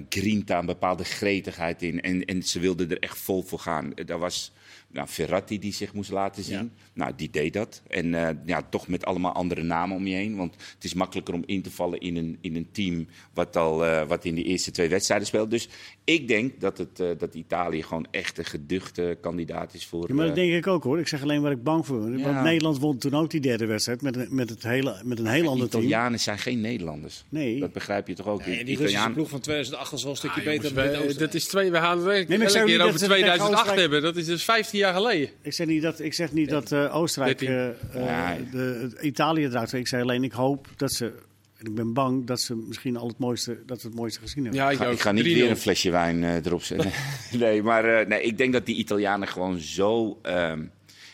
grinta, 0.08 0.58
een 0.58 0.66
bepaalde 0.66 1.04
gretigheid 1.04 1.82
in. 1.82 2.00
En, 2.02 2.24
en 2.24 2.42
ze 2.42 2.60
wilden 2.60 2.90
er 2.90 2.98
echt 2.98 3.18
vol 3.18 3.42
voor 3.42 3.58
gaan. 3.58 3.92
Daar 3.94 4.18
was 4.18 4.52
nou, 4.92 5.09
Ferrati 5.09 5.59
die 5.59 5.72
zich 5.72 5.92
moest 5.92 6.11
laten 6.11 6.44
zien. 6.44 6.72
Ja. 6.74 6.85
Nou, 6.92 7.12
die 7.16 7.31
deed 7.31 7.53
dat. 7.53 7.83
En 7.88 8.14
eh, 8.14 8.37
ja, 8.44 8.62
toch 8.62 8.88
met 8.88 9.05
allemaal 9.05 9.33
andere 9.33 9.62
namen 9.62 9.96
om 9.96 10.07
je 10.07 10.14
heen. 10.14 10.37
Want 10.37 10.55
het 10.74 10.85
is 10.85 10.94
makkelijker 10.94 11.35
om 11.35 11.42
in 11.46 11.62
te 11.62 11.70
vallen 11.70 12.00
in 12.00 12.16
een, 12.16 12.38
in 12.40 12.57
een 12.57 12.68
team 12.72 13.07
wat, 13.35 13.57
al, 13.57 13.87
eh, 13.87 14.07
wat 14.07 14.24
in 14.24 14.35
de 14.35 14.42
eerste 14.42 14.70
twee 14.70 14.88
wedstrijden 14.88 15.26
speelt. 15.26 15.50
Dus 15.50 15.68
ik 16.12 16.29
denk 16.29 16.61
dat, 16.61 16.79
het, 16.79 17.01
eh, 17.01 17.07
dat 17.18 17.35
Italië 17.35 17.83
gewoon 17.83 18.07
echt 18.11 18.38
een 18.38 18.44
geduchte 18.44 19.16
kandidaat 19.20 19.75
is 19.75 19.87
voor... 19.87 20.05
Ja, 20.09 20.14
maar 20.14 20.27
dat 20.27 20.37
eh, 20.37 20.42
denk 20.44 20.57
ik 20.57 20.66
ook 20.66 20.83
hoor. 20.85 20.99
Ik 20.99 21.09
zeg 21.09 21.23
alleen 21.23 21.42
waar 21.42 21.53
ik 21.53 21.62
bang 21.62 21.87
voor 21.87 22.01
ben. 22.01 22.18
Ja. 22.18 22.25
Want 22.25 22.42
Nederland 22.42 22.79
won 22.79 22.99
toen 22.99 23.14
ook 23.14 23.31
die 23.31 23.40
derde 23.40 23.66
wedstrijd 23.66 24.03
met, 24.03 24.16
een- 24.16 24.29
met, 24.31 24.51
het 24.51 24.62
hele, 24.62 25.01
met 25.05 25.18
een 25.18 25.27
heel 25.27 25.49
ander 25.49 25.68
team. 25.68 25.83
Italianen 25.83 26.20
zijn 26.20 26.38
geen 26.38 26.61
Nederlanders. 26.61 27.25
Nee. 27.29 27.61
Dat 27.61 27.73
begrijp 27.73 28.09
je 28.09 28.14
toch 28.14 28.27
ook? 28.27 28.40
En 28.40 28.51
die 28.51 28.64
Italiaan- 28.64 29.12
ploeg 29.12 29.29
van 29.29 29.40
2008 29.40 29.90
was 29.90 30.03
wel 30.03 30.11
een 30.11 30.16
stukje 30.16 30.40
Ah, 30.40 30.46
beter 30.46 30.55
jongens, 30.62 30.75
dan 30.75 30.83
dit 30.85 30.92
wij- 30.92 31.01
Oostenrijk. 31.07 31.33
dat 31.33 31.40
is 31.40 31.49
twee, 31.49 31.70
we 31.70 31.77
gaan 31.77 31.96
het 31.96 32.07
maar 32.07 32.16
ik 32.16 32.29
elke 32.31 32.49
zeg 32.51 32.64
keer 32.64 32.70
niet 32.73 32.81
over 32.81 32.90
dat 32.92 33.01
ze 33.01 33.07
tegen 33.07 33.14
2008 33.23 33.53
Oostenrijk- 33.53 33.81
hebben. 33.81 34.03
Dat 34.03 34.16
is 34.16 34.27
dus 34.27 34.44
15 34.44 34.79
jaar 34.79 34.94
geleden. 34.94 35.29
Ik 35.42 35.53
zeg 35.53 35.66
niet 35.66 35.83
dat, 35.83 36.01
ik 36.01 36.14
zeg 36.14 36.33
niet 36.33 36.49
dat 36.49 36.73
eh, 36.73 36.96
Oostenrijk 36.96 37.38
13. 37.38 37.57
eh, 37.57 37.68
eh, 37.68 38.07
Ja. 38.07 38.37
de, 38.53 38.99
Italië 39.01 39.44
eruit. 39.44 39.73
Ik 39.73 39.88
zei 39.88 40.03
alleen, 40.03 40.25
ik 40.25 40.33
hoop 40.33 40.66
dat 40.77 40.92
ze. 40.92 41.12
En 41.61 41.66
ik 41.66 41.75
ben 41.75 41.92
bang 41.92 42.27
dat 42.27 42.40
ze 42.40 42.57
misschien 42.57 42.96
al 42.96 43.09
het 43.09 43.18
mooiste, 43.18 43.62
dat 43.66 43.81
ze 43.81 43.87
het 43.87 43.96
mooiste 43.96 44.20
gezien 44.20 44.42
hebben. 44.44 44.61
Ja, 44.62 44.70
Ik 44.70 44.77
ga, 44.79 44.87
ook. 44.87 44.92
ik 44.92 45.01
ga 45.01 45.12
niet 45.12 45.25
3-0. 45.25 45.27
weer 45.27 45.51
een 45.51 45.57
flesje 45.57 45.90
wijn 45.90 46.25
eh, 46.25 46.44
erop 46.46 46.62
zetten. 46.62 46.90
nee, 47.38 47.62
maar 47.62 47.85
eh, 47.85 48.07
nee, 48.07 48.23
ik 48.23 48.38
denk 48.38 48.53
dat 48.53 48.66
die 48.66 48.77
Italianen 48.77 49.29
gewoon 49.29 49.59
zo 49.59 50.18
ehm, 50.23 50.64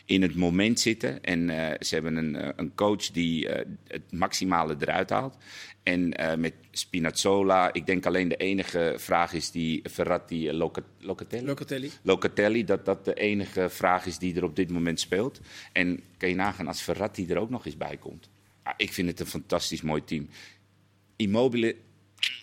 in 0.04 0.22
het 0.22 0.34
moment 0.36 0.80
zitten. 0.80 1.22
En 1.22 1.50
eh, 1.50 1.74
ze 1.80 1.94
hebben 1.94 2.16
een, 2.16 2.58
een 2.60 2.74
coach 2.74 3.10
die 3.10 3.48
eh, 3.48 3.64
het 3.88 4.12
maximale 4.12 4.76
eruit 4.80 5.10
haalt. 5.10 5.36
En 5.82 6.12
eh, 6.12 6.36
met 6.36 6.52
Spinazzola, 6.70 7.72
ik 7.72 7.86
denk 7.86 8.06
alleen 8.06 8.28
de 8.28 8.36
enige 8.36 8.94
vraag 8.96 9.32
is 9.32 9.50
die 9.50 9.82
Ferrati 9.90 10.52
Loca- 10.52 10.82
Locatelli. 11.00 11.46
Locatelli. 11.46 11.90
Locatelli, 12.02 12.64
dat 12.64 12.84
dat 12.84 13.04
de 13.04 13.14
enige 13.14 13.66
vraag 13.68 14.06
is 14.06 14.18
die 14.18 14.34
er 14.36 14.44
op 14.44 14.56
dit 14.56 14.70
moment 14.70 15.00
speelt. 15.00 15.40
En 15.72 16.00
kan 16.18 16.28
je 16.28 16.34
nagaan 16.34 16.66
als 16.66 16.80
Ferrati 16.80 17.26
er 17.28 17.38
ook 17.38 17.50
nog 17.50 17.66
eens 17.66 17.76
bij 17.76 17.96
komt. 17.96 18.28
Ah, 18.66 18.72
ik 18.76 18.92
vind 18.92 19.08
het 19.08 19.20
een 19.20 19.26
fantastisch 19.26 19.82
mooi 19.82 20.04
team. 20.04 20.28
Immobile, 21.16 21.74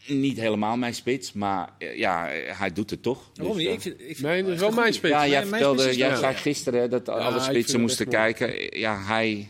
niet 0.08 0.38
helemaal 0.40 0.78
mijn 0.78 0.94
spits, 0.96 1.34
maar 1.34 1.70
eh, 1.78 1.98
ja, 1.98 2.30
eh, 2.32 2.60
hij 2.60 2.74
doet 2.74 2.90
het 2.90 3.02
toch. 3.04 3.32
Waarom 3.36 3.58
Dus, 3.58 3.66
niet? 3.66 3.68
eh, 3.68 3.74
Ik 3.76 3.82
vind, 3.82 4.00
ik 4.00 4.06
vind 4.16 4.22
Nee, 4.28 4.44
dat 4.44 4.52
is 4.54 4.60
wel 4.60 4.72
mijn 4.72 4.94
spits. 4.94 5.14
ja, 5.14 5.28
jij 5.28 5.40
Nee, 5.42 5.50
vertelde, 5.50 5.96
jij 5.96 6.10
wel- 6.10 6.18
zei 6.20 6.36
gisteren 6.36 6.90
dat 6.90 7.10
alle 7.10 7.40
spitsen 7.40 7.82
moesten 7.82 8.06
mooi. 8.08 8.18
kijken. 8.34 8.80
Ja, 8.80 9.04
hij... 9.04 9.48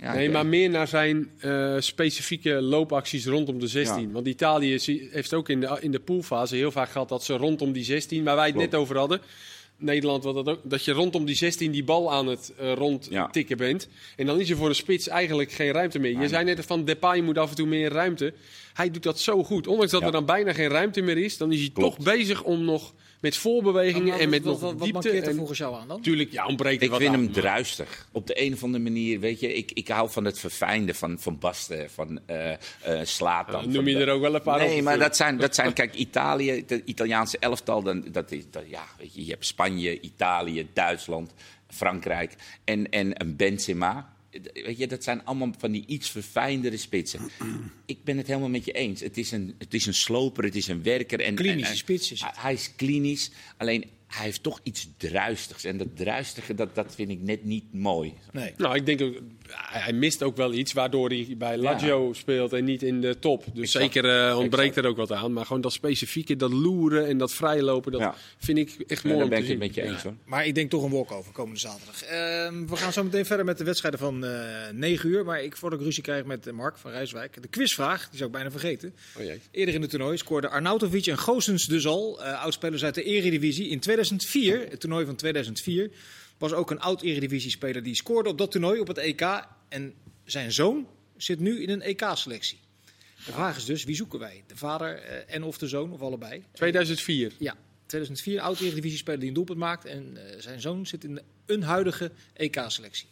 Ja, 0.00 0.14
Nee, 0.14 0.30
maar 0.30 0.46
meer 0.46 0.70
naar 0.70 0.88
zijn 0.88 1.30
specifieke 1.78 2.50
loopacties 2.52 3.26
rondom 3.26 3.58
de 3.60 3.66
16. 3.66 4.06
Ja. 4.06 4.12
Want 4.12 4.26
Italië 4.26 4.78
heeft 5.10 5.34
ook 5.34 5.48
in 5.48 5.60
de, 5.60 5.76
in 5.80 5.90
de 5.90 6.00
poolfase 6.00 6.56
heel 6.56 6.70
vaak 6.70 6.90
gehad 6.90 7.08
dat 7.08 7.24
ze 7.24 7.36
rondom 7.36 7.72
die 7.72 7.84
16, 7.84 8.24
waar 8.24 8.36
wij 8.36 8.44
het 8.46 8.54
Klopt. 8.54 8.70
net 8.70 8.80
over 8.80 8.96
hadden. 8.96 9.20
Nederland, 9.78 10.24
wat 10.24 10.34
dat, 10.34 10.48
ook, 10.48 10.58
dat 10.62 10.84
je 10.84 10.92
rondom 10.92 11.24
die 11.24 11.34
16 11.36 11.70
die 11.70 11.84
bal 11.84 12.12
aan 12.12 12.26
het 12.26 12.52
eh, 12.58 12.66
Ja. 12.66 12.74
rondtikken 12.74 13.56
bent. 13.56 13.88
En 14.16 14.26
dan 14.26 14.40
is 14.40 14.50
er 14.50 14.56
voor 14.56 14.68
een 14.68 14.74
spits 14.74 15.08
eigenlijk 15.08 15.52
geen 15.52 15.70
ruimte 15.72 15.98
meer. 15.98 16.10
Je 16.10 16.16
Nee. 16.16 16.28
zei 16.28 16.44
net 16.44 16.64
van 16.66 16.84
Depay 16.84 17.20
moet 17.20 17.38
af 17.38 17.50
en 17.50 17.56
toe 17.56 17.66
meer 17.66 17.90
ruimte. 17.92 18.32
Hij 18.72 18.90
doet 18.90 19.02
dat 19.02 19.20
zo 19.20 19.44
goed. 19.44 19.66
Ondanks 19.66 19.92
dat 19.92 20.00
Ja. 20.00 20.06
er 20.06 20.12
dan 20.12 20.24
bijna 20.24 20.52
geen 20.52 20.68
ruimte 20.68 21.00
meer 21.00 21.18
is, 21.18 21.36
dan 21.36 21.52
is 21.52 21.60
hij 21.60 21.70
Klopt. 21.72 21.94
toch 21.96 22.04
bezig 22.04 22.42
om 22.42 22.64
nog 22.64 22.94
met 23.20 23.36
voorbewegingen 23.36 24.08
Maar 24.08 24.18
en 24.18 24.28
met 24.28 24.42
wat, 24.42 24.52
nog 24.52 24.60
wat, 24.62 24.70
wat 24.72 24.82
diepte. 24.82 24.92
mankeert 25.02 25.24
er 25.24 25.30
en, 25.30 25.36
volgens 25.36 25.58
jou 25.58 25.76
aan 25.76 25.88
dan? 25.88 26.00
Tuurlijk, 26.02 26.32
ja, 26.32 26.46
ontbreekt 26.46 26.82
Ik 26.82 26.90
wat 26.90 26.98
vind 26.98 27.14
aan, 27.14 27.16
hem 27.20 27.30
maar- 27.32 27.34
druistig. 27.42 28.08
Op 28.12 28.26
de 28.26 28.40
een 28.44 28.52
of 28.52 28.62
andere 28.62 28.82
manier, 28.82 29.20
weet 29.20 29.40
je, 29.40 29.54
ik, 29.54 29.70
ik 29.72 29.88
hou 29.88 30.10
van 30.10 30.24
het 30.24 30.38
verfijnde 30.38 30.94
van, 30.94 31.18
van 31.18 31.38
Basten, 31.38 31.90
van 31.90 32.20
eh 32.26 32.50
eh 32.52 32.58
Slatan. 33.02 33.60
Ja, 33.60 33.66
noem 33.66 33.74
van 33.84 33.92
je 33.92 33.98
er 33.98 34.10
ook 34.12 34.20
wel 34.20 34.34
een 34.34 34.42
paar 34.42 34.60
op 34.60 34.66
Nee, 34.66 34.82
maar 34.82 34.98
dat 34.98 35.16
zijn, 35.16 35.36
dat 35.38 35.54
zijn, 35.54 35.72
kijk, 35.80 35.94
Italië, 35.94 36.50
het 36.66 36.82
Italiaanse 36.84 37.38
elftal, 37.38 37.82
dan, 37.82 38.04
dat 38.12 38.30
is, 38.32 38.42
dat, 38.50 38.62
ja, 38.68 38.84
weet 38.98 39.14
je, 39.14 39.24
je 39.24 39.30
hebt 39.30 39.46
Spanje, 39.46 40.00
Italië, 40.00 40.66
Duitsland, 40.72 41.32
Frankrijk 41.68 42.34
en, 42.64 42.88
en 42.90 43.20
een 43.20 43.36
Benzema. 43.36 44.16
Weet 44.52 44.78
je, 44.78 44.86
dat 44.86 45.04
zijn 45.04 45.24
allemaal 45.24 45.54
van 45.58 45.72
die 45.72 45.84
iets 45.86 46.10
verfijndere 46.10 46.76
spitsen. 46.76 47.20
Ik 47.86 48.04
ben 48.04 48.16
het 48.16 48.26
helemaal 48.26 48.48
met 48.48 48.64
je 48.64 48.72
eens. 48.72 49.00
Het 49.00 49.18
is 49.18 49.30
een, 49.30 49.54
het 49.58 49.74
is 49.74 49.86
een 49.86 49.94
sloper, 49.94 50.44
het 50.44 50.56
is 50.56 50.68
een 50.68 50.82
werker. 50.82 51.20
En, 51.20 51.34
Klinische 51.34 51.64
en- 51.64 51.70
en- 51.72 51.76
spits 51.76 52.12
is 52.12 52.20
het. 52.20 52.40
Hij 52.40 52.52
is 52.52 52.74
klinisch, 52.76 53.30
alleen 53.56 53.84
hij 54.08 54.24
heeft 54.24 54.42
toch 54.42 54.60
iets 54.62 54.88
druistigs. 54.96 55.64
En 55.64 55.76
dat 55.76 55.88
druistige, 55.96 56.54
dat, 56.54 56.74
dat 56.74 56.94
vind 56.94 57.10
ik 57.10 57.20
net 57.20 57.44
niet 57.44 57.64
mooi. 57.72 58.14
Nee. 58.32 58.52
Nou, 58.56 58.74
ik 58.76 58.86
denk 58.86 59.00
ook, 59.02 59.14
hij 59.52 59.92
mist 59.92 60.22
ook 60.22 60.36
wel 60.36 60.52
iets 60.52 60.72
waardoor 60.72 61.08
hij 61.08 61.34
bij 61.38 61.56
Lazio 61.58 62.12
speelt 62.12 62.52
en 62.52 62.64
niet 62.64 62.82
in 62.82 63.00
de 63.00 63.18
top. 63.18 63.44
Dus 63.54 63.74
Exact. 63.74 63.84
zeker 63.92 64.28
eh, 64.28 64.38
ontbreekt 64.38 64.66
Exact. 64.68 64.84
er 64.86 64.90
ook 64.90 64.96
wat 65.08 65.12
aan. 65.12 65.32
Maar 65.32 65.46
gewoon 65.46 65.62
dat 65.62 65.72
specifieke, 65.72 66.36
dat 66.36 66.52
loeren 66.52 67.06
en 67.06 67.18
dat 67.18 67.32
vrijlopen, 67.32 67.92
dat 67.92 68.00
Ja. 68.00 68.14
vind 68.38 68.58
ik 68.58 68.68
echt 68.86 69.02
Ja, 69.02 69.08
mooi 69.08 69.14
daar 69.14 69.24
om 69.24 69.28
ben 69.30 69.38
te 69.38 69.44
ik 69.44 69.50
het 69.50 69.58
met 69.58 69.74
je 69.74 69.82
eens 69.82 70.02
hoor. 70.02 70.14
Maar 70.24 70.46
ik 70.46 70.54
denk 70.54 70.70
toch 70.70 70.82
een 70.82 70.90
walkover 70.90 71.32
komende 71.32 71.60
zaterdag. 71.60 72.02
Ehm, 72.02 72.66
we 72.66 72.76
gaan 72.76 72.92
zo 72.92 73.04
meteen 73.04 73.26
verder 73.26 73.44
met 73.44 73.58
de 73.58 73.64
wedstrijden 73.64 74.00
van 74.00 74.24
eh 74.24 74.40
9 74.72 75.08
uur. 75.08 75.24
Maar 75.24 75.42
ik 75.42 75.56
voordat 75.56 75.78
ik 75.78 75.84
ruzie 75.84 76.02
krijg 76.02 76.24
met 76.24 76.46
eh, 76.46 76.52
Mark 76.52 76.76
van 76.76 76.90
Rijswijk. 76.90 77.42
De 77.42 77.48
quizvraag, 77.48 78.08
die 78.08 78.16
zou 78.16 78.24
ik 78.30 78.34
bijna 78.34 78.50
vergeten. 78.50 78.94
Oh 79.18 79.24
jee. 79.24 79.40
Eerder 79.50 79.74
in 79.74 79.80
het 79.80 79.90
toernooi 79.90 80.16
scoorden 80.16 80.50
Arnautovic 80.50 81.06
en 81.06 81.18
Goossens 81.18 81.66
dus 81.66 81.86
al. 81.86 82.22
eh 82.24 82.42
oudspelers 82.42 82.84
uit 82.84 82.94
de 82.94 83.02
Eredivisie. 83.02 83.68
In 83.68 83.78
2004, 84.02 84.70
het 84.70 84.80
toernooi 84.80 85.06
van 85.06 85.16
2004, 85.16 85.90
was 86.38 86.52
ook 86.52 86.70
een 86.70 86.80
oud-Eredivisie-speler 86.80 87.82
die 87.82 87.94
scoorde 87.94 88.28
op 88.28 88.38
dat 88.38 88.50
toernooi 88.50 88.80
op 88.80 88.86
het 88.88 88.98
EK. 88.98 89.46
En 89.68 89.94
zijn 90.24 90.52
zoon 90.52 90.86
zit 91.16 91.40
nu 91.40 91.62
in 91.62 91.70
een 91.70 91.82
EK-selectie. 91.82 92.58
De 93.26 93.32
vraag 93.32 93.56
is 93.56 93.64
dus, 93.64 93.84
wie 93.84 93.94
zoeken 93.96 94.18
wij? 94.18 94.44
De 94.46 94.56
vader 94.56 94.94
eh, 94.98 95.34
en 95.34 95.42
of 95.42 95.58
de 95.58 95.68
zoon, 95.68 95.92
of 95.92 96.00
allebei? 96.00 96.44
2004. 96.52 97.32
Ja, 97.38 97.56
2004, 97.86 98.40
oud 98.40 98.60
Eredivisie-speler 98.60 99.18
die 99.20 99.28
een 99.28 99.34
doelpunt 99.34 99.58
maakt. 99.58 99.84
En 99.84 100.16
eh, 100.32 100.40
zijn 100.40 100.60
zoon 100.60 100.86
zit 100.86 101.04
in 101.04 101.20
een 101.46 101.62
huidige 101.62 102.10
EK-selectie. 102.34 103.06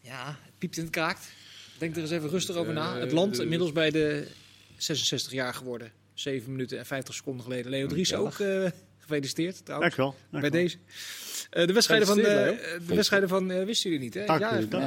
Ja, 0.00 0.26
het 0.44 0.58
piept 0.58 0.76
en 0.76 0.82
het 0.82 0.92
kraakt. 0.92 1.28
Denk 1.78 1.94
er 1.96 2.02
eens 2.02 2.10
even 2.10 2.28
rustig 2.28 2.56
over 2.56 2.72
na. 2.72 2.94
Eh, 2.94 3.00
Het 3.00 3.12
land 3.12 3.36
de- 3.36 3.42
inmiddels 3.42 3.72
bij 3.72 3.90
de 3.90 4.26
66 4.76 5.32
jaar 5.32 5.54
geworden. 5.54 5.92
7 6.14 6.50
minuten 6.52 6.78
en 6.78 6.86
50 6.86 7.14
seconden 7.14 7.42
geleden. 7.44 7.70
Leo 7.70 7.86
Dries 7.86 8.14
ook 8.14 8.38
eh, 8.38 8.66
gefeliciteerd 9.10 9.64
trouwens. 9.64 9.96
Dankjewel. 9.96 10.30
Bij 10.30 10.40
dankjewel. 10.40 10.62
deze. 10.62 10.76
Eh, 11.50 11.66
de 11.66 11.72
wedstrijden 11.72 12.06
van, 12.06 12.18
eh, 12.18 12.24
de 12.86 12.94
wedstrijden 12.94 13.28
van 13.28 13.50
eh, 13.50 13.64
wisten 13.64 13.90
jullie 13.90 14.04
niet, 14.04 14.14
hè? 14.14 14.24
Dank 14.24 14.40
Ja, 14.40 14.60
u, 14.60 14.68
dank 14.68 14.84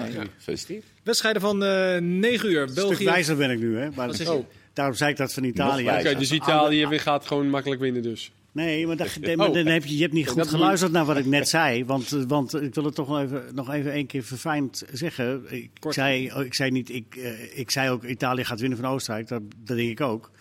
nee. 0.68 0.82
Wedstrijden 1.04 1.42
van 1.42 1.64
eh 1.64 1.98
9 2.02 2.50
uur. 2.52 2.62
Een 2.62 2.70
stuk 2.70 2.84
België. 2.84 3.06
wijzer 3.06 3.36
ben 3.36 3.52
ik 3.52 3.60
nu, 3.60 3.78
hè? 3.78 3.90
Maar 3.96 4.10
oh, 4.10 4.46
daarom 4.74 4.96
zei 4.96 5.12
ik 5.12 5.18
dat 5.18 5.34
van 5.34 5.44
Italië. 5.44 5.90
Oké, 5.90 6.16
dus 6.16 6.32
Italië 6.32 6.88
weer 6.88 7.00
gaat 7.00 7.26
gewoon 7.26 7.50
makkelijk 7.50 7.82
winnen 7.82 8.02
dus. 8.02 8.32
Nee, 8.54 8.88
maar, 8.88 8.98
dat, 8.98 9.18
maar 9.36 9.52
dan 9.52 9.66
heb 9.66 9.86
je, 9.86 9.96
je 9.96 10.02
hebt 10.02 10.14
niet 10.14 10.28
goed 10.28 10.48
geluisterd 10.48 10.92
naar 10.92 11.06
wat 11.06 11.18
ik 11.18 11.26
net 11.26 11.50
zei. 11.50 11.86
Want, 11.86 12.10
want 12.10 12.62
ik 12.62 12.74
wil 12.74 12.84
het 12.84 12.96
toch 12.96 13.08
nog 13.08 13.20
even, 13.22 13.44
nog 13.54 13.74
even 13.74 13.92
één 13.92 14.06
keer 14.06 14.24
verfijnd 14.24 14.84
zeggen. 14.92 15.44
Ik, 15.50 15.70
Kort. 15.80 15.94
zei, 15.94 16.32
oh, 16.34 16.46
ik 16.46 16.54
zei 16.54 16.72
niet, 16.72 16.90
ik, 16.90 17.16
eh, 17.16 17.58
ik 17.58 17.72
zei 17.72 17.90
ook 17.90 18.04
Italië 18.04 18.44
gaat 18.44 18.60
winnen 18.60 18.78
van 18.78 18.90
Oostenrijk. 18.90 19.28
Dat, 19.28 19.42
dat 19.58 19.78
denk 19.78 19.90
ik 19.90 20.02
ook. 20.02 20.32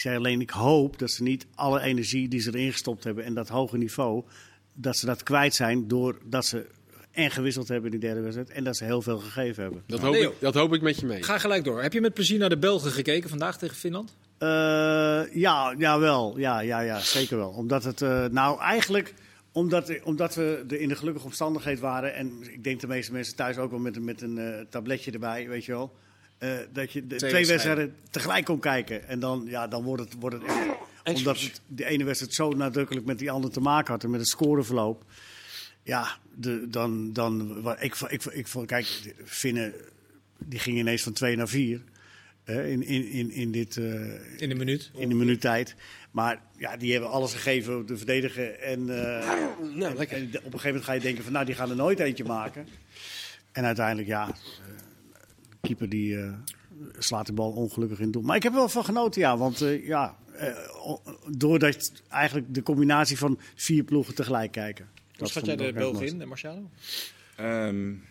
Ik 0.00 0.06
zei 0.06 0.18
alleen, 0.18 0.40
ik 0.40 0.50
hoop 0.50 0.98
dat 0.98 1.10
ze 1.10 1.22
niet 1.22 1.46
alle 1.54 1.80
energie 1.80 2.28
die 2.28 2.40
ze 2.40 2.54
erin 2.54 2.72
gestopt 2.72 3.04
hebben 3.04 3.24
en 3.24 3.34
dat 3.34 3.48
hoge 3.48 3.76
niveau, 3.76 4.24
dat 4.74 4.96
ze 4.96 5.06
dat 5.06 5.22
kwijt 5.22 5.54
zijn 5.54 5.88
doordat 5.88 6.46
ze 6.46 6.66
en 7.10 7.30
gewisseld 7.30 7.68
hebben 7.68 7.92
in 7.92 7.98
die 7.98 8.08
derde 8.08 8.20
wedstrijd 8.20 8.50
en 8.50 8.64
dat 8.64 8.76
ze 8.76 8.84
heel 8.84 9.02
veel 9.02 9.18
gegeven 9.18 9.62
hebben. 9.62 9.82
Dat 9.86 10.00
hoop, 10.00 10.14
ik, 10.14 10.32
dat 10.38 10.54
hoop 10.54 10.74
ik 10.74 10.82
met 10.82 11.00
je 11.00 11.06
mee. 11.06 11.22
Ga 11.22 11.38
gelijk 11.38 11.64
door. 11.64 11.82
Heb 11.82 11.92
je 11.92 12.00
met 12.00 12.14
plezier 12.14 12.38
naar 12.38 12.48
de 12.48 12.58
Belgen 12.58 12.90
gekeken 12.90 13.28
vandaag 13.28 13.58
tegen 13.58 13.76
Finland? 13.76 14.16
Uh, 14.38 14.48
ja, 15.32 15.74
ja, 15.78 15.98
wel. 15.98 16.38
Ja, 16.38 16.60
ja, 16.60 16.80
ja, 16.80 16.98
zeker 16.98 17.36
wel. 17.36 17.50
Omdat 17.50 17.84
het, 17.84 18.00
uh, 18.00 18.24
nou 18.26 18.60
eigenlijk, 18.60 19.14
omdat, 19.52 20.02
omdat 20.02 20.34
we 20.34 20.64
er 20.68 20.80
in 20.80 20.88
de 20.88 20.96
gelukkige 20.96 21.26
omstandigheid 21.26 21.80
waren. 21.80 22.14
En 22.14 22.32
ik 22.42 22.64
denk 22.64 22.80
de 22.80 22.86
meeste 22.86 23.12
mensen 23.12 23.36
thuis 23.36 23.58
ook 23.58 23.70
wel 23.70 23.80
met, 23.80 24.02
met 24.02 24.22
een 24.22 24.36
uh, 24.36 24.60
tabletje 24.70 25.10
erbij, 25.10 25.48
weet 25.48 25.64
je 25.64 25.72
wel. 25.72 25.92
Dat 26.72 26.92
je 26.92 27.06
de 27.06 27.16
twee, 27.16 27.30
twee 27.30 27.46
wedstrijden 27.46 27.94
tegelijk 28.10 28.44
kon 28.44 28.60
kijken. 28.60 29.08
En 29.08 29.20
dan, 29.20 29.44
ja, 29.46 29.68
dan 29.68 29.82
wordt 29.82 30.02
het, 30.02 30.14
wordt 30.18 30.36
het 30.36 30.44
echt, 31.02 31.16
Omdat 31.16 31.40
het, 31.40 31.60
de 31.66 31.84
ene 31.84 32.04
wedstrijd 32.04 32.34
zo 32.34 32.50
nadrukkelijk 32.50 33.06
met 33.06 33.18
die 33.18 33.30
andere 33.30 33.52
te 33.52 33.60
maken 33.60 33.92
had. 33.92 34.04
En 34.04 34.10
met 34.10 34.20
het 34.20 34.28
scoreverloop. 34.28 35.04
Ja, 35.82 36.18
de, 36.34 36.66
dan, 36.68 37.12
dan, 37.12 37.58
ik, 37.78 37.94
ik, 37.94 38.24
ik, 38.24 38.24
ik, 38.24 38.66
kijk, 38.66 39.14
Finnen, 39.24 39.74
die 40.38 40.58
gingen 40.58 40.80
ineens 40.80 41.02
van 41.02 41.12
2 41.12 41.36
naar 41.36 41.48
4 41.48 41.82
in, 42.58 42.82
in, 42.82 43.08
in, 43.08 43.30
in, 43.30 43.52
dit, 43.52 43.76
uh, 43.76 44.40
in 44.40 44.48
de 44.48 44.54
minuut. 44.54 44.90
In 44.94 45.08
de 45.08 45.14
minuut 45.14 45.40
tijd. 45.40 45.74
Maar 46.10 46.42
ja, 46.56 46.76
die 46.76 46.92
hebben 46.92 47.10
alles 47.10 47.32
gegeven 47.32 47.86
de 47.86 47.96
verdedigen. 47.96 48.60
En, 48.60 48.80
uh, 48.80 48.86
nou, 49.74 49.96
lekker. 49.96 50.16
en 50.16 50.26
op 50.26 50.34
een 50.34 50.40
gegeven 50.42 50.66
moment 50.66 50.84
ga 50.84 50.92
je 50.92 51.00
denken 51.00 51.24
van 51.24 51.32
nou, 51.32 51.44
die 51.44 51.54
gaan 51.54 51.70
er 51.70 51.76
nooit 51.76 51.98
eentje 51.98 52.24
maken. 52.24 52.66
En 53.52 53.64
uiteindelijk, 53.64 54.08
ja, 54.08 54.34
keeper 55.76 55.88
die 55.88 56.18
slaat 56.98 57.26
de 57.26 57.32
bal 57.32 57.52
ongelukkig 57.52 58.00
in 58.00 58.10
doel. 58.10 58.22
Maar 58.22 58.36
ik 58.36 58.42
heb 58.42 58.52
er 58.52 58.58
wel 58.58 58.68
van 58.68 58.84
genoten, 58.84 59.20
ja. 59.20 59.36
Want 59.36 59.58
ja, 59.82 60.16
doordat 61.28 61.92
eigenlijk 62.08 62.54
de 62.54 62.62
combinatie 62.62 63.18
van 63.18 63.38
vier 63.54 63.84
ploegen 63.84 64.14
tegelijk 64.14 64.52
kijken. 64.52 64.88
Hoe 65.18 65.28
schat 65.28 65.46
jij 65.46 65.56
de 65.56 65.72
Belgen 65.72 66.06
in, 66.06 66.28
Marciano? 66.28 66.70
Um, 67.40 68.02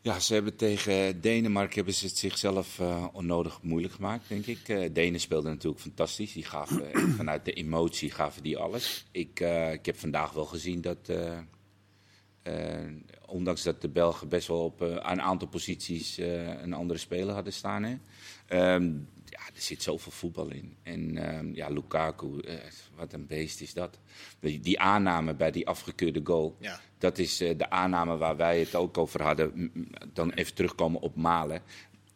ja, 0.00 0.20
ze 0.20 0.34
hebben 0.34 0.56
tegen 0.56 1.20
Denemarken 1.20 1.74
hebben 1.74 1.94
ze 1.94 2.06
het 2.06 2.16
zichzelf 2.16 2.78
uh, 2.78 3.06
onnodig 3.12 3.62
moeilijk 3.62 3.94
gemaakt, 3.94 4.28
denk 4.28 4.46
ik. 4.46 4.68
Uh, 4.68 4.88
Denen 4.92 5.20
speelden 5.20 5.50
natuurlijk 5.50 5.82
fantastisch. 5.82 6.32
Die 6.32 6.44
gaven 6.44 6.90
vanuit 7.16 7.44
de 7.44 7.52
emotie 7.52 8.10
gaven 8.10 8.42
die 8.42 8.58
alles. 8.58 9.06
Ik, 9.10 9.40
uh, 9.40 9.72
ik 9.72 9.86
heb 9.86 9.98
vandaag 9.98 10.32
wel 10.32 10.44
gezien 10.44 10.80
dat, 10.80 11.12
ondanks 13.26 13.62
dat 13.62 13.80
de 13.80 13.88
Belgen 13.88 14.28
best 14.28 14.48
wel 14.48 14.64
op 14.64 14.80
een 14.80 15.20
aantal 15.20 15.48
posities 15.48 16.18
een 16.62 16.72
andere 16.72 16.98
speler 16.98 17.34
hadden 17.34 17.52
staan. 17.52 17.82
Hè, 17.82 17.96
um, 18.74 19.08
ja, 19.30 19.38
er 19.38 19.62
zit 19.62 19.82
zoveel 19.82 20.12
voetbal 20.12 20.50
in. 20.50 20.76
En 20.82 21.34
um, 21.36 21.54
ja, 21.54 21.68
Lukaku, 21.68 22.26
uh, 22.26 22.54
wat 22.96 23.12
een 23.12 23.26
beest 23.26 23.60
is 23.60 23.74
dat. 23.74 23.98
Die, 24.40 24.60
die 24.60 24.80
aanname 24.80 25.34
bij 25.34 25.50
die 25.50 25.66
afgekeurde 25.66 26.20
goal, 26.24 26.56
ja. 26.60 26.80
dat 26.98 27.18
is 27.18 27.42
uh, 27.42 27.58
de 27.58 27.70
aanname 27.70 28.16
waar 28.16 28.36
wij 28.36 28.58
het 28.58 28.74
ook 28.74 28.98
over 28.98 29.22
hadden. 29.22 29.72
Dan 30.12 30.30
even 30.30 30.54
terugkomen 30.54 31.00
op 31.00 31.16
Malen. 31.16 31.62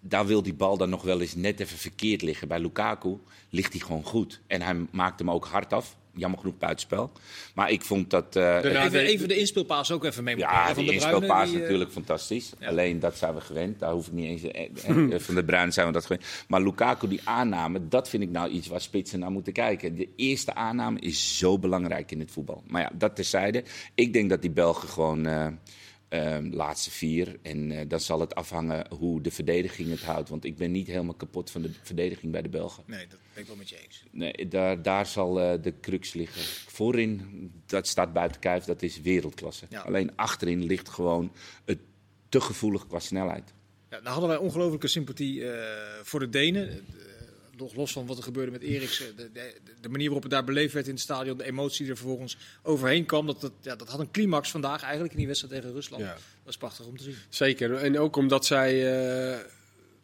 Daar 0.00 0.26
wil 0.26 0.42
die 0.42 0.54
bal 0.54 0.76
dan 0.76 0.90
nog 0.90 1.02
wel 1.02 1.20
eens 1.20 1.34
net 1.34 1.60
even 1.60 1.78
verkeerd 1.78 2.22
liggen. 2.22 2.48
Bij 2.48 2.60
Lukaku 2.60 3.18
ligt 3.50 3.72
hij 3.72 3.80
gewoon 3.80 4.04
goed. 4.04 4.40
En 4.46 4.62
hij 4.62 4.86
maakt 4.90 5.18
hem 5.18 5.30
ook 5.30 5.46
hard 5.46 5.72
af 5.72 5.96
jammer 6.14 6.38
genoeg 6.38 6.58
buitenspel. 6.58 7.12
Maar 7.54 7.70
ik 7.70 7.82
vond 7.82 8.10
dat... 8.10 8.36
Uh, 8.36 8.56
even, 8.56 9.00
even, 9.00 9.28
de 9.28 9.38
inspeelpaas 9.38 9.90
ook 9.90 10.04
even 10.04 10.24
mee 10.24 10.36
Ja, 10.36 10.72
de, 10.72 10.84
de 10.84 10.92
inspeelpaas 10.92 11.48
is 11.48 11.54
uh, 11.54 11.60
natuurlijk 11.60 11.92
fantastisch. 11.92 12.52
Ja. 12.58 12.68
Alleen 12.68 13.00
dat 13.00 13.16
zijn 13.16 13.34
we 13.34 13.40
gewend. 13.40 13.78
Daar 13.78 13.92
hoef 13.92 14.06
ik 14.06 14.12
niet 14.12 14.26
eens... 14.26 14.42
Eh, 14.42 15.18
van 15.26 15.34
de 15.34 15.44
Bruin 15.44 15.72
zijn 15.72 15.86
we 15.86 15.92
dat 15.92 16.06
gewend. 16.06 16.24
Maar 16.48 16.62
Lukaku, 16.62 17.08
die 17.08 17.20
aanname, 17.24 17.88
dat 17.88 18.08
vind 18.08 18.22
ik 18.22 18.30
nou 18.30 18.50
iets 18.50 18.68
waar 18.68 18.80
spitsen 18.80 19.18
naar 19.18 19.30
moeten 19.30 19.52
kijken. 19.52 19.96
De 19.96 20.08
eerste 20.16 20.54
aanname 20.54 21.00
is 21.00 21.38
zo 21.38 21.58
belangrijk 21.58 22.10
in 22.10 22.20
het 22.20 22.30
voetbal. 22.30 22.62
Maar 22.66 22.82
ja, 22.82 22.90
dat 22.94 23.16
terzijde. 23.16 23.64
Ik 23.94 24.12
denk 24.12 24.30
dat 24.30 24.42
die 24.42 24.50
Belgen 24.50 24.88
gewoon... 24.88 25.26
Uh, 25.26 25.46
Um, 26.12 26.54
laatste 26.54 26.90
vier. 26.90 27.38
En 27.42 27.70
uh, 27.70 27.80
dan 27.88 28.00
zal 28.00 28.20
het 28.20 28.34
afhangen 28.34 28.86
hoe 28.98 29.20
de 29.20 29.30
verdediging 29.30 29.90
het 29.90 30.02
houdt. 30.02 30.28
Want 30.28 30.44
ik 30.44 30.56
ben 30.56 30.70
niet 30.70 30.86
helemaal 30.86 31.14
kapot 31.14 31.50
van 31.50 31.62
de 31.62 31.70
verdediging 31.82 32.32
bij 32.32 32.42
de 32.42 32.48
Belgen. 32.48 32.82
Nee, 32.86 33.06
dat 33.06 33.18
ben 33.32 33.42
ik 33.42 33.48
wel 33.48 33.56
met 33.56 33.68
je 33.68 33.82
eens. 33.84 34.04
Nee, 34.10 34.48
daar, 34.48 34.82
daar 34.82 35.06
zal 35.06 35.40
uh, 35.40 35.62
de 35.62 35.74
crux 35.80 36.12
liggen. 36.12 36.42
Voorin, 36.70 37.50
dat 37.66 37.86
staat 37.86 38.12
buiten 38.12 38.40
kijf, 38.40 38.64
dat 38.64 38.82
is 38.82 39.00
wereldklasse. 39.00 39.66
Ja. 39.68 39.80
Alleen 39.80 40.16
achterin 40.16 40.64
ligt 40.64 40.88
gewoon 40.88 41.32
het 41.64 41.78
te 42.28 42.40
gevoelig 42.40 42.86
qua 42.86 42.98
snelheid. 42.98 43.52
Ja, 43.90 43.96
nou 43.96 44.08
hadden 44.08 44.28
wij 44.28 44.38
ongelooflijke 44.38 44.88
sympathie 44.88 45.40
uh, 45.40 45.52
voor 46.02 46.20
de 46.20 46.28
Denen 46.28 46.86
nog 47.60 47.74
los 47.74 47.92
van 47.92 48.06
wat 48.06 48.16
er 48.16 48.22
gebeurde 48.22 48.50
met 48.50 48.62
Eriksen, 48.62 49.16
de, 49.16 49.32
de, 49.32 49.54
de, 49.80 49.88
manier 49.88 50.04
waarop 50.04 50.22
het 50.22 50.32
daar 50.32 50.44
beleefd 50.44 50.74
werd 50.74 50.86
in 50.86 50.92
het 50.92 51.02
stadion, 51.02 51.36
de 51.36 51.44
emotie 51.44 51.82
die 51.82 51.90
er 51.90 51.96
vervolgens 51.96 52.36
overheen 52.62 53.06
kwam, 53.06 53.26
dat, 53.26 53.40
dat, 53.40 53.52
ja, 53.60 53.76
dat 53.76 53.88
had 53.88 54.00
een 54.00 54.10
climax 54.10 54.50
vandaag 54.50 54.82
eigenlijk 54.82 55.12
in 55.12 55.18
die 55.18 55.26
wedstrijd 55.26 55.54
tegen 55.54 55.74
Rusland. 55.74 56.02
Ja. 56.02 56.12
Dat 56.12 56.52
is 56.52 56.56
prachtig 56.56 56.86
om 56.86 56.96
te 56.96 57.02
zien. 57.02 57.16
Zeker. 57.28 57.74
En 57.74 57.98
ook 57.98 58.16
omdat 58.16 58.46
zij 58.46 58.74
uh, 59.32 59.38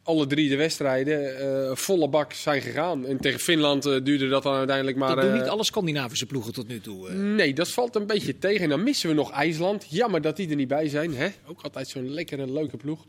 alle 0.06 0.26
drie 0.26 0.48
de 0.48 0.56
wedstrijden 0.56 1.46
uh, 1.68 1.76
volle 1.76 2.08
bak 2.08 2.32
zijn 2.32 2.60
gegaan. 2.62 3.06
En 3.06 3.18
tegen 3.18 3.40
Finland 3.40 3.86
uh, 3.86 4.04
duurde 4.04 4.28
dat 4.28 4.42
dan 4.42 4.54
uiteindelijk 4.54 4.96
maar... 4.96 5.14
Dat 5.14 5.24
doen 5.24 5.32
niet 5.32 5.48
alle 5.48 5.64
Scandinavische 5.64 6.26
ploegen 6.26 6.52
tot 6.52 6.68
nu 6.68 6.80
toe. 6.80 7.12
Nee, 7.12 7.54
dat 7.54 7.68
valt 7.68 7.96
een 7.96 8.06
beetje 8.06 8.38
tegen. 8.38 8.62
En 8.62 8.68
dan 8.68 8.82
missen 8.82 9.08
we 9.08 9.14
nog 9.14 9.30
IJsland. 9.30 9.86
Jammer 9.88 10.20
dat 10.20 10.36
die 10.36 10.50
er 10.50 10.56
niet 10.56 10.68
bij 10.68 10.88
zijn. 10.88 11.14
Hè? 11.14 11.28
Ook 11.46 11.62
altijd 11.62 11.88
zo'n 11.88 12.10
lekkere, 12.10 12.52
leuke 12.52 12.76
ploeg. 12.76 13.04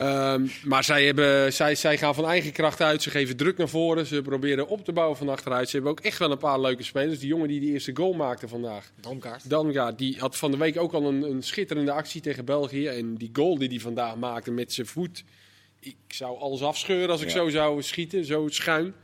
um, 0.00 0.50
maar 0.64 0.84
zij, 0.84 1.04
hebben, 1.04 1.52
zij, 1.52 1.74
zij 1.74 1.98
gaan 1.98 2.14
van 2.14 2.26
eigen 2.26 2.52
kracht 2.52 2.80
uit. 2.80 3.02
Ze 3.02 3.10
geven 3.10 3.36
druk 3.36 3.56
naar 3.56 3.68
voren. 3.68 4.06
Ze 4.06 4.22
proberen 4.22 4.68
op 4.68 4.84
te 4.84 4.92
bouwen 4.92 5.16
van 5.16 5.28
achteruit. 5.28 5.68
Ze 5.68 5.74
hebben 5.74 5.92
ook 5.92 6.00
echt 6.00 6.18
wel 6.18 6.30
een 6.30 6.38
paar 6.38 6.60
leuke 6.60 6.82
spelers. 6.82 7.18
Die 7.18 7.28
jongen 7.28 7.48
die 7.48 7.60
de 7.60 7.66
eerste 7.66 7.96
goal 7.96 8.12
maakte 8.12 8.48
vandaag. 8.48 8.90
Damgaard. 9.00 9.50
Damgaard. 9.50 9.98
Die 9.98 10.16
had 10.18 10.36
van 10.36 10.50
de 10.50 10.56
week 10.56 10.78
ook 10.78 10.92
al 10.92 11.06
een, 11.06 11.22
een 11.22 11.42
schitterende 11.42 11.92
actie 11.92 12.20
tegen 12.20 12.44
België. 12.44 12.86
En 12.86 13.14
die 13.14 13.30
goal 13.32 13.58
die 13.58 13.68
hij 13.68 13.80
vandaag 13.80 14.16
maakte 14.16 14.50
met 14.50 14.72
zijn 14.72 14.86
voet 14.86 15.24
ik 15.86 16.14
zou 16.14 16.38
alles 16.38 16.62
afscheuren 16.62 17.10
als 17.10 17.20
ik 17.20 17.28
ja. 17.28 17.34
zo 17.34 17.48
zou 17.48 17.82
schieten, 17.82 18.24
zo 18.24 18.48
schuin. 18.48 18.94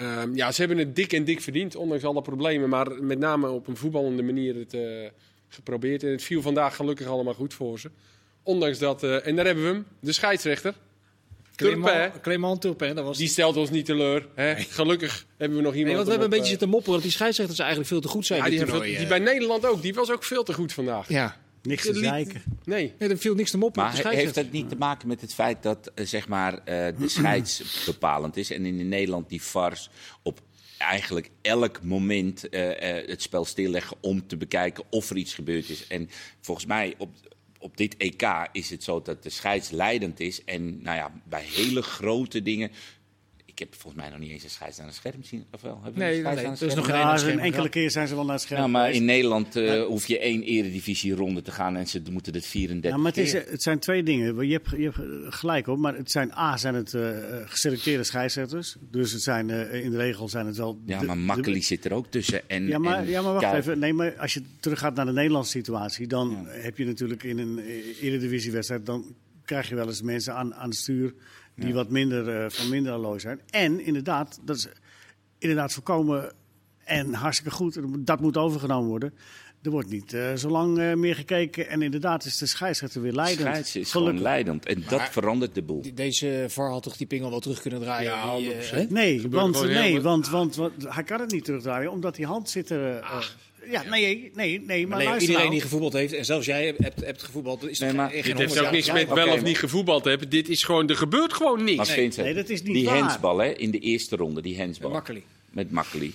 Um, 0.00 0.36
ja, 0.36 0.52
ze 0.52 0.60
hebben 0.60 0.78
het 0.78 0.96
dik 0.96 1.12
en 1.12 1.24
dik 1.24 1.40
verdiend, 1.40 1.76
ondanks 1.76 2.04
alle 2.04 2.22
problemen. 2.22 2.68
Maar 2.68 3.02
met 3.02 3.18
name 3.18 3.50
op 3.50 3.66
een 3.66 3.76
voetballende 3.76 4.22
manier 4.22 4.54
het 4.54 4.74
uh, 4.74 5.08
geprobeerd. 5.48 6.02
En 6.02 6.10
het 6.10 6.22
viel 6.22 6.42
vandaag 6.42 6.76
gelukkig 6.76 7.06
allemaal 7.06 7.34
goed 7.34 7.54
voor 7.54 7.78
ze. 7.78 7.90
Ondanks 8.42 8.78
dat, 8.78 9.02
uh, 9.02 9.26
en 9.26 9.36
daar 9.36 9.44
hebben 9.44 9.64
we 9.64 9.70
hem, 9.70 9.86
de 10.00 10.12
scheidsrechter. 10.12 10.74
Clement, 12.22 12.60
Turpin, 12.60 12.94
dat 12.94 13.04
was 13.04 13.18
die 13.18 13.28
stelt 13.28 13.56
ons 13.56 13.70
niet 13.70 13.84
teleur. 13.84 14.26
Hè? 14.34 14.54
Nee. 14.54 14.64
Gelukkig 14.64 15.26
hebben 15.36 15.58
we 15.58 15.64
nog 15.64 15.74
iemand. 15.74 15.86
Nee, 15.86 15.94
want 15.94 16.06
we 16.06 16.10
hebben 16.10 16.32
een 16.32 16.38
beetje 16.38 16.50
zitten 16.50 16.68
mopperen 16.68 16.94
dat 16.94 17.02
die 17.02 17.12
scheidsrechters 17.12 17.58
eigenlijk 17.58 17.88
veel 17.88 18.00
te 18.00 18.08
goed 18.08 18.26
zijn. 18.26 18.52
Ja, 18.52 18.64
die, 18.64 18.96
die 18.96 19.06
bij 19.06 19.18
Nederland 19.18 19.66
ook, 19.66 19.82
die 19.82 19.94
was 19.94 20.10
ook 20.10 20.24
veel 20.24 20.42
te 20.42 20.52
goed 20.52 20.72
vandaag. 20.72 21.08
Ja. 21.08 21.36
Niks 21.62 21.82
te 21.82 21.94
zeiken. 21.94 22.42
Nee. 22.64 22.94
nee, 22.98 23.08
er 23.08 23.18
viel 23.18 23.34
niks 23.34 23.50
te 23.50 23.58
moppen. 23.58 23.82
Maar 23.82 24.08
heeft 24.08 24.34
dat 24.34 24.50
niet 24.50 24.68
te 24.68 24.76
maken 24.76 25.08
met 25.08 25.20
het 25.20 25.34
feit 25.34 25.62
dat 25.62 25.90
uh, 25.94 26.06
zeg 26.06 26.28
maar, 26.28 26.52
uh, 26.52 26.62
de 26.98 27.08
scheids 27.18 27.84
bepalend 27.86 28.36
is 28.36 28.50
en 28.50 28.66
in 28.66 28.88
Nederland 28.88 29.28
die 29.28 29.42
vars 29.42 29.90
op 30.22 30.40
eigenlijk 30.78 31.30
elk 31.42 31.82
moment 31.82 32.54
uh, 32.54 32.70
het 33.06 33.22
spel 33.22 33.44
stilleggen 33.44 33.96
om 34.00 34.26
te 34.26 34.36
bekijken 34.36 34.84
of 34.90 35.10
er 35.10 35.16
iets 35.16 35.34
gebeurd 35.34 35.68
is. 35.68 35.86
En 35.86 36.10
volgens 36.40 36.66
mij 36.66 36.94
op, 36.98 37.10
op 37.58 37.76
dit 37.76 37.96
EK 37.96 38.48
is 38.52 38.70
het 38.70 38.84
zo 38.84 39.02
dat 39.02 39.22
de 39.22 39.30
scheids 39.30 39.70
leidend 39.70 40.20
is. 40.20 40.44
En 40.44 40.82
nou 40.82 40.96
ja, 40.96 41.12
bij 41.28 41.42
hele 41.42 41.82
grote 41.82 42.42
dingen 42.42 42.70
ik 43.60 43.68
heb 43.70 43.80
volgens 43.80 44.02
mij 44.02 44.10
nog 44.10 44.20
niet 44.20 44.30
eens 44.30 44.44
een 44.44 44.50
scheids 44.50 44.78
aan 44.78 44.86
een 44.86 44.92
scherm 44.92 45.22
zien. 45.22 45.44
Of 45.50 45.60
wel? 45.60 45.80
Hebben 45.82 46.00
nee, 46.00 46.22
nee, 46.22 46.34
nee. 46.34 46.44
Er 46.44 46.62
is 46.62 46.74
nog 46.74 46.86
geen 46.86 46.96
ja, 46.96 47.22
een 47.22 47.38
enkele 47.38 47.68
keer 47.68 47.90
zijn 47.90 48.08
ze 48.08 48.14
wel 48.14 48.24
naar 48.24 48.34
het 48.34 48.42
scherm. 48.42 48.60
Ja, 48.60 48.66
maar 48.66 48.90
in 48.90 49.04
Nederland 49.04 49.56
uh, 49.56 49.66
ja. 49.66 49.84
hoef 49.84 50.06
je 50.06 50.18
één 50.18 50.42
eredivisie 50.42 51.14
ronde 51.14 51.42
te 51.42 51.50
gaan 51.50 51.76
en 51.76 51.86
ze 51.86 52.02
moeten 52.10 52.34
het 52.34 52.46
34 52.46 52.90
ja, 52.90 52.96
maar 52.96 53.12
het, 53.12 53.20
is, 53.20 53.32
het 53.32 53.62
zijn 53.62 53.78
twee 53.78 54.02
dingen. 54.02 54.46
Je 54.46 54.52
hebt, 54.52 54.70
je 54.70 54.82
hebt 54.82 55.34
gelijk 55.34 55.66
op, 55.66 55.78
maar 55.78 55.96
het 55.96 56.10
zijn 56.10 56.32
A, 56.32 56.56
zijn 56.56 56.74
het 56.74 56.92
uh, 56.92 57.10
geselecteerde 57.46 58.04
scheidsrechters. 58.04 58.76
Dus 58.90 59.12
het 59.12 59.22
zijn, 59.22 59.48
uh, 59.48 59.84
in 59.84 59.90
de 59.90 59.96
regel 59.96 60.28
zijn 60.28 60.46
het 60.46 60.56
wel... 60.56 60.80
Ja, 60.86 61.02
maar 61.02 61.18
Makkeli 61.18 61.62
zit 61.62 61.84
er 61.84 61.92
ook 61.92 62.06
tussen. 62.06 62.48
En, 62.48 62.66
ja, 62.66 62.78
maar, 62.78 62.98
en 62.98 63.08
ja, 63.08 63.22
maar 63.22 63.32
wacht 63.32 63.54
even. 63.54 63.78
Nee, 63.78 63.92
maar 63.92 64.14
als 64.18 64.34
je 64.34 64.42
teruggaat 64.60 64.94
naar 64.94 65.06
de 65.06 65.12
Nederlandse 65.12 65.50
situatie, 65.50 66.06
dan 66.06 66.46
ja. 66.46 66.60
heb 66.60 66.78
je 66.78 66.84
natuurlijk 66.84 67.22
in 67.22 67.38
een 67.38 67.58
eredivisiewedstrijd, 68.00 68.86
dan 68.86 69.14
krijg 69.44 69.68
je 69.68 69.74
wel 69.74 69.86
eens 69.86 70.02
mensen 70.02 70.34
aan, 70.34 70.54
aan 70.54 70.68
het 70.68 70.78
stuur 70.78 71.14
die 71.58 71.68
ja. 71.68 71.74
wat 71.74 71.90
minder 71.90 72.42
uh, 72.42 72.50
van 72.50 72.68
minder 72.68 72.92
allooi 72.92 73.20
zijn. 73.20 73.40
En 73.50 73.80
inderdaad, 73.80 74.38
dat 74.42 74.56
is 74.56 74.68
inderdaad 75.38 75.72
voorkomen 75.72 76.32
en 76.84 77.14
hartstikke 77.14 77.50
goed. 77.50 77.78
Dat 77.98 78.20
moet 78.20 78.36
overgenomen 78.36 78.88
worden. 78.88 79.14
Er 79.62 79.70
wordt 79.70 79.90
niet 79.90 80.12
uh, 80.12 80.34
zo 80.34 80.48
lang 80.48 80.78
uh, 80.78 80.94
meer 80.94 81.14
gekeken. 81.14 81.68
En 81.68 81.82
inderdaad 81.82 82.24
is 82.24 82.38
de 82.38 82.46
scheidsrechter 82.46 83.02
weer 83.02 83.12
leidend. 83.12 83.38
De 83.38 83.44
scheids 83.44 83.76
is 83.76 83.90
gewoon 83.90 84.20
leidend. 84.20 84.66
En 84.66 84.78
maar 84.78 84.88
dat 84.88 85.08
verandert 85.08 85.54
de 85.54 85.62
boel. 85.62 85.84
Deze 85.94 86.44
VAR 86.48 86.70
had 86.70 86.82
toch 86.82 86.96
die 86.96 87.06
pingel 87.06 87.30
wel 87.30 87.40
terug 87.40 87.60
kunnen 87.60 87.80
draaien? 87.80 88.10
Ja, 88.10 88.36
die, 88.36 88.84
uh, 88.84 88.90
nee, 88.90 89.28
want, 89.28 89.66
nee 89.66 90.00
want, 90.00 90.28
want, 90.28 90.56
want, 90.56 90.72
hij 90.94 91.02
kan 91.02 91.20
het 91.20 91.30
niet 91.30 91.44
terugdraaien. 91.44 91.90
Omdat 91.90 92.14
die 92.14 92.26
hand 92.26 92.50
zit 92.50 92.70
er... 92.70 93.04
ja, 93.70 93.82
nee, 93.82 94.30
nee, 94.34 94.60
nee. 94.60 94.86
Maar, 94.86 95.04
maar 95.04 95.18
iedereen 95.18 95.40
nou. 95.40 95.50
die 95.50 95.60
gevoetbald 95.60 95.92
heeft, 95.92 96.12
en 96.12 96.24
zelfs 96.24 96.46
jij 96.46 96.74
hebt, 96.78 97.04
hebt 97.04 97.22
gevoetbald, 97.22 97.68
is 97.68 97.78
nee, 97.78 97.92
maar, 97.92 98.10
geen 98.10 98.22
Dit 98.22 98.38
heeft 98.38 98.58
ook 98.58 98.70
niks 98.70 98.92
met 98.92 99.08
wel 99.08 99.32
of 99.32 99.42
niet 99.42 99.58
gevoetbald 99.58 100.04
hebben. 100.04 100.28
Dit 100.28 100.48
is 100.48 100.64
gewoon, 100.64 100.88
er 100.88 100.96
gebeurt 100.96 101.32
gewoon 101.32 101.64
niks. 101.64 101.96
Nee, 101.96 102.12
nee, 102.16 102.34
dat 102.34 102.48
is 102.48 102.62
niet 102.62 102.74
die 102.74 102.84
waar. 102.84 102.96
hensbal 102.96 103.38
hè, 103.38 103.48
in 103.48 103.70
de 103.70 103.78
eerste 103.78 104.16
ronde, 104.16 104.42
die 104.42 104.56
hensbal. 104.56 104.90
Makkeli. 104.90 105.22
Met 105.50 105.70
Makkeli. 105.70 106.14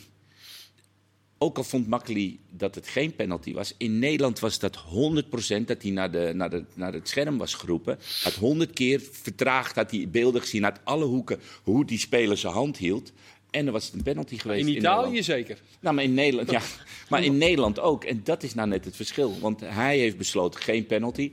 Ook 1.38 1.58
al 1.58 1.64
vond 1.64 1.88
Makkeli 1.88 2.40
dat 2.50 2.76
het 2.76 2.88
geen 2.88 3.16
penalty 3.16 3.54
was. 3.54 3.74
In 3.78 4.00
Nederland 4.00 4.40
was 4.40 4.60
dat 4.60 4.78
100% 4.78 5.66
dat 5.66 5.82
hij 5.82 5.92
naar, 5.92 6.12
de, 6.12 6.32
naar, 6.36 6.50
de, 6.50 6.64
naar 6.74 6.94
het 6.94 7.10
scherm 7.10 7.38
was 7.38 7.54
geroepen. 7.54 8.00
Had 8.24 8.34
100 8.34 8.74
keer 8.74 9.02
vertraagd, 9.12 9.76
had 9.76 9.92
hij 9.92 10.10
beelden 10.10 10.42
gezien 10.42 10.66
uit 10.66 10.80
alle 10.84 11.06
hoeken 11.06 11.40
hoe 11.64 11.86
die 11.86 12.00
speler 12.00 12.38
zijn 12.38 12.54
hand 12.54 12.78
hield. 12.78 13.12
En 13.54 13.66
er 13.66 13.72
was 13.72 13.92
een 13.94 14.04
penalty 14.04 14.38
geweest. 14.38 14.68
In 14.68 14.76
Italië 14.76 15.24
zeker? 15.24 15.58
Nou, 15.80 15.96
maar 15.96 16.04
in 16.04 16.14
Nederland, 16.14 16.52
ja. 16.52 16.62
Maar 17.10 17.24
in 17.24 17.38
Nederland 17.38 17.80
ook. 17.80 18.04
En 18.04 18.22
dat 18.24 18.44
is 18.44 18.54
nou 18.54 18.68
net 18.68 18.86
het 18.86 18.96
verschil. 18.96 19.40
Want 19.40 19.60
hij 19.60 19.98
heeft 19.98 20.18
besloten 20.18 20.62
geen 20.62 20.86
penalty. 20.86 21.32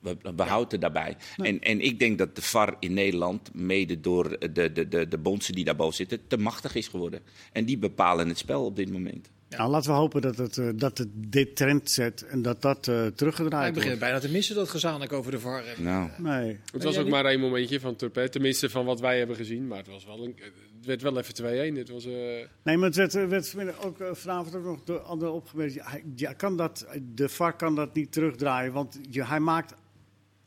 We, 0.00 0.16
we 0.36 0.42
houden 0.42 0.80
daarbij. 0.80 1.16
En, 1.36 1.60
en 1.60 1.80
ik 1.80 1.98
denk 1.98 2.18
dat 2.18 2.36
de 2.36 2.42
VAR 2.42 2.76
in 2.78 2.94
Nederland, 2.94 3.54
mede 3.54 4.00
door 4.00 4.38
de, 4.38 4.72
de, 4.72 4.88
de, 4.88 5.08
de 5.08 5.18
bondsen 5.18 5.54
die 5.54 5.64
daarboven 5.64 5.96
zitten, 5.96 6.26
te 6.26 6.36
machtig 6.36 6.74
is 6.74 6.88
geworden. 6.88 7.20
En 7.52 7.64
die 7.64 7.78
bepalen 7.78 8.28
het 8.28 8.38
spel 8.38 8.64
op 8.64 8.76
dit 8.76 8.92
moment. 8.92 9.30
Nou, 9.56 9.70
laten 9.70 9.90
we 9.90 9.96
hopen 9.96 10.20
dat 10.20 10.36
het, 10.36 10.56
uh, 10.56 10.70
dat 10.74 10.98
het 10.98 11.08
dit 11.14 11.56
trend 11.56 11.90
zet 11.90 12.22
en 12.26 12.42
dat 12.42 12.62
dat 12.62 12.86
uh, 12.86 13.06
teruggedraaid 13.06 13.62
wordt. 13.62 13.76
Ik 13.76 13.82
begin 13.82 13.98
bijna 13.98 14.18
te 14.18 14.30
missen 14.30 14.54
dat 14.54 14.68
gezamenlijk 14.68 15.12
over 15.12 15.32
de 15.32 15.40
VAR. 15.40 15.64
Nou. 15.76 16.10
Nee. 16.18 16.58
Het 16.72 16.82
was 16.82 16.98
ook 16.98 17.08
maar 17.08 17.24
één 17.24 17.40
momentje 17.40 17.80
van 17.80 17.96
Turpé, 17.96 18.28
tenminste 18.28 18.70
van 18.70 18.84
wat 18.84 19.00
wij 19.00 19.18
hebben 19.18 19.36
gezien. 19.36 19.66
Maar 19.66 19.78
het, 19.78 19.88
was 19.88 20.04
wel 20.04 20.24
een, 20.24 20.36
het 20.80 20.86
werd 20.86 21.02
wel 21.02 21.18
even 21.18 21.74
2-1. 21.74 21.78
Het 21.78 21.88
was, 21.88 22.06
uh... 22.06 22.12
Nee, 22.62 22.76
maar 22.76 22.90
het 22.92 22.96
werd, 22.96 23.12
werd 23.54 23.84
ook 23.84 23.96
vanavond 24.12 24.54
ook 24.54 24.64
nog 24.64 24.84
de 24.84 24.98
andere 24.98 25.30
opgemerkt. 25.30 25.74
Ja, 26.14 26.32
kan 26.32 26.56
dat, 26.56 26.86
de 27.14 27.28
VAR 27.28 27.56
kan 27.56 27.74
dat 27.74 27.94
niet 27.94 28.12
terugdraaien, 28.12 28.72
want 28.72 28.98
je, 29.10 29.24
hij 29.24 29.40
maakt 29.40 29.74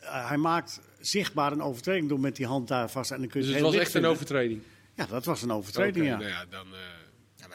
uh, 0.04 0.28
hij 0.28 0.38
maakt 0.38 0.82
zichtbaar 1.00 1.52
een 1.52 1.62
overtreding 1.62 2.10
door 2.10 2.20
met 2.20 2.36
die 2.36 2.46
hand 2.46 2.68
daar 2.68 2.90
vast. 2.90 3.12
En 3.12 3.20
dan 3.20 3.28
kun 3.28 3.40
je 3.40 3.46
dus 3.46 3.56
het, 3.56 3.64
was 3.64 3.76
echt 3.76 3.94
een 3.94 4.06
overtreding? 4.06 4.62
Ja, 4.94 5.06
dat 5.06 5.26
was 5.26 5.42
een 5.42 5.52
overtreding, 5.52 6.06
okay, 6.06 6.08
ja. 6.08 6.18
Nou 6.18 6.30
ja, 6.30 6.46
dan... 6.50 6.68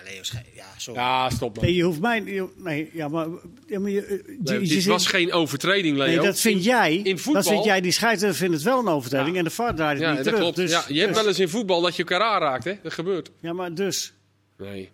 Leo, 0.05 0.23
ja, 0.55 0.65
sorry. 0.77 1.01
Ja, 1.01 1.31
stop 1.31 1.61
Nee, 1.61 1.75
je 1.75 1.83
hoeft 1.83 2.01
mij... 2.01 2.23
Je, 2.25 2.49
nee, 2.57 2.91
ja, 2.93 3.09
maar... 3.09 3.27
Ja, 3.67 3.79
maar 3.79 3.91
je, 3.91 4.25
je, 4.45 4.59
dit 4.61 4.85
was 4.85 5.07
geen 5.07 5.33
overtreding, 5.33 5.97
Leo. 5.97 6.07
Nee, 6.07 6.21
dat 6.21 6.41
vind 6.41 6.65
jij. 6.65 6.97
In 6.97 7.19
voetbal... 7.19 7.43
Dat 7.43 7.53
vind 7.53 7.65
jij. 7.65 7.81
Die 7.81 7.93
scheidsrechter 7.93 8.39
vindt 8.39 8.55
het 8.55 8.63
wel 8.63 8.79
een 8.79 8.89
overtreding 8.89 9.33
ja. 9.33 9.39
en 9.39 9.45
de 9.45 9.51
VAR 9.51 9.75
draait 9.75 9.99
het 9.99 10.07
ja, 10.07 10.13
niet 10.13 10.23
terug. 10.23 10.39
Klopt. 10.39 10.57
Dus, 10.57 10.71
ja, 10.71 10.85
je 10.87 10.95
dus. 10.95 11.03
hebt 11.03 11.15
wel 11.15 11.27
eens 11.27 11.39
in 11.39 11.49
voetbal 11.49 11.81
dat 11.81 11.97
je 11.97 12.05
elkaar 12.05 12.29
aanraakt, 12.29 12.65
hè? 12.65 12.75
Dat 12.83 12.93
gebeurt. 12.93 13.31
Ja, 13.41 13.53
maar 13.53 13.75
dus... 13.75 14.13
Nee. 14.57 14.91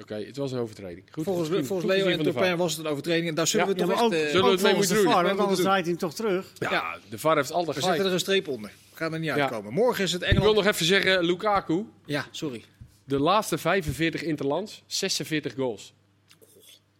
Oké, 0.00 0.14
het 0.14 0.36
was 0.36 0.52
een 0.52 0.58
overtreding. 0.58 1.04
Goed, 1.10 1.24
volgens 1.24 1.48
goed, 1.48 1.66
volgens 1.66 1.88
Leo 1.92 2.06
en 2.06 2.22
Turpin 2.22 2.56
was 2.56 2.76
het 2.76 2.84
een 2.84 2.90
overtreding. 2.90 3.28
En 3.28 3.34
daar 3.34 3.46
zullen 3.46 3.66
ja, 3.66 3.72
we 3.72 3.78
toch 3.78 3.90
ja, 3.90 4.02
ook, 4.02 4.12
echt, 4.12 4.30
zullen 4.30 4.46
we 4.46 4.52
het 4.52 4.62
mee 4.62 4.74
moeten 4.74 4.94
doen. 4.94 5.04
VAR, 5.04 5.24
want 5.24 5.38
anders 5.38 5.60
draait 5.60 5.86
hij 5.86 5.96
toch 5.96 6.14
terug. 6.14 6.52
Ja, 6.58 6.70
ja, 6.70 6.96
de 7.08 7.18
VAR 7.18 7.36
heeft 7.36 7.52
altijd 7.52 7.76
We 7.76 7.82
zetten 7.82 8.06
er 8.06 8.12
een 8.12 8.18
streep 8.18 8.48
onder. 8.48 8.70
Gaan 8.94 9.12
er 9.12 9.18
niet 9.18 9.30
uitkomen. 9.30 9.72
Morgen 9.72 10.04
is 10.04 10.12
het 10.12 10.22
Engeland... 10.22 10.46
Ik 10.46 10.54
wil 10.54 10.62
nog 10.62 10.72
even 10.72 10.86
zeggen, 10.86 11.24
Lukaku. 11.24 11.84
Ja, 12.04 12.26
sorry. 12.30 12.64
De 13.04 13.18
laatste 13.18 13.58
45 13.58 14.22
interlands, 14.22 14.82
46 14.86 15.54
goals. 15.54 15.94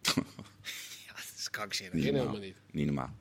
ja, 1.07 1.13
dat 1.13 1.33
is 1.37 1.49
krankzinnig. 1.49 2.03
Niet 2.03 2.13
normaal. 2.13 2.37
Niet. 2.37 2.55
niet 2.71 2.85
normaal. 2.85 3.13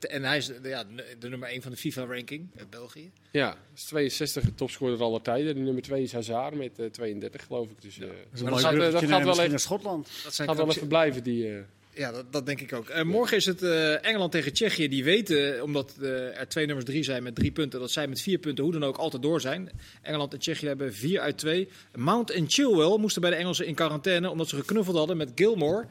En 0.00 0.24
hij 0.24 0.36
is 0.36 0.50
ja, 0.62 0.84
de 1.18 1.28
nummer 1.28 1.48
1 1.48 1.62
van 1.62 1.70
de 1.70 1.76
FIFA-ranking 1.76 2.48
in 2.54 2.66
België. 2.70 3.10
Ja, 3.30 3.56
is 3.74 3.84
62 3.84 4.44
topscorer 4.54 5.02
aller 5.02 5.22
tijden. 5.22 5.54
De 5.54 5.60
nummer 5.60 5.82
2 5.82 6.02
is 6.02 6.12
Hazard 6.12 6.54
met 6.54 6.78
uh, 6.78 6.86
32, 6.86 7.44
geloof 7.44 7.70
ik. 7.70 7.82
Dus, 7.82 7.98
uh, 7.98 8.06
dat, 8.06 8.48
dat, 8.48 8.60
gaat, 8.60 8.74
uh, 8.74 8.92
dat 8.92 9.04
gaat 9.04 9.24
wel 9.24 9.38
even 9.38 9.50
naar 9.50 9.60
Schotland. 9.60 10.08
Dat 10.24 10.34
zijn 10.34 10.48
gaat 10.48 10.56
wel 10.56 10.68
even 10.70 10.88
blijven, 10.88 11.22
die... 11.22 11.48
Uh... 11.48 11.60
Ja, 11.96 12.22
dat, 12.30 12.46
denk 12.46 12.60
ik 12.60 12.72
ook. 12.72 12.90
Uh, 12.90 13.02
morgen 13.02 13.36
is 13.36 13.44
het 13.44 13.62
uh, 13.62 14.04
Engeland 14.04 14.32
tegen 14.32 14.52
Tsjechië. 14.52 14.88
Die 14.88 15.04
weten, 15.04 15.62
omdat 15.62 15.96
uh, 16.00 16.38
er 16.38 16.48
twee 16.48 16.66
nummers 16.66 16.86
drie 16.86 17.02
zijn 17.02 17.22
met 17.22 17.34
drie 17.34 17.50
punten, 17.50 17.80
dat 17.80 17.90
zij 17.90 18.08
met 18.08 18.20
vier 18.20 18.38
punten 18.38 18.64
hoe 18.64 18.72
dan 18.72 18.84
ook 18.84 18.96
altijd 18.96 19.22
door 19.22 19.40
zijn. 19.40 19.70
Engeland 20.02 20.32
en 20.32 20.38
Tsjechië 20.38 20.66
hebben 20.66 20.94
vier 20.94 21.20
uit 21.20 21.38
twee. 21.38 21.68
Mount 21.94 22.30
en 22.30 22.50
Chilwell 22.50 22.98
moesten 22.98 23.22
bij 23.22 23.30
de 23.30 23.36
Engelsen 23.36 23.66
in 23.66 23.74
quarantaine 23.74 24.30
omdat 24.30 24.48
ze 24.48 24.56
geknuffeld 24.56 24.96
hadden 24.96 25.16
met 25.16 25.32
Gilmore. 25.34 25.86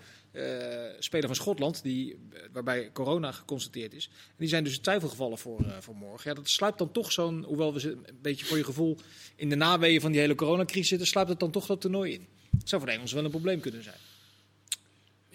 Speler 0.99 1.27
van 1.27 1.35
Schotland, 1.35 1.83
die, 1.83 2.15
waarbij 2.51 2.89
corona 2.93 3.31
geconstateerd 3.31 3.93
is. 3.93 4.09
En 4.27 4.35
die 4.37 4.47
zijn 4.47 4.63
dus 4.63 4.75
in 4.75 4.81
twijfel 4.81 5.09
gevallen 5.09 5.37
voor, 5.37 5.65
voor 5.79 5.95
morgen. 5.95 6.29
Ja, 6.29 6.35
dat 6.35 6.49
sluipt 6.49 6.77
dan 6.77 6.91
toch 6.91 7.11
zo'n, 7.11 7.43
hoewel 7.43 7.73
we 7.73 7.91
een 7.91 8.19
beetje 8.21 8.45
voor 8.45 8.57
je 8.57 8.63
gevoel 8.63 8.97
in 9.35 9.49
de 9.49 9.55
naweeën 9.55 10.01
van 10.01 10.11
die 10.11 10.21
hele 10.21 10.35
coronacrisis 10.35 10.87
zitten, 10.87 11.07
sluipt 11.07 11.29
het 11.29 11.39
dan 11.39 11.51
toch 11.51 11.65
dat 11.65 11.81
toernooi 11.81 12.13
in. 12.13 12.27
Het 12.57 12.69
zou 12.69 12.81
voor 12.81 12.89
de 12.89 12.95
Engelsen 12.95 13.15
wel 13.15 13.25
een 13.25 13.31
probleem 13.31 13.59
kunnen 13.59 13.83
zijn. 13.83 13.97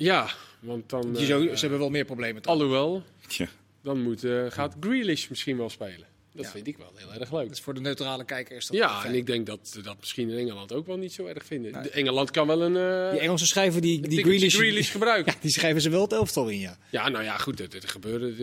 Ja, 0.03 0.31
want 0.61 0.89
dan... 0.89 1.17
Uh, 1.17 1.23
zo, 1.23 1.43
ze 1.43 1.61
hebben 1.61 1.79
wel 1.79 1.91
meer 1.91 2.05
problemen. 2.05 2.43
Toch? 2.43 2.53
Alhoewel, 2.53 3.03
ja. 3.29 3.49
dan 3.83 4.03
moet, 4.03 4.27
gaat 4.49 4.77
Grealish 4.81 5.29
misschien 5.29 5.57
wel 5.57 5.71
spelen. 5.71 6.07
Dat 6.33 6.47
vind 6.47 6.67
ik 6.67 6.77
wel 6.77 6.93
heel 6.95 7.13
erg 7.13 7.33
leuk. 7.33 7.49
Dat 7.49 7.57
is 7.57 7.61
voor 7.61 7.75
de 7.75 7.81
neutrale 7.81 8.25
kijker 8.25 8.57
is 8.57 8.67
dat 8.67 8.77
Ja, 8.77 9.05
en 9.05 9.15
ik 9.15 9.27
denk 9.27 9.47
dat 9.47 9.79
dat 9.83 9.97
misschien 10.01 10.31
in 10.31 10.39
Engeland 10.39 10.73
ook 10.73 10.87
wel 10.87 10.97
niet 10.97 11.13
zo 11.13 11.27
erg 11.27 11.45
vinden. 11.45 11.73
Nee. 11.73 11.91
Engeland 11.91 12.31
kan 12.31 12.47
wel 12.47 12.63
een... 12.63 12.75
Uh, 12.75 13.11
die 13.11 13.21
Engelse 13.21 13.47
schrijven 13.47 13.81
die, 13.81 14.01
die 14.01 14.23
Grealish, 14.23 14.55
Grealish 14.55 14.91
gebruiken. 14.91 15.33
ja, 15.35 15.39
die 15.41 15.51
schrijven 15.51 15.83
ze 15.83 15.91
wel 15.91 16.03
het 16.03 16.13
elftal 16.13 16.49
in, 16.49 16.59
ja. 16.59 16.79
Ja, 16.91 17.09
nou 17.09 17.25
ja, 17.25 17.37
goed. 17.37 17.59
Het, 17.59 17.91
gebeurde... 17.91 18.35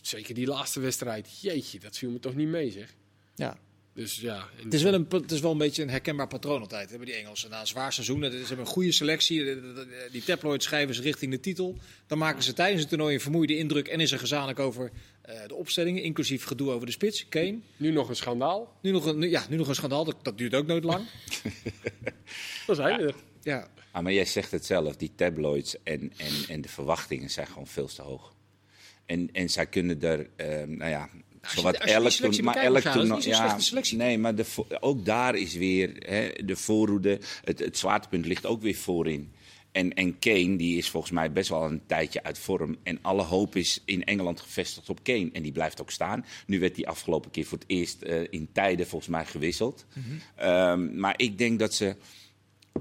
zeker 0.00 0.34
die 0.34 0.46
laatste 0.46 0.80
wedstrijd. 0.80 1.40
Jeetje, 1.40 1.78
dat 1.78 1.98
viel 1.98 2.10
me 2.10 2.18
toch 2.18 2.34
niet 2.34 2.48
mee, 2.48 2.70
zeg. 2.70 2.94
Ja. 3.34 3.58
Dus 3.94 4.20
ja. 4.20 4.48
Het 4.56 4.74
is, 4.74 4.82
wel 4.82 4.94
een, 4.94 5.06
het 5.10 5.30
is 5.32 5.40
wel 5.40 5.50
een 5.50 5.58
beetje 5.58 5.82
een 5.82 5.90
herkenbaar 5.90 6.26
patroon 6.26 6.60
altijd. 6.60 6.90
Hebben 6.90 7.08
die 7.08 7.16
Engelsen 7.16 7.50
na 7.50 7.60
een 7.60 7.66
zwaar 7.66 7.92
seizoen. 7.92 8.22
Ze 8.22 8.36
hebben 8.36 8.58
een 8.58 8.66
goede 8.66 8.92
selectie. 8.92 9.60
Die 10.10 10.22
tabloids 10.24 10.64
schrijven 10.64 10.94
ze 10.94 11.02
richting 11.02 11.32
de 11.32 11.40
titel. 11.40 11.76
Dan 12.06 12.18
maken 12.18 12.42
ze 12.42 12.52
tijdens 12.52 12.80
het 12.80 12.88
toernooi 12.88 13.14
een 13.14 13.20
vermoeide 13.20 13.56
indruk. 13.56 13.88
En 13.88 14.00
is 14.00 14.12
er 14.12 14.18
gezamenlijk 14.18 14.58
over 14.58 14.90
uh, 15.28 15.34
de 15.46 15.54
opstellingen. 15.54 16.02
Inclusief 16.02 16.44
gedoe 16.44 16.70
over 16.70 16.86
de 16.86 16.92
spits. 16.92 17.28
Kane. 17.28 17.58
Nu 17.76 17.90
nog 17.90 18.08
een 18.08 18.16
schandaal. 18.16 18.76
Nu 18.82 18.90
nog 18.90 19.04
een, 19.04 19.20
ja, 19.20 19.46
nu 19.48 19.56
nog 19.56 19.68
een 19.68 19.74
schandaal. 19.74 20.04
Dat, 20.04 20.16
dat 20.22 20.38
duurt 20.38 20.54
ook 20.54 20.66
nooit 20.66 20.84
lang. 20.84 21.06
dat 22.66 22.76
zijn 22.76 22.98
we 22.98 23.06
er. 23.06 23.14
Ja. 23.42 23.68
Ah, 23.90 24.02
maar 24.02 24.12
jij 24.12 24.24
zegt 24.24 24.50
het 24.50 24.66
zelf. 24.66 24.96
Die 24.96 25.12
tabloids 25.14 25.82
en, 25.82 26.12
en, 26.16 26.32
en 26.48 26.60
de 26.60 26.68
verwachtingen 26.68 27.30
zijn 27.30 27.46
gewoon 27.46 27.66
veel 27.66 27.86
te 27.86 28.02
hoog. 28.02 28.34
En, 29.06 29.28
en 29.32 29.48
zij 29.48 29.66
kunnen 29.66 30.02
er, 30.02 30.18
uh, 30.36 30.76
nou 30.76 30.90
ja, 30.90 31.08
Zowat 31.42 31.74
elk 31.74 32.42
maar 32.42 32.56
elk 32.56 32.78
toernooi. 32.78 33.28
Ja, 33.28 33.58
nee, 33.90 34.18
maar 34.18 34.34
de, 34.34 34.44
ook 34.80 35.04
daar 35.04 35.34
is 35.34 35.54
weer 35.54 35.92
hè, 35.98 36.44
de 36.44 36.56
voorroede. 36.56 37.18
Het, 37.44 37.58
het 37.58 37.78
zwaartepunt 37.78 38.26
ligt 38.26 38.46
ook 38.46 38.62
weer 38.62 38.74
voorin. 38.74 39.32
En, 39.72 39.94
en 39.94 40.18
Kane, 40.18 40.56
die 40.56 40.76
is 40.76 40.88
volgens 40.90 41.12
mij 41.12 41.32
best 41.32 41.48
wel 41.48 41.64
een 41.64 41.82
tijdje 41.86 42.22
uit 42.22 42.38
vorm. 42.38 42.76
En 42.82 42.98
alle 43.02 43.22
hoop 43.22 43.56
is 43.56 43.82
in 43.84 44.04
Engeland 44.04 44.40
gevestigd 44.40 44.88
op 44.88 45.02
Kane. 45.02 45.30
En 45.32 45.42
die 45.42 45.52
blijft 45.52 45.80
ook 45.80 45.90
staan. 45.90 46.24
Nu 46.46 46.60
werd 46.60 46.76
hij 46.76 46.86
afgelopen 46.86 47.30
keer 47.30 47.44
voor 47.44 47.58
het 47.58 47.68
eerst 47.68 48.02
uh, 48.02 48.20
in 48.30 48.48
tijden 48.52 48.86
volgens 48.86 49.10
mij 49.10 49.24
gewisseld. 49.24 49.86
Mm 49.94 50.02
-hmm. 50.02 50.48
um, 50.48 50.98
maar 50.98 51.14
ik 51.16 51.38
denk 51.38 51.58
dat 51.58 51.74
ze 51.74 51.96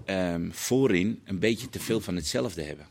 um, 0.06 0.54
voorin 0.54 1.22
een 1.26 1.40
beetje 1.40 1.70
te 1.70 1.80
veel 1.80 2.02
van 2.02 2.16
hetzelfde 2.16 2.62
hebben. 2.62 2.88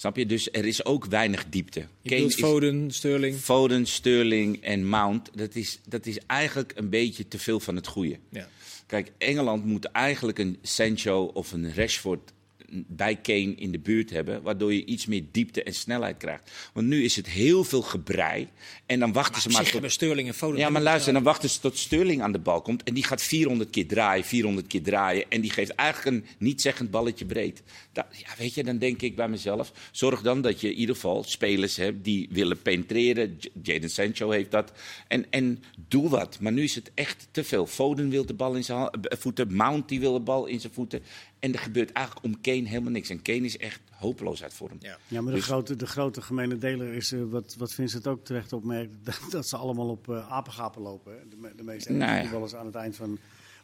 Snap 0.00 0.16
je? 0.16 0.26
Dus 0.26 0.50
er 0.50 0.66
is 0.66 0.84
ook 0.84 1.04
weinig 1.04 1.44
diepte. 1.48 1.86
Je 2.02 2.30
Foden, 2.30 2.90
Sterling. 2.90 3.36
Foden, 3.36 3.86
Sterling 3.86 4.62
en 4.62 4.88
Mount. 4.88 5.30
Dat 5.34 5.54
is, 5.54 5.80
dat 5.88 6.06
is 6.06 6.18
eigenlijk 6.26 6.72
een 6.76 6.88
beetje 6.88 7.28
te 7.28 7.38
veel 7.38 7.60
van 7.60 7.76
het 7.76 7.86
goede. 7.86 8.18
Ja. 8.30 8.48
Kijk, 8.86 9.12
Engeland 9.18 9.64
moet 9.64 9.84
eigenlijk 9.84 10.38
een 10.38 10.58
Sancho 10.62 11.24
of 11.24 11.52
een 11.52 11.74
Rashford 11.74 12.32
bij 12.72 13.16
Kane 13.16 13.54
in 13.54 13.72
de 13.72 13.78
buurt 13.78 14.10
hebben, 14.10 14.42
waardoor 14.42 14.72
je 14.72 14.84
iets 14.84 15.06
meer 15.06 15.22
diepte 15.30 15.62
en 15.62 15.74
snelheid 15.74 16.16
krijgt. 16.16 16.50
Want 16.72 16.86
nu 16.86 17.04
is 17.04 17.16
het 17.16 17.28
heel 17.28 17.64
veel 17.64 17.82
gebrei 17.82 18.48
en 18.86 18.98
dan 18.98 19.12
wachten 19.12 19.32
maar 19.32 19.64
ze 19.64 19.72
maar 19.72 19.82
tot... 19.82 19.92
Sterling 19.92 20.28
en 20.28 20.34
Foden. 20.34 20.58
Ja, 20.58 20.68
maar 20.68 20.82
luister, 20.82 21.12
dan 21.12 21.22
wachten 21.22 21.50
ze 21.50 21.60
tot 21.60 21.78
Sterling 21.78 22.22
aan 22.22 22.32
de 22.32 22.38
bal 22.38 22.62
komt 22.62 22.82
en 22.82 22.94
die 22.94 23.04
gaat 23.04 23.22
400 23.22 23.70
keer 23.70 23.86
draaien, 23.86 24.24
400 24.24 24.66
keer 24.66 24.82
draaien 24.82 25.24
en 25.28 25.40
die 25.40 25.50
geeft 25.50 25.70
eigenlijk 25.70 26.16
een 26.16 26.26
niet-zeggend 26.38 26.90
balletje 26.90 27.24
breed. 27.24 27.62
Dat, 27.92 28.06
ja, 28.10 28.28
weet 28.38 28.54
je, 28.54 28.64
dan 28.64 28.78
denk 28.78 29.02
ik 29.02 29.16
bij 29.16 29.28
mezelf, 29.28 29.72
zorg 29.92 30.22
dan 30.22 30.40
dat 30.40 30.60
je 30.60 30.68
in 30.68 30.78
ieder 30.78 30.94
geval 30.94 31.24
spelers 31.24 31.76
hebt 31.76 32.04
die 32.04 32.28
willen 32.30 32.62
penetreren. 32.62 33.38
Jaden 33.62 33.90
Sancho 33.90 34.30
heeft 34.30 34.50
dat. 34.50 34.72
En, 35.08 35.30
en 35.30 35.62
doe 35.88 36.08
wat. 36.08 36.40
Maar 36.40 36.52
nu 36.52 36.62
is 36.62 36.74
het 36.74 36.90
echt 36.94 37.28
te 37.30 37.44
veel. 37.44 37.66
Foden 37.66 38.08
wil 38.08 38.26
de 38.26 38.34
bal 38.34 38.54
in 38.54 38.64
zijn 38.64 38.88
voeten, 39.00 39.54
Mount 39.54 39.88
die 39.88 40.00
wil 40.00 40.12
de 40.12 40.20
bal 40.20 40.46
in 40.46 40.60
zijn 40.60 40.72
voeten. 40.72 41.02
En 41.40 41.52
er 41.52 41.58
gebeurt 41.58 41.92
eigenlijk 41.92 42.26
om 42.26 42.40
Kane 42.40 42.68
helemaal 42.68 42.92
niks. 42.92 43.10
En 43.10 43.22
Kane 43.22 43.40
is 43.40 43.58
echt 43.58 43.80
hopeloos 43.90 44.42
uit 44.42 44.54
vorm. 44.54 44.76
Ja, 44.80 44.98
ja 45.08 45.20
maar 45.20 45.32
de, 45.32 45.38
dus- 45.38 45.46
grote, 45.46 45.76
de 45.76 45.86
grote 45.86 46.22
gemene 46.22 46.58
deler 46.58 46.92
is, 46.92 47.12
uh, 47.12 47.22
wat, 47.30 47.54
wat 47.58 47.72
Vincent 47.72 48.06
ook 48.06 48.24
terecht 48.24 48.52
opmerkt, 48.52 48.92
dat, 49.04 49.20
dat 49.30 49.48
ze 49.48 49.56
allemaal 49.56 49.88
op 49.88 50.08
uh, 50.08 50.32
apengapen 50.32 50.82
lopen. 50.82 51.12
De, 51.30 51.52
de 51.56 51.62
meeste 51.62 51.92
nou 51.92 52.24
ja. 52.24 52.30
wel 52.30 52.42
eens 52.42 52.54
aan 52.54 52.66
het 52.66 52.74
eind 52.74 52.96
van... 52.96 53.18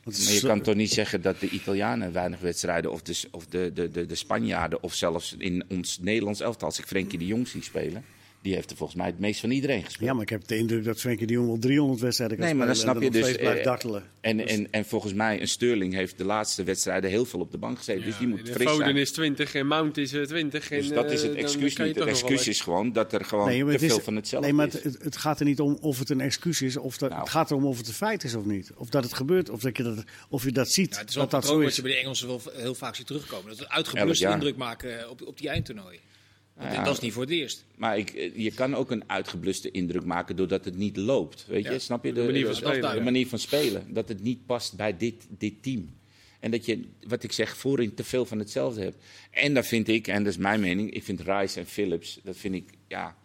Maar 0.05 0.14
je 0.14 0.41
kan 0.41 0.61
toch 0.61 0.74
niet 0.74 0.91
zeggen 0.91 1.22
dat 1.22 1.41
de 1.41 1.49
Italianen 1.49 2.12
weinig 2.12 2.41
wedstrijden, 2.41 2.93
of 2.93 3.03
de, 3.03 3.22
of 3.31 3.47
de, 3.47 3.70
de, 3.74 3.91
de, 3.91 4.07
de 4.07 4.14
Spanjaarden, 4.14 4.83
of 4.83 4.95
zelfs 4.95 5.35
in 5.39 5.64
ons 5.68 5.99
Nederlands 5.99 6.41
elftal, 6.41 6.68
als 6.68 6.79
ik 6.79 6.87
Frenkie 6.87 7.18
de 7.18 7.27
Jong 7.27 7.49
zie 7.49 7.62
spelen, 7.62 8.05
die 8.43 8.55
heeft 8.55 8.70
er 8.70 8.76
volgens 8.76 8.99
mij 8.99 9.07
het 9.07 9.18
meest 9.18 9.41
van 9.41 9.51
iedereen 9.51 9.84
gespeeld. 9.84 10.09
Ja, 10.09 10.12
maar 10.12 10.22
ik 10.22 10.28
heb 10.28 10.47
de 10.47 10.57
indruk 10.57 10.84
dat 10.84 11.01
Frenkie 11.01 11.26
de 11.26 11.32
Jong 11.32 11.47
wel 11.47 11.59
300 11.59 12.01
wedstrijden 12.01 12.37
kan 12.37 12.47
Nee, 12.47 12.55
maar 12.55 12.66
dan 12.66 12.76
snap 12.76 13.03
je 13.03 13.11
dus, 13.11 13.37
eh. 13.37 13.64
En, 14.20 14.47
en, 14.49 14.68
en 14.70 14.84
volgens 14.84 15.12
mij, 15.12 15.41
een 15.41 15.49
Sterling 15.49 15.95
heeft 15.95 16.18
de 16.18 16.24
laatste 16.24 16.64
wedstrijden 16.64 17.11
heel 17.11 17.24
veel 17.24 17.41
op 17.41 17.51
de 17.51 17.59
bank 17.59 17.78
gezeten. 17.78 18.05
dus 18.05 18.18
die 18.18 18.28
moet 18.28 18.41
fris 18.41 18.66
Foden 18.66 18.84
zijn. 18.84 18.97
is 18.97 19.11
20 19.12 19.55
en 19.55 19.66
Mount 19.66 19.97
is 19.97 20.12
eh, 20.12 20.22
20. 20.22 20.68
Dus 20.68 20.89
en, 20.89 20.95
dat 20.95 21.11
is 21.11 21.22
het 21.22 21.34
eh, 21.34 21.43
excuus 21.43 21.76
niet. 21.76 21.95
Het 21.97 22.05
excuus 22.07 22.49
is 22.49 22.61
gewoon 22.61 22.93
dat 22.93 23.12
er 23.12 23.24
gewoon 23.24 23.47
Nee, 23.49 23.64
te 23.64 23.70
het 23.70 23.82
is- 23.82 23.89
veel 23.93 24.01
van 24.01 24.16
hetzelfde 24.16 24.49
nee, 24.49 24.57
maar 24.57 24.66
is. 24.66 24.72
het, 24.72 24.82
het- 24.84 25.03
het 25.03 25.16
gaat 25.16 25.41
er 25.41 25.47
niet 25.47 25.61
om 25.61 25.78
of 25.80 25.99
het 25.99 26.11
een 26.11 26.20
excuus 26.20 26.62
is. 26.62 26.76
Of 26.76 26.99
dat, 26.99 27.09
Nou. 27.11 27.20
Het 27.20 27.30
gaat 27.30 27.51
erom 27.51 27.64
of 27.66 27.76
het 27.78 27.89
een 27.89 27.93
feit 27.95 28.24
is 28.24 28.34
of 28.34 28.45
niet. 28.45 28.70
Of 28.76 28.89
dat 28.89 29.05
het 29.05 29.12
gebeurt, 29.14 29.51
of, 29.51 29.61
dat 29.61 29.76
je, 29.76 29.82
dat, 29.82 30.05
of 30.28 30.45
je 30.45 30.53
dat 30.53 30.70
ziet. 30.70 30.95
Ja, 30.95 31.01
het 31.01 31.09
is 31.09 31.14
wel 31.14 31.24
dat 31.24 31.32
een 31.34 31.41
dat 31.41 31.49
zo 31.51 31.59
wat 31.59 31.68
is. 31.68 31.76
je 31.76 31.82
bij 31.82 31.91
de 31.91 31.97
Engelsen 31.99 32.26
wel 32.26 32.41
heel 32.53 32.74
vaak 32.74 32.95
ziet 32.95 33.07
terugkomen. 33.07 33.57
Dat 33.57 33.68
uitgebluste 33.68 34.24
jaar. 34.24 34.32
indruk 34.32 34.57
maken 34.57 35.01
eh, 35.01 35.11
op, 35.11 35.22
op 35.26 35.39
die 35.39 35.49
eindtoernooien. 35.49 36.01
Want 36.57 36.73
Ja. 36.73 36.85
Dat 36.85 36.95
is 36.95 37.01
niet 37.01 37.13
voor 37.13 37.23
het 37.23 37.31
eerst. 37.31 37.65
Maar 37.75 37.99
ik, 37.99 38.11
eh, 38.11 38.37
je 38.37 38.51
kan 38.51 38.75
ook 38.75 38.91
een 38.91 39.05
uitgebluste 39.11 39.71
indruk 39.71 40.05
maken 40.05 40.37
doordat 40.37 40.65
het 40.65 40.77
niet 40.77 40.97
loopt. 40.97 41.47
Weet 41.47 41.65
je, 41.65 41.71
Ja, 41.73 41.79
snap 41.79 42.05
je? 42.05 42.13
de 42.13 42.25
manier 42.25 42.47
van 42.47 42.55
spelen, 42.55 42.95
de 42.95 43.01
manier 43.01 43.27
van 43.27 43.39
spelen. 43.39 43.95
Dat 43.95 44.09
het 44.09 44.23
niet 44.23 44.47
past 44.47 44.77
bij 44.77 44.97
dit, 44.97 45.27
dit 45.29 45.63
team. 45.63 45.95
En 46.41 46.51
dat 46.51 46.65
je, 46.65 46.85
wat 47.07 47.23
ik 47.23 47.33
zeg, 47.33 47.57
voorin 47.57 47.95
te 47.95 48.05
veel 48.05 48.27
van 48.27 48.39
hetzelfde 48.39 48.81
hebt. 48.83 48.97
En 49.31 49.55
daar 49.55 49.65
vind 49.65 49.89
ik, 49.89 50.07
en 50.09 50.25
dat 50.25 50.33
is 50.33 50.39
mijn 50.39 50.61
mening, 50.61 50.91
ik 50.95 51.05
vind 51.05 51.21
Rice 51.21 51.61
en 51.61 51.67
Phillips, 51.67 52.21
dat 52.23 52.37
vind 52.37 52.55
ik 52.55 52.71
ja, 52.89 53.17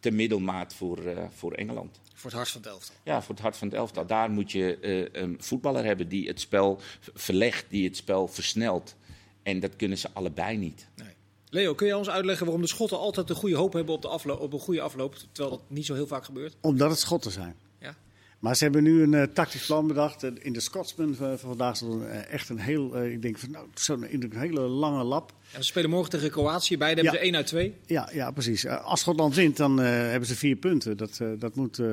te 0.00 0.10
middelmaat 0.10 0.74
voor, 0.74 1.06
eh, 1.06 1.24
voor 1.30 1.52
Engeland. 1.52 2.00
Voor 2.14 2.30
het 2.30 2.38
hart 2.38 2.48
van 2.50 2.60
het 2.60 2.70
elftal. 2.70 2.94
Ja, 3.04 3.22
voor 3.22 3.34
het 3.34 3.42
hart 3.42 3.56
van 3.56 3.68
het 3.68 3.76
elftal. 3.76 4.06
Daar 4.06 4.30
moet 4.30 4.52
je 4.52 4.78
eh, 4.78 5.22
een 5.22 5.36
voetballer 5.40 5.84
hebben 5.84 6.08
die 6.08 6.26
het 6.28 6.40
spel 6.40 6.80
verlegt, 7.14 7.64
die 7.68 7.84
het 7.84 7.96
spel 7.96 8.28
versnelt. 8.28 8.96
En 9.42 9.60
dat 9.60 9.76
kunnen 9.76 9.98
ze 9.98 10.08
allebei 10.12 10.56
niet. 10.56 10.88
Nee. 10.96 11.08
Leo, 11.50 11.74
kun 11.74 11.86
je 11.86 11.96
ons 11.96 12.08
uitleggen 12.10 12.44
waarom 12.44 12.62
de 12.64 12.68
Schotten 12.68 12.98
altijd 12.98 13.30
een 13.30 13.36
goede 13.36 13.56
hoop 13.56 13.72
hebben 13.72 13.94
op, 13.94 14.02
de 14.02 14.08
afloop, 14.08 14.40
op 14.40 14.52
een 14.52 14.58
goede 14.58 14.80
afloop, 14.80 15.14
terwijl 15.32 15.56
dat 15.56 15.64
niet 15.68 15.86
zo 15.86 15.94
heel 15.94 16.06
vaak 16.06 16.24
gebeurt? 16.24 16.56
Omdat 16.60 16.90
het 16.90 16.98
schotten 16.98 17.30
zijn. 17.30 17.54
Ja. 17.80 17.94
Maar 18.38 18.56
ze 18.56 18.62
hebben 18.64 18.82
nu 18.82 19.02
een 19.02 19.14
eh, 19.14 19.22
tactisch 19.22 19.66
plan 19.66 19.86
bedacht. 19.86 20.22
Eh, 20.22 20.30
In 20.38 20.52
de 20.52 20.60
Scotsman 20.60 21.14
van 21.14 21.26
van 21.38 21.48
vandaag 21.48 21.76
stond 21.76 22.04
eh, 22.04 22.32
echt 22.32 22.48
een 22.48 22.58
heel, 22.58 22.94
eh, 22.96 23.12
ik 23.12 23.22
denk 23.22 23.38
van 23.38 23.50
nou, 23.50 23.66
zo'n 23.74 24.06
een 24.14 24.32
hele 24.36 24.60
lange 24.60 25.04
lap. 25.04 25.32
En 25.52 25.58
we 25.58 25.64
spelen 25.64 25.90
morgen 25.90 26.10
tegen 26.10 26.30
Kroatië. 26.30 26.76
Beide 26.78 27.00
hebben 27.00 27.12
Ja. 27.20 27.24
ze 27.26 27.26
1 27.30 27.36
uit 27.36 27.46
2. 27.46 27.74
Ja, 27.86 28.10
ja 28.12 28.30
precies. 28.30 28.64
Eh, 28.64 28.84
Als 28.84 29.00
Schotland 29.00 29.34
wint, 29.34 29.56
dan 29.56 29.80
eh, 29.80 29.86
hebben 29.86 30.28
ze 30.28 30.34
vier 30.36 30.56
punten. 30.56 30.96
Dat, 30.96 31.18
eh, 31.20 31.28
dat 31.38 31.54
moet 31.54 31.78
eh, 31.78 31.86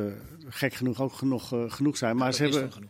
gek 0.49 0.73
genoeg 0.73 1.01
ook 1.01 1.13
genoeg, 1.13 1.53
eh, 1.53 1.63
genoeg 1.71 1.97
zijn. 1.97 2.15
Maar 2.17 2.27
dat 2.27 2.35
ze 2.35 2.47
is 2.47 2.55
hebben, 2.55 2.89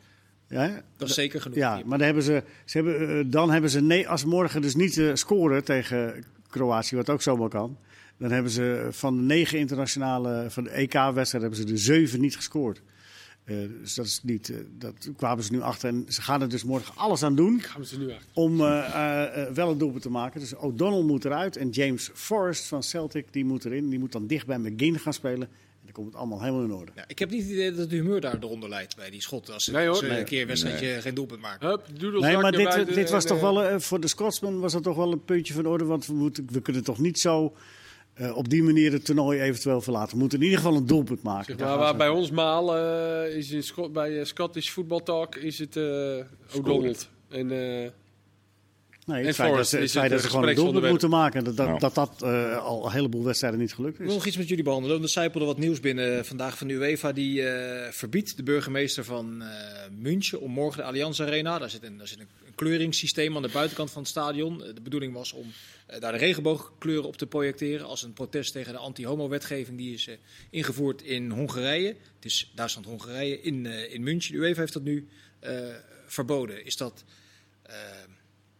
ja, 0.49 0.81
Dat 0.97 1.09
is 1.09 1.15
zeker 1.15 1.41
genoeg. 1.41 1.57
Ja, 1.57 1.81
maar 1.85 1.97
dan 1.97 2.05
hebben 2.07 2.23
ze, 2.23 2.43
ze 2.65 2.77
hebben, 2.77 3.19
eh, 3.19 3.23
dan 3.27 3.51
hebben 3.51 3.69
ze 3.69 3.81
nee, 3.81 4.09
als 4.09 4.25
morgen 4.25 4.61
dus 4.61 4.75
niet 4.75 4.97
eh, 4.97 5.09
scoren 5.13 5.63
tegen 5.63 6.23
Kroatië, 6.59 6.95
wat 6.95 7.09
ook 7.09 7.21
zomaar 7.21 7.49
kan. 7.49 7.77
Dan 8.17 8.31
hebben 8.31 8.51
ze 8.51 8.87
van 8.91 9.17
de 9.17 9.23
negen 9.23 9.59
internationale, 9.59 10.45
van 10.49 10.63
de 10.63 10.69
EK-wedstrijden, 10.69 11.49
hebben 11.49 11.67
ze 11.67 11.73
er 11.73 11.79
zeven 11.79 12.21
niet 12.21 12.35
gescoord. 12.35 12.81
Eh, 13.45 13.55
dus 13.81 13.93
dat 13.93 14.05
is 14.05 14.19
niet, 14.23 14.49
eh, 14.49 14.57
dat 14.77 15.09
kwamen 15.17 15.43
ze 15.43 15.51
nu 15.51 15.61
achter. 15.61 15.89
En 15.89 16.05
ze 16.07 16.21
gaan 16.21 16.41
er 16.41 16.49
dus 16.49 16.63
morgen 16.63 16.95
alles 16.95 17.23
aan 17.23 17.35
doen 17.35 17.61
ze 17.81 17.97
nu 17.97 18.11
achter. 18.11 18.27
om 18.33 18.61
eh, 18.61 19.45
wel 19.53 19.71
een 19.71 19.77
doelpunt 19.77 20.01
te 20.01 20.09
maken. 20.09 20.39
Dus 20.39 20.55
O'Donnell 20.55 21.03
moet 21.03 21.25
eruit 21.25 21.57
en 21.57 21.69
James 21.69 22.09
Forrest 22.13 22.65
van 22.65 22.83
Celtic, 22.83 23.33
die 23.33 23.45
moet 23.45 23.65
erin. 23.65 23.89
Die 23.89 23.99
moet 23.99 24.11
dan 24.11 24.27
dicht 24.27 24.45
bij 24.45 24.57
McGinn 24.57 24.99
gaan 24.99 25.13
spelen. 25.13 25.49
Komt 25.95 26.07
het 26.07 26.15
allemaal 26.15 26.41
helemaal 26.41 26.63
in 26.63 26.73
orde. 26.73 26.91
Ja, 26.95 27.03
ik 27.07 27.19
heb 27.19 27.29
niet 27.29 27.41
het 27.41 27.51
idee 27.51 27.69
dat 27.69 27.79
het 27.79 27.91
humeur 27.91 28.21
daar 28.21 28.37
eronder 28.41 28.69
leidt 28.69 28.95
bij 28.95 29.09
die 29.09 29.21
Schotten. 29.21 29.53
Als 29.53 29.63
ze, 29.63 29.71
Nee, 29.71 29.81
hoor. 29.81 29.89
als 29.89 29.99
ze 29.99 30.05
Nee. 30.05 30.19
een 30.19 30.25
keer 30.25 30.41
een 30.41 30.47
wedstrijdje 30.47 31.01
geen 31.01 31.13
doelpunt 31.13 31.41
maken. 31.41 31.67
Hup, 31.69 31.81
Nee, 32.19 32.37
maar 32.37 32.51
dit, 32.51 32.63
buiten 32.63 32.95
dit 32.95 33.09
was 33.09 33.23
en, 33.23 33.29
toch 33.29 33.37
eh, 33.37 33.43
wel, 33.43 33.63
eh, 33.63 33.79
voor 33.79 33.99
de 33.99 34.07
Scotsman 34.07 34.59
was 34.59 34.73
dat 34.73 34.83
toch 34.83 34.95
wel 34.95 35.11
een 35.11 35.23
puntje 35.23 35.53
van 35.53 35.65
orde. 35.65 35.85
Want 35.85 36.05
we, 36.05 36.13
moeten, 36.13 36.47
we 36.51 36.61
kunnen 36.61 36.83
toch 36.83 36.99
niet 36.99 37.19
zo 37.19 37.53
eh, 38.13 38.37
op 38.37 38.49
die 38.49 38.63
manier 38.63 38.91
het 38.91 39.05
toernooi 39.05 39.39
eventueel 39.41 39.81
verlaten. 39.81 40.13
We 40.13 40.19
moeten 40.19 40.37
in 40.39 40.43
ieder 40.45 40.59
geval 40.59 40.75
een 40.77 40.85
doelpunt 40.85 41.21
maken. 41.23 41.57
Zeg 41.57 41.67
waar 41.67 41.95
bij 41.95 42.09
ons 42.09 42.31
maal 42.31 42.75
eh, 42.77 43.35
is 43.35 43.51
in 43.51 43.63
Scot 43.63 43.93
bij 43.93 44.19
eh, 44.19 44.25
Scottish 44.25 44.69
Football 44.69 45.01
Talk 45.01 45.35
is 45.35 45.59
het 45.59 45.75
eh 45.75 46.55
O'Donnell. 46.55 46.95
En 47.29 47.51
eh, 47.83 47.89
nee, 49.05 49.25
het 49.25 49.35
feit, 49.35 49.55
dat 49.55 49.67
ze, 49.67 49.77
het 49.77 49.91
feit 49.91 50.11
dat 50.11 50.21
ze 50.21 50.29
gewoon 50.29 50.47
een 50.47 50.55
doelpunt 50.55 50.89
moeten 50.89 51.09
maken. 51.09 51.43
Dat 51.43 51.57
dat, 51.57 51.67
Nou. 51.67 51.79
dat, 51.79 51.95
dat 51.95 52.21
eh, 52.21 52.63
al 52.63 52.85
een 52.85 52.91
heleboel 52.91 53.23
wedstrijden 53.23 53.59
niet 53.59 53.73
gelukt 53.73 53.93
Ik 53.93 53.99
wil 53.99 54.07
is. 54.07 54.13
nog 54.13 54.25
iets 54.25 54.37
met 54.37 54.47
jullie 54.47 54.63
behandelen. 54.63 54.95
want 54.95 55.07
Er 55.07 55.13
zijpelde 55.13 55.45
wat 55.45 55.57
nieuws 55.57 55.79
binnen 55.79 56.25
vandaag 56.25 56.57
van 56.57 56.67
de 56.67 56.73
UEFA. 56.73 57.11
Die 57.11 57.47
eh, 57.49 57.91
verbiedt 57.91 58.37
de 58.37 58.43
burgemeester 58.43 59.03
van 59.03 59.41
eh, 59.41 59.47
München 59.91 60.41
om 60.41 60.51
morgen 60.51 60.77
de 60.77 60.83
Allianz 60.83 61.19
Arena. 61.19 61.59
Daar 61.59 61.69
zit, 61.69 61.83
een, 61.83 61.97
daar 61.97 62.07
zit 62.07 62.19
een, 62.19 62.27
kleuringssysteem 62.55 63.35
aan 63.35 63.41
de 63.41 63.49
buitenkant 63.49 63.91
van 63.91 64.01
het 64.01 64.11
stadion. 64.11 64.57
De 64.57 64.81
bedoeling 64.81 65.13
was 65.13 65.33
om 65.33 65.51
eh, 65.85 65.99
daar 65.99 66.11
de 66.11 66.17
regenboogkleuren 66.17 67.07
op 67.07 67.17
te 67.17 67.27
projecteren. 67.27 67.85
Als 67.85 68.03
een 68.03 68.13
protest 68.13 68.51
tegen 68.51 68.73
de 68.73 68.79
anti-homo-wetgeving 68.79 69.77
die 69.77 69.93
is 69.93 70.07
eh, 70.07 70.15
ingevoerd 70.49 71.01
in 71.01 71.29
Hongarije. 71.29 71.87
Het 71.87 72.25
is 72.25 72.51
Duitsland-Hongarije 72.55 73.41
in, 73.41 73.65
eh, 73.65 73.93
in 73.93 74.03
München. 74.03 74.31
De 74.31 74.37
UEFA 74.37 74.59
heeft 74.59 74.73
dat 74.73 74.83
nu 74.83 75.07
eh, 75.39 75.53
verboden. 76.07 76.65
Is 76.65 76.77
dat... 76.77 77.03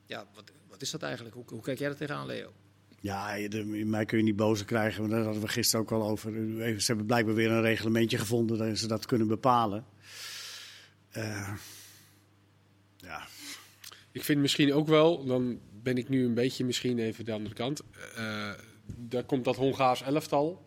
ja, 0.06 0.26
wat, 0.34 0.52
wat 0.68 0.82
is 0.82 0.92
dat 0.92 1.04
eigenlijk? 1.04 1.36
Hoe, 1.36 1.44
hoe 1.48 1.62
kijk 1.62 1.80
jij 1.80 1.90
er 1.90 1.96
tegenaan, 1.96 2.26
Leo? 2.26 2.54
Ja, 3.00 3.48
de, 3.48 3.64
mij 3.66 4.06
kun 4.06 4.18
je 4.18 4.24
niet 4.24 4.36
boos 4.36 4.66
krijgen. 4.66 5.00
Want 5.00 5.12
daar 5.14 5.24
hadden 5.24 5.42
we 5.42 5.48
gisteren 5.48 5.86
ook 5.86 5.92
al 5.92 6.10
over. 6.10 6.32
Ze 6.80 6.86
hebben 6.86 7.06
blijkbaar 7.06 7.36
weer 7.36 7.52
een 7.52 7.62
reglementje 7.62 8.18
gevonden 8.18 8.58
dat 8.58 8.78
ze 8.78 8.88
dat 8.88 9.06
kunnen 9.06 9.28
bepalen. 9.28 9.86
Eh, 11.10 11.54
ja, 12.98 13.28
ik 14.12 14.24
vind 14.24 14.40
misschien 14.42 14.74
ook 14.74 14.88
wel, 14.88 15.26
dan 15.26 15.60
ben 15.84 15.98
ik 15.98 16.10
nu 16.10 16.26
een 16.26 16.34
beetje 16.34 16.66
misschien 16.66 17.00
even 17.00 17.26
de 17.26 17.32
andere 17.32 17.56
kant. 17.56 17.82
eh, 18.16 18.52
daar 18.98 19.24
komt 19.24 19.46
dat 19.46 19.56
Hongaars 19.56 20.02
elftal. 20.04 20.62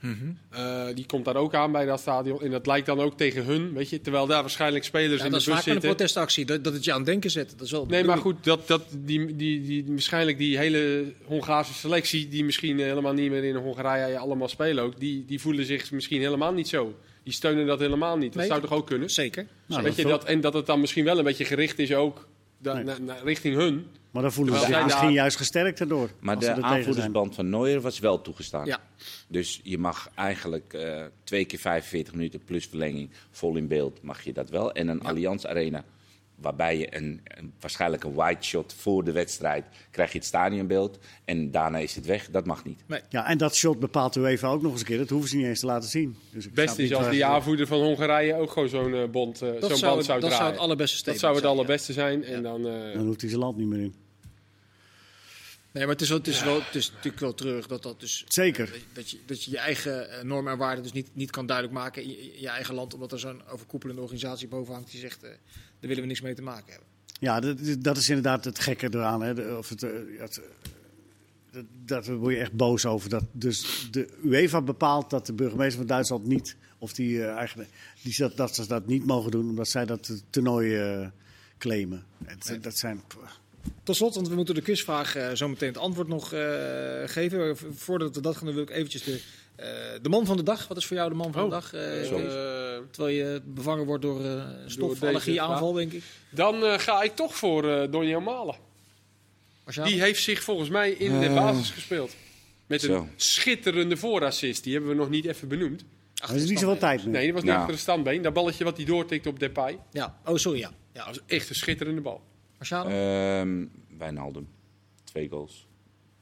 Eh, 0.50 0.84
die 0.94 1.06
komt 1.06 1.24
daar 1.24 1.36
ook 1.36 1.54
aan 1.54 1.72
bij 1.72 1.84
dat 1.86 2.00
stadion. 2.00 2.42
En 2.42 2.50
dat 2.50 2.66
lijkt 2.66 2.86
dan 2.86 3.00
ook 3.00 3.16
tegen 3.16 3.44
hun, 3.44 3.72
weet 3.72 3.90
je. 3.90 4.00
Terwijl 4.00 4.26
daar 4.26 4.40
waarschijnlijk 4.40 4.84
spelers 4.84 5.18
Ja, 5.18 5.24
in 5.26 5.30
dat 5.30 5.30
de 5.30 5.36
is 5.36 5.44
bus 5.44 5.54
vaak 5.54 5.66
een 5.66 5.72
zitten. 5.72 5.90
protestactie, 5.90 6.44
dat, 6.44 6.64
dat 6.64 6.72
het 6.72 6.84
je 6.84 6.90
aan 6.92 6.96
het 6.96 7.06
denken 7.06 7.30
zet. 7.30 7.50
Dat 7.56 7.66
is 7.66 7.70
wel 7.70 7.86
Nee, 7.86 8.04
maar 8.04 8.18
goed, 8.18 8.44
dat, 8.44 8.66
dat, 8.66 8.82
die, 8.98 9.36
die, 9.36 9.62
die, 9.62 9.84
waarschijnlijk 9.88 10.38
die 10.38 10.58
hele 10.58 11.12
Hongaarse 11.24 11.72
selectie, 11.74 12.28
die 12.28 12.44
misschien 12.44 12.78
helemaal 12.78 13.12
niet 13.12 13.30
meer 13.30 13.44
in 13.44 13.56
Hongarije 13.56 14.18
allemaal 14.18 14.48
spelen 14.48 14.84
ook, 14.84 15.00
die, 15.00 15.24
die 15.24 15.40
voelen 15.40 15.64
zich 15.64 15.90
misschien 15.92 16.20
helemaal 16.20 16.52
niet 16.52 16.68
zo. 16.68 16.94
Die 17.22 17.32
steunen 17.32 17.66
dat 17.66 17.78
helemaal 17.78 18.16
niet. 18.16 18.28
Dat 18.32 18.36
Nee. 18.40 18.46
zou 18.50 18.60
toch 18.60 18.72
ook 18.72 18.86
kunnen? 18.86 19.10
Zeker. 19.10 19.46
Nou, 19.66 19.82
Weet 19.82 19.96
je, 19.96 20.02
dat- 20.02 20.10
dat, 20.10 20.24
en 20.24 20.40
dat 20.40 20.54
het 20.54 20.66
dan 20.66 20.80
misschien 20.80 21.04
wel 21.04 21.18
een 21.18 21.24
beetje 21.24 21.44
gericht 21.44 21.78
is 21.78 21.94
ook 21.94 22.28
da- 22.58 22.74
Nee. 22.74 22.84
na- 22.84 22.98
na- 22.98 23.18
richting 23.24 23.54
hun. 23.56 23.86
maar 24.10 24.22
dan 24.22 24.32
voelen 24.32 24.54
ze 24.54 24.60
zich 24.66 24.82
misschien 24.82 25.02
daar- 25.04 25.12
juist 25.12 25.36
gesterkt 25.36 25.80
erdoor. 25.80 26.10
Maar 26.20 26.38
de 26.38 26.46
er 26.46 26.62
aanvoerdersband 26.62 27.34
van 27.34 27.48
Neuer 27.50 27.80
was 27.80 27.98
wel 27.98 28.20
toegestaan. 28.22 28.66
Ja. 28.66 28.80
Dus 29.28 29.60
je 29.62 29.78
mag 29.78 30.08
eigenlijk 30.14 30.72
eh, 30.72 31.04
twee 31.24 31.44
keer 31.44 31.58
45 31.58 32.14
minuten 32.14 32.44
plus 32.44 32.66
verlenging 32.66 33.10
vol 33.30 33.56
in 33.56 33.68
beeld, 33.68 34.02
mag 34.02 34.22
je 34.22 34.32
dat 34.32 34.50
wel. 34.50 34.72
En 34.72 34.88
een 34.88 35.02
Allianz 35.02 35.44
Arena, 35.44 35.84
waarbij 36.40 36.78
je 36.78 36.96
een, 36.96 37.20
een- 37.24 37.52
waarschijnlijk 37.60 38.04
een 38.04 38.14
wide 38.14 38.42
shot 38.42 38.74
voor 38.74 39.04
de 39.04 39.12
wedstrijd, 39.12 39.64
krijg 39.90 40.12
je 40.12 40.18
het 40.18 40.26
stadionbeeld. 40.26 40.98
En 41.24 41.50
daarna 41.50 41.78
is 41.78 41.94
het 41.94 42.06
weg, 42.06 42.30
dat 42.30 42.46
mag 42.46 42.64
niet. 42.64 42.80
Ja, 43.08 43.26
en 43.28 43.38
dat 43.38 43.54
shot 43.56 43.78
bepaalt 43.78 44.12
de 44.12 44.20
UEFA 44.20 44.48
ook 44.48 44.62
nog 44.62 44.70
eens 44.72 44.80
een 44.80 44.86
keer. 44.86 44.98
Dat 44.98 45.08
hoeven 45.08 45.28
ze 45.28 45.36
niet 45.36 45.46
eens 45.46 45.60
te 45.60 45.66
laten 45.66 45.88
zien. 45.88 46.16
Dus 46.30 46.44
ik 46.44 46.50
Het 46.50 46.54
beste 46.54 46.86
snap 46.86 47.00
is 47.00 47.06
als 47.06 47.16
ze- 47.16 47.24
aanvoerder 47.24 47.66
van 47.66 47.78
Hongarije 47.80 48.34
ook 48.34 48.50
gewoon 48.50 48.68
zo'n 48.68 48.94
eh, 48.94 49.04
bond, 49.08 49.38
Dat, 49.38 49.64
zo'n 49.68 49.76
zou, 49.76 49.92
band 49.94 50.04
zou 50.04 50.20
dat 50.20 50.30
draaien. 50.30 50.36
zou 50.36 50.50
het 50.50 50.58
allerbeste 50.60 51.04
dat 51.10 51.18
zou 51.18 51.32
het 51.34 51.40
zijn, 51.42 51.52
ja. 51.54 51.58
allerbeste 51.58 51.92
zijn. 51.92 52.24
En 52.24 52.42
dan, 52.42 52.66
eh, 52.68 52.92
Dan 52.94 53.06
hoeft 53.06 53.20
hij 53.20 53.30
zijn 53.30 53.42
land 53.42 53.56
niet 53.56 53.68
meer 53.68 53.80
in. 53.80 53.94
Nee, 55.72 55.82
maar 55.84 55.92
het 55.92 56.02
is, 56.02 56.08
wel, 56.08 56.18
het, 56.18 56.26
is 56.26 56.42
wel, 56.42 56.62
het 56.62 56.74
is 56.74 56.90
natuurlijk 56.90 57.20
wel 57.20 57.34
terug 57.34 57.66
dat 57.66 57.82
dat 57.82 58.00
dus... 58.00 58.24
Zeker. 58.28 58.70
Dat 58.92 59.10
je, 59.10 59.18
dat 59.26 59.44
je 59.44 59.50
je 59.50 59.58
eigen 59.58 60.10
eh, 60.10 60.22
normen 60.24 60.52
en 60.52 60.58
waarden 60.58 60.82
dus 60.82 60.92
niet, 60.92 61.08
niet 61.12 61.30
kan 61.30 61.46
duidelijk 61.46 61.76
maken 61.78 62.02
in 62.02 62.08
je, 62.08 62.16
in 62.34 62.40
je 62.40 62.48
eigen 62.48 62.74
land. 62.74 62.94
Omdat 62.94 63.12
er 63.12 63.18
zo'n 63.18 63.46
overkoepelende 63.48 64.00
organisatie 64.02 64.48
boven 64.48 64.74
hangt 64.74 64.90
die 64.90 65.00
zegt, 65.00 65.22
eh, 65.22 65.30
daar 65.30 65.38
willen 65.80 66.00
we 66.00 66.06
niks 66.08 66.20
mee 66.20 66.34
te 66.34 66.42
maken 66.42 66.70
hebben. 66.70 66.88
Ja, 67.20 67.40
dat, 67.40 67.58
dat 67.78 67.96
is 67.96 68.08
inderdaad 68.08 68.44
het 68.44 68.58
gekke 68.58 68.86
eraan. 68.90 69.22
Hè. 69.22 69.34
De- 69.34 69.56
Of 69.58 69.68
het, 69.68 69.82
eh, 69.82 69.90
het, 70.18 70.40
dat, 71.50 71.64
dat- 71.84 72.04
daar 72.04 72.16
word 72.16 72.34
je 72.34 72.40
echt 72.40 72.52
boos 72.52 72.86
over. 72.86 73.08
Dat 73.10 73.24
dus 73.32 73.88
de 73.90 74.08
UEFA 74.24 74.62
bepaalt 74.62 75.10
dat 75.10 75.26
de 75.26 75.32
burgemeester 75.32 75.78
van 75.78 75.86
Duitsland 75.86 76.26
niet... 76.26 76.56
Of 76.78 76.92
die, 76.92 77.24
eigenlijk, 77.24 77.70
die, 78.02 78.14
dat, 78.16 78.36
dat 78.36 78.54
ze 78.54 78.66
dat 78.66 78.86
niet 78.86 79.04
mogen 79.06 79.30
doen, 79.30 79.48
omdat 79.48 79.68
zij 79.68 79.84
dat 79.86 80.22
toernooi 80.30 80.76
eh, 80.76 81.08
claimen. 81.58 82.04
Het, 82.24 82.58
Dat 82.62 82.76
zijn... 82.76 83.02
Tot 83.82 83.96
slot, 83.96 84.14
want 84.14 84.28
we 84.28 84.34
moeten 84.34 84.54
de 84.54 84.60
quizvraag 84.62 85.16
eh, 85.16 85.32
zo 85.32 85.48
meteen 85.48 85.68
het 85.68 85.78
antwoord 85.78 86.08
nog 86.08 86.32
eh, 86.32 86.40
geven. 87.06 87.56
Voordat 87.74 88.14
we 88.14 88.20
dat 88.20 88.36
gaan 88.36 88.46
doen, 88.46 88.54
wil 88.54 88.62
ik 88.62 88.70
eventjes 88.70 89.02
de, 89.02 89.20
eh, 89.56 89.68
de 90.02 90.08
man 90.08 90.26
van 90.26 90.36
de 90.36 90.42
dag. 90.42 90.68
Wat 90.68 90.76
is 90.76 90.86
voor 90.86 90.96
jou 90.96 91.08
de 91.10 91.14
man 91.16 91.32
van 91.32 91.42
Oh, 91.42 91.48
de 91.48 91.54
dag? 91.54 91.72
Eh, 91.72 92.02
zo. 92.02 92.16
eh, 92.16 92.78
terwijl 92.90 93.16
je 93.16 93.42
bevangen 93.44 93.86
wordt 93.86 94.02
door 94.02 94.22
deze 94.22 94.62
stofallergieaanval, 94.66 95.72
denk 95.72 95.92
ik. 95.92 96.02
dan 96.30 96.64
eh, 96.64 96.78
ga 96.78 97.02
ik 97.02 97.16
toch 97.16 97.34
voor 97.36 97.68
eh 97.70 97.90
Donjan 97.92 98.22
Malen. 98.22 98.54
Die 99.84 100.00
heeft 100.00 100.22
zich 100.22 100.42
volgens 100.42 100.68
mij 100.68 100.90
in 100.90 101.20
de 101.20 101.28
basis 101.28 101.70
gespeeld. 101.70 102.14
Met 102.66 102.82
een 102.82 102.88
Zo. 102.90 103.08
schitterende 103.16 103.96
voorassist. 103.96 104.64
Die 104.64 104.72
hebben 104.72 104.90
we 104.90 104.96
nog 104.96 105.10
niet 105.10 105.24
even 105.24 105.48
benoemd. 105.48 105.84
Er 106.28 106.34
is 106.36 106.48
niet 106.48 106.58
zoveel 106.58 106.78
tijd 106.78 107.02
meer. 107.04 107.12
Nee, 107.12 107.22
die 107.22 107.32
was 107.32 107.40
niet 107.42 107.50
Nou. 107.50 107.60
achter 107.62 107.76
de 107.76 107.82
standbeen. 107.82 108.22
Dat 108.22 108.32
balletje 108.32 108.64
wat 108.64 108.76
hij 108.76 108.86
doortikt 108.86 109.26
op 109.26 109.38
Depay. 109.40 109.78
Ja, 109.92 110.18
oh 110.24 110.36
sorry, 110.36 110.58
ja. 110.58 110.70
ja. 110.92 111.04
Dat 111.04 111.16
was 111.16 111.20
echt 111.26 111.48
een 111.48 111.54
schitterende 111.54 112.00
bal. 112.00 112.22
Marciano? 112.58 112.90
Ehm 112.90 113.66
Wijnaldum, 113.98 114.48
twee 115.04 115.28
goals. 115.28 115.66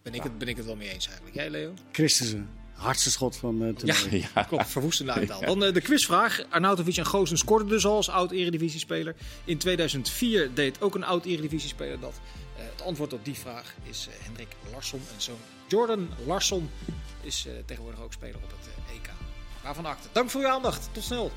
ben, 0.03 0.15
ik 0.15 0.23
het, 0.23 0.39
ben 0.39 0.49
ik 0.49 0.57
het 0.57 0.67
wel 0.67 0.77
mee 0.77 0.89
eens 0.93 1.07
eigenlijk. 1.07 1.37
Jij, 1.37 1.51
Leo? 1.51 1.75
Christensen. 1.93 2.49
hardste 2.73 3.11
schot 3.11 3.37
van 3.37 3.63
uh, 3.63 3.73
ja, 3.85 3.97
ja, 4.35 4.43
klopt. 4.43 4.69
Verwoestende 4.69 5.13
uithaal. 5.13 5.41
Dan 5.55 5.65
uh, 5.65 5.73
de 5.73 5.81
quizvraag. 5.81 6.45
Arnautovic 6.49 6.97
en 6.97 7.07
Goosen 7.07 7.39
scoorden 7.39 7.69
dus 7.69 7.87
al 7.87 7.97
als 7.97 8.09
oud-eredivisiespeler. 8.09 9.15
In 9.45 9.59
2004 9.59 10.55
deed 10.55 10.81
ook 10.81 10.95
een 10.95 11.05
oud-eredivisiespeler 11.05 12.01
dat. 12.01 12.21
Uh, 12.59 12.63
het 12.71 12.83
antwoord 12.83 13.13
op 13.13 13.25
die 13.25 13.35
vraag 13.35 13.75
is 13.83 14.09
Hendrik 14.23 14.49
Larsson. 14.73 15.01
En 15.15 15.23
zoon 15.23 15.37
Jordan 15.69 16.09
Larsson 16.27 16.71
is 17.23 17.49
tegenwoordig 17.65 18.01
ook 18.01 18.13
speler 18.13 18.37
op 18.37 18.51
het 18.51 18.97
EK. 18.97 19.11
Waarvan 19.63 19.87
acte. 19.87 20.09
Dank 20.13 20.31
voor 20.31 20.41
uw 20.41 20.49
aandacht. 20.49 20.89
Tot 20.93 21.05
snel. 21.05 21.33